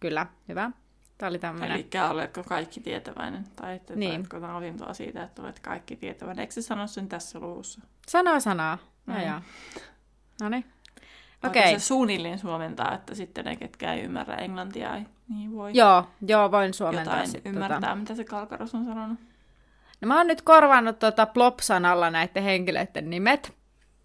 Kyllä, 0.00 0.26
hyvä. 0.48 0.70
Tämä 1.18 1.30
oli 1.30 1.38
tämmöinen. 1.38 1.70
Eli 1.70 1.88
oletko 2.10 2.42
kaikki 2.44 2.80
tietäväinen? 2.80 3.44
Tai 3.56 3.74
että 3.76 3.96
Niin. 3.96 4.10
niin. 4.10 4.44
oletko 4.54 4.94
siitä, 4.94 5.22
että 5.22 5.42
olet 5.42 5.60
kaikki 5.60 5.96
tietäväinen. 5.96 6.40
Eikö 6.40 6.52
se 6.52 6.62
sano 6.62 6.86
sen 6.86 7.08
tässä 7.08 7.38
luvussa? 7.40 7.80
Sanaa 8.08 8.40
sanaa. 8.40 8.78
Mm. 9.06 9.20
joo. 9.20 9.40
No 10.40 10.48
niin. 10.48 10.64
Okei. 11.44 11.62
Okei. 11.62 11.80
se 11.80 11.86
suunnilleen 11.86 12.38
suomentaa, 12.38 12.94
että 12.94 13.14
sitten 13.14 13.44
ne, 13.44 13.56
ketkä 13.56 13.92
ei 13.92 14.02
ymmärrä 14.02 14.34
englantia, 14.34 14.96
ei, 14.96 15.02
niin 15.28 15.52
voi 15.52 15.70
Joo, 15.74 16.04
joo, 16.26 16.50
voin 16.50 16.74
suomentaa 16.74 17.14
jotain 17.14 17.28
sitten. 17.30 17.52
ymmärtää, 17.54 17.80
Tota. 17.80 17.94
mitä 17.94 18.14
se 18.14 18.24
Kalkaros 18.24 18.74
on 18.74 18.84
sanonut. 18.84 19.18
No 20.00 20.08
mä 20.08 20.16
oon 20.16 20.26
nyt 20.26 20.42
korvannut 20.42 20.98
tota 20.98 21.26
plop-sanalla 21.26 22.10
näiden 22.10 22.42
henkilöiden 22.42 23.10
nimet. 23.10 23.52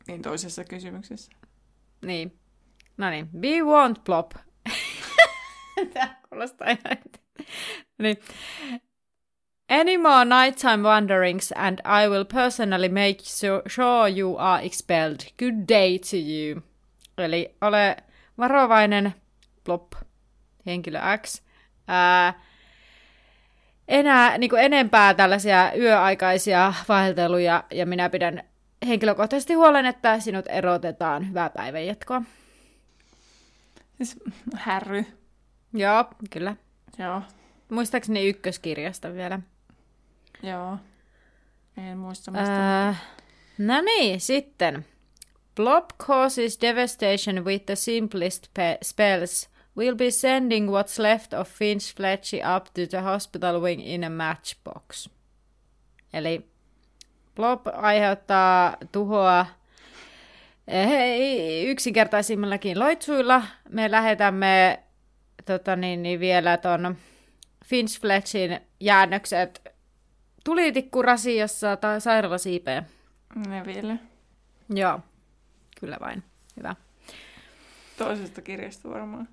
Niin 0.08 0.22
toisessa 0.22 0.64
kysymyksessä. 0.64 1.32
Niin. 2.06 2.40
No 2.98 3.10
niin. 3.10 3.30
Be 3.40 3.48
won't 3.48 4.02
plop. 4.04 4.32
Tää 5.94 6.22
kuulostaa 6.30 6.68
ihan... 6.68 6.98
niin. 7.98 8.18
Any 9.70 9.98
more 9.98 10.26
nighttime 10.26 10.84
wanderings 10.90 11.52
and 11.56 11.80
I 11.80 12.10
will 12.10 12.26
personally 12.26 12.90
make 12.90 13.18
su- 13.24 13.70
sure 13.70 14.20
you 14.20 14.36
are 14.38 14.66
expelled. 14.66 15.20
Good 15.40 15.68
day 15.70 16.00
to 16.00 16.18
you. 16.18 16.62
Eli 17.18 17.56
ole 17.62 17.98
varovainen, 18.38 19.14
plop, 19.64 19.94
henkilö 20.66 21.00
X. 21.24 21.42
Ää, 21.88 22.34
enää 23.88 24.38
niin 24.38 24.50
kuin 24.50 24.62
enempää 24.62 25.14
tällaisia 25.14 25.72
yöaikaisia 25.78 26.74
vaelteluja 26.90 27.64
ja 27.72 27.86
minä 27.86 28.10
pidän 28.10 28.44
henkilökohtaisesti 28.88 29.54
huolen, 29.54 29.86
että 29.86 30.20
sinut 30.20 30.46
erotetaan. 30.50 31.30
Hyvää 31.30 31.50
päivänjatkoa. 31.50 32.22
Siis 33.98 34.20
Härry. 34.56 35.06
Joo, 35.74 36.06
kyllä. 36.30 36.56
Joo. 36.98 37.22
Muistaakseni 37.70 38.30
ykköskirjasta 38.30 39.14
vielä. 39.14 39.40
Joo. 40.44 40.78
En 41.78 41.98
muista 41.98 42.32
mistä. 42.32 42.90
Äh, 42.90 43.04
no 43.58 43.82
niin, 43.82 44.22
sitten. 44.22 44.86
Blob 45.56 45.86
causes 45.98 46.62
devastation 46.62 47.46
with 47.46 47.66
the 47.66 47.76
simplest 47.76 48.48
pe- 48.54 48.78
spells. 48.84 49.50
We'll 49.78 49.96
be 49.96 50.12
sending 50.12 50.70
what's 50.70 51.00
left 51.00 51.34
of 51.34 51.50
Finch 51.50 51.96
Fletchy 51.96 52.42
up 52.56 52.66
to 52.74 52.88
the 52.90 53.02
hospital 53.02 53.62
wing 53.62 53.82
in 53.82 54.04
a 54.04 54.10
matchbox. 54.10 55.10
Eli 56.14 56.46
Blob 57.36 57.68
aiheuttaa 57.74 58.78
tuhoa 58.92 59.46
eh, 60.68 61.66
yksinkertaisimmillakin 61.66 62.80
loitsuilla. 62.80 63.44
Me 63.70 63.92
lähetämme 63.92 64.84
tota 65.46 65.76
niin, 65.76 66.04
niin 66.04 66.20
vielä 66.20 66.58
ton 66.58 66.98
Finch 67.66 68.02
Fletchin 68.02 68.60
jäännökset 68.80 69.74
tulitikkurasiassa 70.44 71.78
tai 71.78 72.02
sairaalasiipeen. 72.02 72.86
Ne 73.48 73.66
vielä. 73.66 73.98
Joo, 74.70 75.00
kyllä 75.80 75.98
vain. 76.02 76.24
Hyvä. 76.58 76.76
Toisesta 77.98 78.42
kirjasta 78.42 78.90
varmaan. 78.90 79.28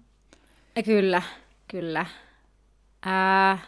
Ja 0.79 0.83
kyllä, 0.83 1.23
kyllä. 1.69 2.07
Ää, 3.03 3.59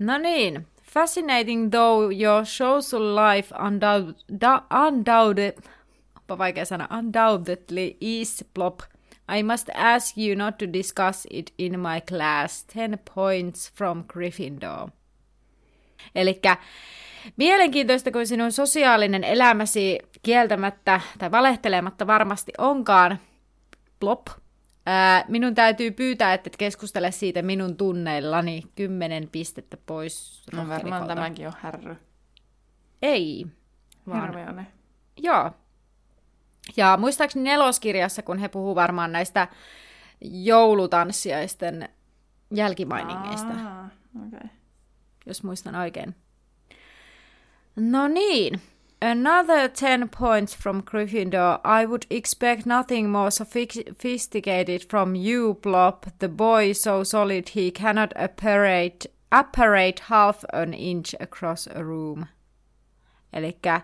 no 0.00 0.18
niin. 0.18 0.66
Fascinating 0.82 1.70
though 1.70 2.20
your 2.20 2.46
social 2.46 3.16
life 3.16 3.54
undoubt, 3.66 4.24
undoubted, 4.86 5.58
onpa 6.16 6.38
vaikea 6.38 6.64
sana, 6.64 6.88
undoubtedly 6.98 7.96
is 8.00 8.44
plop. 8.54 8.80
I 9.38 9.42
must 9.42 9.68
ask 9.74 10.18
you 10.18 10.36
not 10.36 10.58
to 10.58 10.72
discuss 10.72 11.26
it 11.30 11.54
in 11.58 11.80
my 11.80 12.00
class. 12.08 12.66
10 12.74 12.98
points 13.14 13.72
from 13.72 14.04
Gryffindor. 14.04 14.88
Elikkä 16.14 16.56
mielenkiintoista, 17.36 18.10
kun 18.10 18.26
sinun 18.26 18.52
sosiaalinen 18.52 19.24
elämäsi 19.24 19.98
kieltämättä 20.22 21.00
tai 21.18 21.30
valehtelematta 21.30 22.06
varmasti 22.06 22.52
onkaan 22.58 23.18
plop. 24.00 24.41
Ää, 24.86 25.24
minun 25.28 25.54
täytyy 25.54 25.90
pyytää, 25.90 26.34
että 26.34 26.48
et 26.48 26.56
keskustele 26.56 27.10
siitä 27.10 27.42
minun 27.42 27.76
tunneillani. 27.76 28.62
Kymmenen 28.74 29.28
pistettä 29.32 29.76
pois. 29.86 30.42
No 30.52 30.68
varmaan 30.68 31.06
tämäkin 31.06 31.46
on 31.46 31.52
Härry. 31.60 31.96
Ei, 33.02 33.46
vaan. 34.08 34.66
Joo. 35.16 35.50
Ja 36.76 36.96
muistaakseni 37.00 37.44
neloskirjassa, 37.44 38.22
kun 38.22 38.38
he 38.38 38.48
puhuu 38.48 38.74
varmaan 38.74 39.12
näistä 39.12 39.48
joulutanssiaisten 40.20 41.88
jälkimainingeista, 42.54 43.48
Aa, 43.48 43.88
okay. 44.26 44.48
jos 45.26 45.44
muistan 45.44 45.74
oikein. 45.74 46.14
No 47.76 48.08
niin. 48.08 48.60
Another 49.02 49.66
10 49.66 50.10
points 50.10 50.54
from 50.54 50.80
Gryffindor. 50.80 51.60
I 51.64 51.84
would 51.84 52.06
expect 52.08 52.66
nothing 52.66 53.10
more 53.10 53.32
sophisticated 53.32 54.84
from 54.88 55.16
you, 55.16 55.54
Plop, 55.54 56.06
the 56.20 56.28
boy 56.28 56.72
so 56.72 57.02
solid 57.02 57.48
he 57.48 57.72
cannot 57.72 58.12
apparate, 58.14 59.06
apparate 59.32 59.98
half 59.98 60.44
an 60.52 60.72
inch 60.72 61.16
across 61.18 61.66
a 61.66 61.82
room. 61.82 62.26
Elikkä 63.32 63.80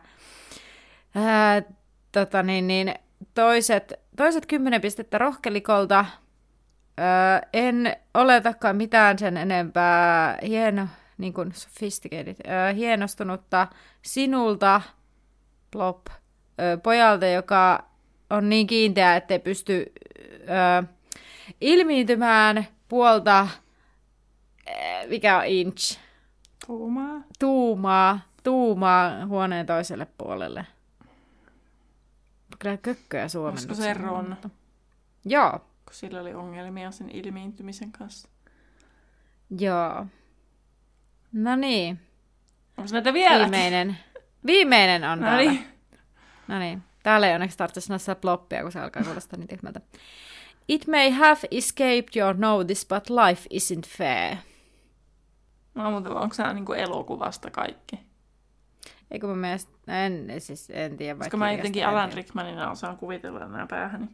ää, 1.15 1.63
tota 2.13 2.43
niin, 2.43 2.67
niin, 2.67 2.95
toiset, 3.35 3.93
toiset 4.17 4.47
kymmenen 4.47 4.81
pistettä 4.81 5.19
rohkelikolta. 5.19 6.05
Öö, 6.99 7.49
en 7.53 7.97
oletakaan 8.15 8.77
mitään 8.77 9.19
sen 9.19 9.37
enempää 9.37 10.39
hieno, 10.43 10.87
niin 11.19 11.33
kuin 11.33 11.53
sophisticated, 11.55 12.37
öö, 12.49 12.73
hienostunutta 12.73 13.69
sinulta, 14.03 14.81
plop, 15.71 16.07
öö, 16.61 16.77
pojalta, 16.77 17.27
joka 17.27 17.85
on 18.31 18.49
niin 18.49 18.67
kiinteä, 18.67 19.17
ettei 19.17 19.39
pysty 19.39 19.93
öö, 20.49 20.83
ilmiintymään 21.61 22.67
puolta, 22.89 23.49
mikä 25.09 25.39
on 25.39 25.47
inch? 25.47 25.99
Tuumaa. 26.67 27.23
Tuumaa, 27.39 28.21
tuumaa 28.43 29.27
huoneen 29.27 29.67
toiselle 29.67 30.07
puolelle. 30.19 30.67
Kyllä 32.59 32.77
kökköä 32.77 33.29
suomennuksena. 33.29 33.71
Olisiko 33.73 33.85
se 33.85 33.95
Ron? 33.95 34.37
Joo, 35.25 35.51
Kun 35.59 35.95
sillä 35.95 36.21
oli 36.21 36.35
ongelmia 36.35 36.91
sen 36.91 37.11
ilmiintymisen 37.11 37.93
kanssa. 37.93 38.29
joo. 39.59 40.07
No 41.33 41.57
niin, 41.57 42.01
Onko 42.79 42.93
näitä 42.93 43.13
vielä? 43.13 43.39
viimeinen. 43.45 43.99
Viimeinen 44.49 45.05
on 45.05 45.21
No 45.21 45.27
täällä. 45.27 45.51
niin. 45.51 45.65
No 46.49 46.59
niin, 46.59 46.83
täällä 47.03 47.29
ei 47.29 47.35
onneksi 47.35 47.59
tarvitse 47.59 47.81
sanoa 47.81 47.99
sitä 47.99 48.15
ploppia, 48.15 48.63
kun 48.63 48.73
se 48.73 48.81
alkaa 48.81 49.03
kuulostaa 49.05 49.39
niin 49.39 49.49
tyhmältä. 49.49 49.81
It 50.69 50.87
may 50.87 51.11
have 51.11 51.41
escaped 51.51 52.09
your 52.17 52.35
notice, 52.39 52.87
but 52.95 53.11
life 53.11 53.49
isn't 53.55 53.89
fair. 53.99 54.37
No, 55.75 55.91
mutta 55.91 56.11
onko 56.11 56.35
tämä 56.37 56.53
niinku 56.53 56.73
elokuvasta 56.73 57.51
kaikki? 57.51 58.01
Eikö 59.11 59.27
mun 59.27 59.39
mielestä, 59.39 59.73
en, 60.07 60.27
siis 60.39 60.71
en 60.71 60.97
tiedä. 60.97 61.19
Koska 61.19 61.37
mä 61.37 61.53
jotenkin 61.53 61.83
en 61.83 61.89
Alan. 61.89 62.13
Rickmanina 62.13 62.71
osaan 62.71 62.97
kuvitella 62.97 63.39
nämä 63.41 63.67
päähäni. 63.67 64.07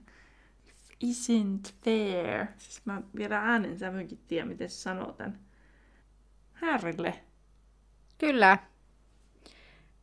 Isn't 1.04 1.72
fair. 1.84 2.46
Siis 2.58 2.86
mä 2.86 3.02
vielä 3.16 3.38
äänen 3.38 3.78
sävynkin 3.78 4.18
tiedä, 4.28 4.46
miten 4.46 4.70
se 4.70 4.74
sanoo 4.76 5.12
tän. 5.12 5.38
Härrille. 6.52 7.14
Kyllä. 8.18 8.58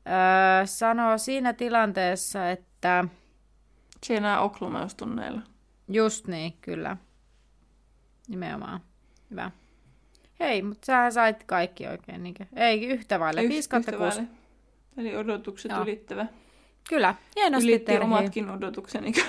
Öö, 0.07 0.65
sanoo 0.65 1.17
siinä 1.17 1.53
tilanteessa, 1.53 2.49
että 2.51 3.05
Siellä 4.03 4.39
oklumeustunneilla. 4.39 5.41
just 5.87 6.27
niin, 6.27 6.53
kyllä. 6.61 6.97
Nimenomaan. 8.27 8.79
Hyvä. 9.31 9.51
Hei, 10.39 10.61
mutta 10.61 10.85
sä 10.85 11.11
sait 11.11 11.43
kaikki 11.43 11.87
oikein, 11.87 12.23
niinkö? 12.23 12.45
Ei, 12.55 12.85
yhtä 12.87 13.19
vaille. 13.19 13.41
5 13.41 13.69
kautta 13.69 13.91
6. 13.91 14.01
vaille. 14.03 14.23
Eli 14.97 15.15
odotukset 15.15 15.71
Joo. 15.71 15.81
ylittävä. 15.81 16.25
Kyllä, 16.89 17.15
hienosti 17.35 17.69
Ylitti 17.69 17.85
Terhi. 17.85 18.03
omatkin 18.03 18.49
odotukseni. 18.49 19.11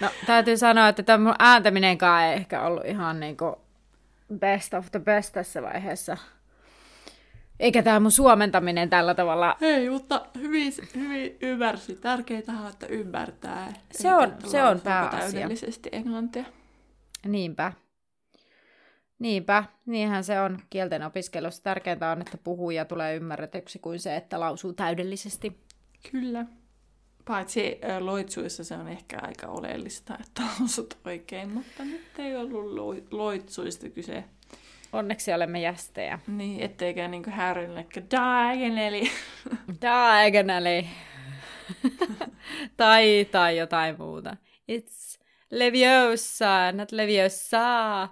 No, 0.00 0.08
täytyy 0.26 0.56
sanoa, 0.56 0.88
että 0.88 1.02
tämä 1.02 1.24
mun 1.24 1.34
ääntäminenkaan 1.38 2.22
ei 2.24 2.32
ehkä 2.32 2.62
ollut 2.62 2.84
ihan 2.84 3.20
niinku 3.20 3.58
best 4.38 4.74
of 4.74 4.90
the 4.90 4.98
best 5.00 5.32
tässä 5.32 5.62
vaiheessa. 5.62 6.16
Eikä 7.62 7.82
tämä 7.82 8.00
mun 8.00 8.10
suomentaminen 8.10 8.90
tällä 8.90 9.14
tavalla. 9.14 9.56
Hei, 9.60 9.90
mutta 9.90 10.26
hyvin, 10.38 10.72
hyvin 10.94 11.36
ymmärsi. 11.40 11.94
Tärkeintä 11.96 12.52
on, 12.52 12.68
että 12.70 12.86
ymmärtää. 12.86 13.72
Se 13.92 14.14
on- 14.14 14.34
se 14.46 14.58
on 14.62 14.64
lausuuko 14.66 14.84
pääasia. 14.84 15.20
täydellisesti 15.20 15.88
englantia. 15.92 16.44
Niinpä. 17.26 17.72
Niinpä, 19.18 19.64
niinhän 19.86 20.24
se 20.24 20.40
on 20.40 20.58
kielten 20.70 21.02
opiskelussa. 21.02 21.62
Tärkeintä 21.62 22.10
on, 22.10 22.20
että 22.20 22.38
puhuu 22.44 22.70
ja 22.70 22.84
tulee 22.84 23.16
ymmärretyksi 23.16 23.78
kuin 23.78 24.00
se, 24.00 24.16
että 24.16 24.40
lausuu 24.40 24.72
täydellisesti. 24.72 25.60
Kyllä. 26.10 26.46
Paitsi 27.24 27.78
loitsuissa 28.00 28.64
se 28.64 28.74
on 28.74 28.88
ehkä 28.88 29.18
aika 29.22 29.46
oleellista, 29.46 30.18
että 30.20 30.42
lausut 30.60 30.98
oikein, 31.04 31.50
mutta 31.50 31.84
nyt 31.84 32.18
ei 32.18 32.36
ollut 32.36 32.64
loi- 32.78 33.06
loitsuista 33.10 33.88
kyse. 33.88 34.24
Onneksi 34.92 35.32
olemme 35.32 35.60
jästejä. 35.60 36.18
Niin, 36.26 36.60
etteikä 36.60 37.08
niinku 37.08 37.30
häärillekään 37.30 38.06
diagonally. 38.10 39.06
Diagonally. 39.82 40.86
tai, 42.76 43.26
tai 43.30 43.56
jotain 43.58 43.94
muuta. 43.98 44.36
It's 44.72 45.22
Leviosa, 45.50 46.72
not 46.72 46.92
Leviosa. 46.92 48.08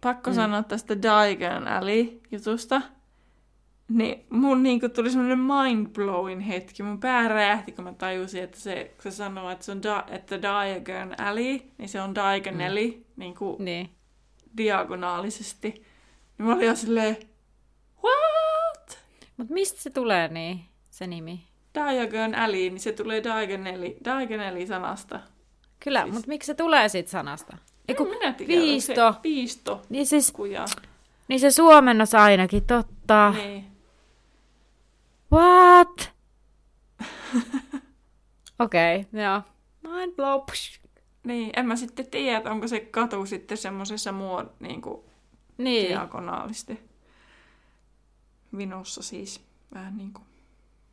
Pakko 0.00 0.30
mm. 0.30 0.34
sanoa 0.34 0.62
tästä 0.62 1.02
diagonally 1.02 2.20
jutusta. 2.30 2.82
Niin 3.88 4.26
mun 4.30 4.62
niinku 4.62 4.88
tuli 4.88 5.10
semmoinen 5.10 5.38
mind-blowing 5.38 6.46
hetki. 6.48 6.82
Mun 6.82 7.00
pää 7.00 7.28
räjähti, 7.28 7.72
kun 7.72 7.84
mä 7.84 7.92
tajusin, 7.92 8.42
että 8.42 8.60
se, 8.60 8.94
kun 9.02 9.12
se 9.12 9.16
sanoo, 9.16 9.50
että 9.50 9.64
se 9.64 9.72
on 9.72 9.82
da, 9.82 10.04
että 10.10 10.42
Diagon 10.42 11.20
Alley, 11.20 11.60
niin 11.78 11.88
se 11.88 12.00
on 12.00 12.14
diagonally, 12.14 12.86
mm. 12.86 13.04
niinku 13.16 13.56
Niin. 13.58 13.90
diagonaalisesti. 14.56 15.93
Niin 16.38 16.46
mä 16.46 16.54
olin 16.54 16.66
jo 16.66 16.76
silleen, 16.76 17.16
what? 18.04 18.98
Mutta 19.36 19.54
mistä 19.54 19.80
se 19.80 19.90
tulee 19.90 20.28
niin, 20.28 20.60
se 20.90 21.06
nimi? 21.06 21.44
Diagon 21.74 22.34
Alley, 22.34 22.70
niin 22.70 22.80
se 22.80 22.92
tulee 22.92 23.22
diagonally, 23.24 23.96
diagonally 24.04 24.66
sanasta. 24.66 25.20
Kyllä, 25.80 26.02
Siis- 26.02 26.14
mutta 26.14 26.28
miksi 26.28 26.46
se 26.46 26.54
tulee 26.54 26.88
siitä 26.88 27.10
sanasta? 27.10 27.56
Eiku, 27.88 28.04
minä 28.04 28.32
tiedä, 28.32 28.52
viisto. 28.52 29.12
Se, 29.12 29.18
viisto. 29.22 29.82
niin, 29.88 30.06
siis, 30.06 30.32
Kuja. 30.32 30.64
niin 31.28 31.40
se 31.40 31.50
suomennos 31.50 32.14
ainakin, 32.14 32.64
totta. 32.66 33.30
Niin. 33.30 33.64
What? 35.32 36.12
Okei, 38.58 38.96
okay, 39.00 39.22
joo. 39.22 39.40
Mind 39.82 40.12
blow. 40.12 40.40
Psh. 40.50 40.80
Niin, 41.24 41.50
en 41.56 41.66
mä 41.66 41.76
sitten 41.76 42.06
tiedä, 42.10 42.50
onko 42.50 42.68
se 42.68 42.80
katu 42.80 43.26
sitten 43.26 43.58
semmoisessa 43.58 44.12
muod, 44.12 44.46
niin 44.60 44.82
kuin 44.82 45.00
Niin. 45.58 45.88
diagonaalisti. 45.88 46.80
Vinossa 48.56 49.02
siis. 49.02 49.44
Vähän 49.74 49.96
niin 49.96 50.12
kuin. 50.12 50.24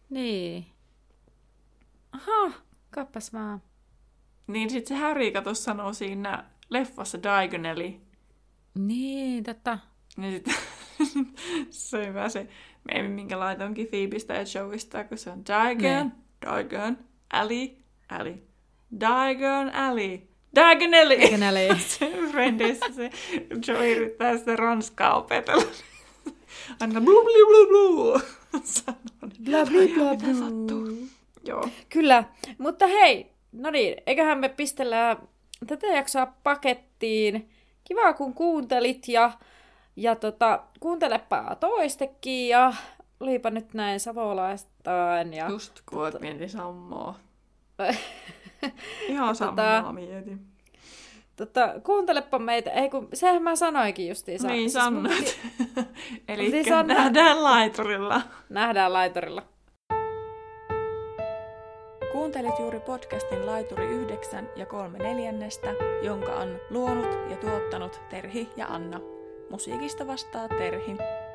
Niin. 0.09 0.66
Aha, 2.12 2.51
kappas 2.89 3.34
vaan. 3.34 3.62
Niin 4.47 4.70
sit 4.70 4.88
se 4.88 4.95
Harry 4.95 5.32
kato 5.32 5.53
sanoo 5.53 5.93
siinä 5.93 6.45
leffassa 6.70 7.24
diagonally. 7.24 7.93
Niin, 8.76 9.43
totta. 9.43 9.80
Niin 10.18 10.34
sit 10.34 10.45
se 11.70 11.97
on 11.97 12.05
hyvä 12.07 12.30
se 12.30 12.47
meemi, 12.84 13.09
minkä 13.09 13.39
laitoinkin 13.39 13.88
Phoebesta 13.88 14.34
ja 14.34 14.43
Joeysta, 14.55 15.03
kun 15.03 15.18
se 15.18 15.30
on 15.30 15.45
Diagon, 15.45 16.07
Niin. 16.07 16.12
Diagon, 16.45 16.97
Alley, 17.34 17.70
Alley. 18.09 18.47
Diagon, 18.99 19.76
Alley. 19.76 20.20
Diagonally! 20.56 21.18
Diagonally. 21.20 21.80
se 21.88 22.12
Friendissä 22.32 22.86
se 22.95 23.10
Joey 23.68 23.91
yrittää 23.91 24.38
sitä 24.38 24.56
ranskaa 24.56 25.16
opetella. 25.18 25.72
Aina 26.80 27.02
blu 27.02 27.24
blu 27.24 27.47
blu 27.47 27.68
blu. 27.68 28.22
Sanoo. 28.64 29.32
Bla 29.43 29.66
bla 29.66 30.16
bla 30.18 30.34
sattuu? 30.34 31.08
Joo. 31.43 31.70
Kyllä, 31.89 32.24
mutta 32.58 32.88
hei, 32.88 33.32
no 33.52 33.72
niin, 33.72 33.95
eiköhän 34.08 34.39
me 34.39 34.49
pistellään 34.49 35.18
tätä 35.68 35.88
jaksoa 35.88 36.34
pakettiin. 36.43 37.49
Kiva, 37.84 38.14
kun 38.14 38.34
kuuntelit 38.34 39.08
ja, 39.08 39.32
ja 39.95 40.16
tota, 40.16 40.64
kuuntelepa 40.80 41.58
toistekin 41.60 42.47
ja 42.47 42.74
olipa 43.20 43.49
nyt 43.49 43.74
näin 43.74 43.99
savolaistaan. 43.99 45.34
Ja... 45.34 45.49
Just 45.49 45.82
kun 45.86 45.99
oot 45.99 46.22
mietin 46.22 46.49
Sammoa. 46.49 47.16
Ihan 49.07 49.30
Tota- 49.30 49.38
Sammoa 49.38 49.93
mietin. 49.93 50.39
tota, 51.36 51.74
kuuntelepa 51.84 52.39
meitä, 52.39 52.72
ei 52.72 52.89
kun, 52.89 53.07
sehän 53.14 53.43
mä 53.43 53.55
sanoinkin 53.55 54.07
justiinsa. 54.07 54.47
Niin 54.47 54.70
Siis 54.70 54.74
sanoit. 54.84 55.18
piti- 55.18 55.88
Eli 56.28 56.51
nähdään 56.86 57.43
laiturilla. 57.43 58.22
Nähdään 58.49 58.93
laiturilla. 58.93 59.43
Kuuntelit 62.12 62.59
juuri 62.59 62.80
podcastin 62.80 63.45
Laituri 63.45 63.86
9 63.86 64.49
ja 64.55 64.66
3 64.66 64.97
neljännestä, 64.97 65.70
jonka 66.01 66.32
on 66.36 66.57
luonut 66.70 67.18
ja 67.30 67.38
tuottanut 67.38 68.01
Terhi 68.09 68.49
ja 68.55 68.68
Anna. 68.68 68.99
Musiikista 69.49 70.07
vastaa 70.07 70.47
Terhi. 70.47 70.97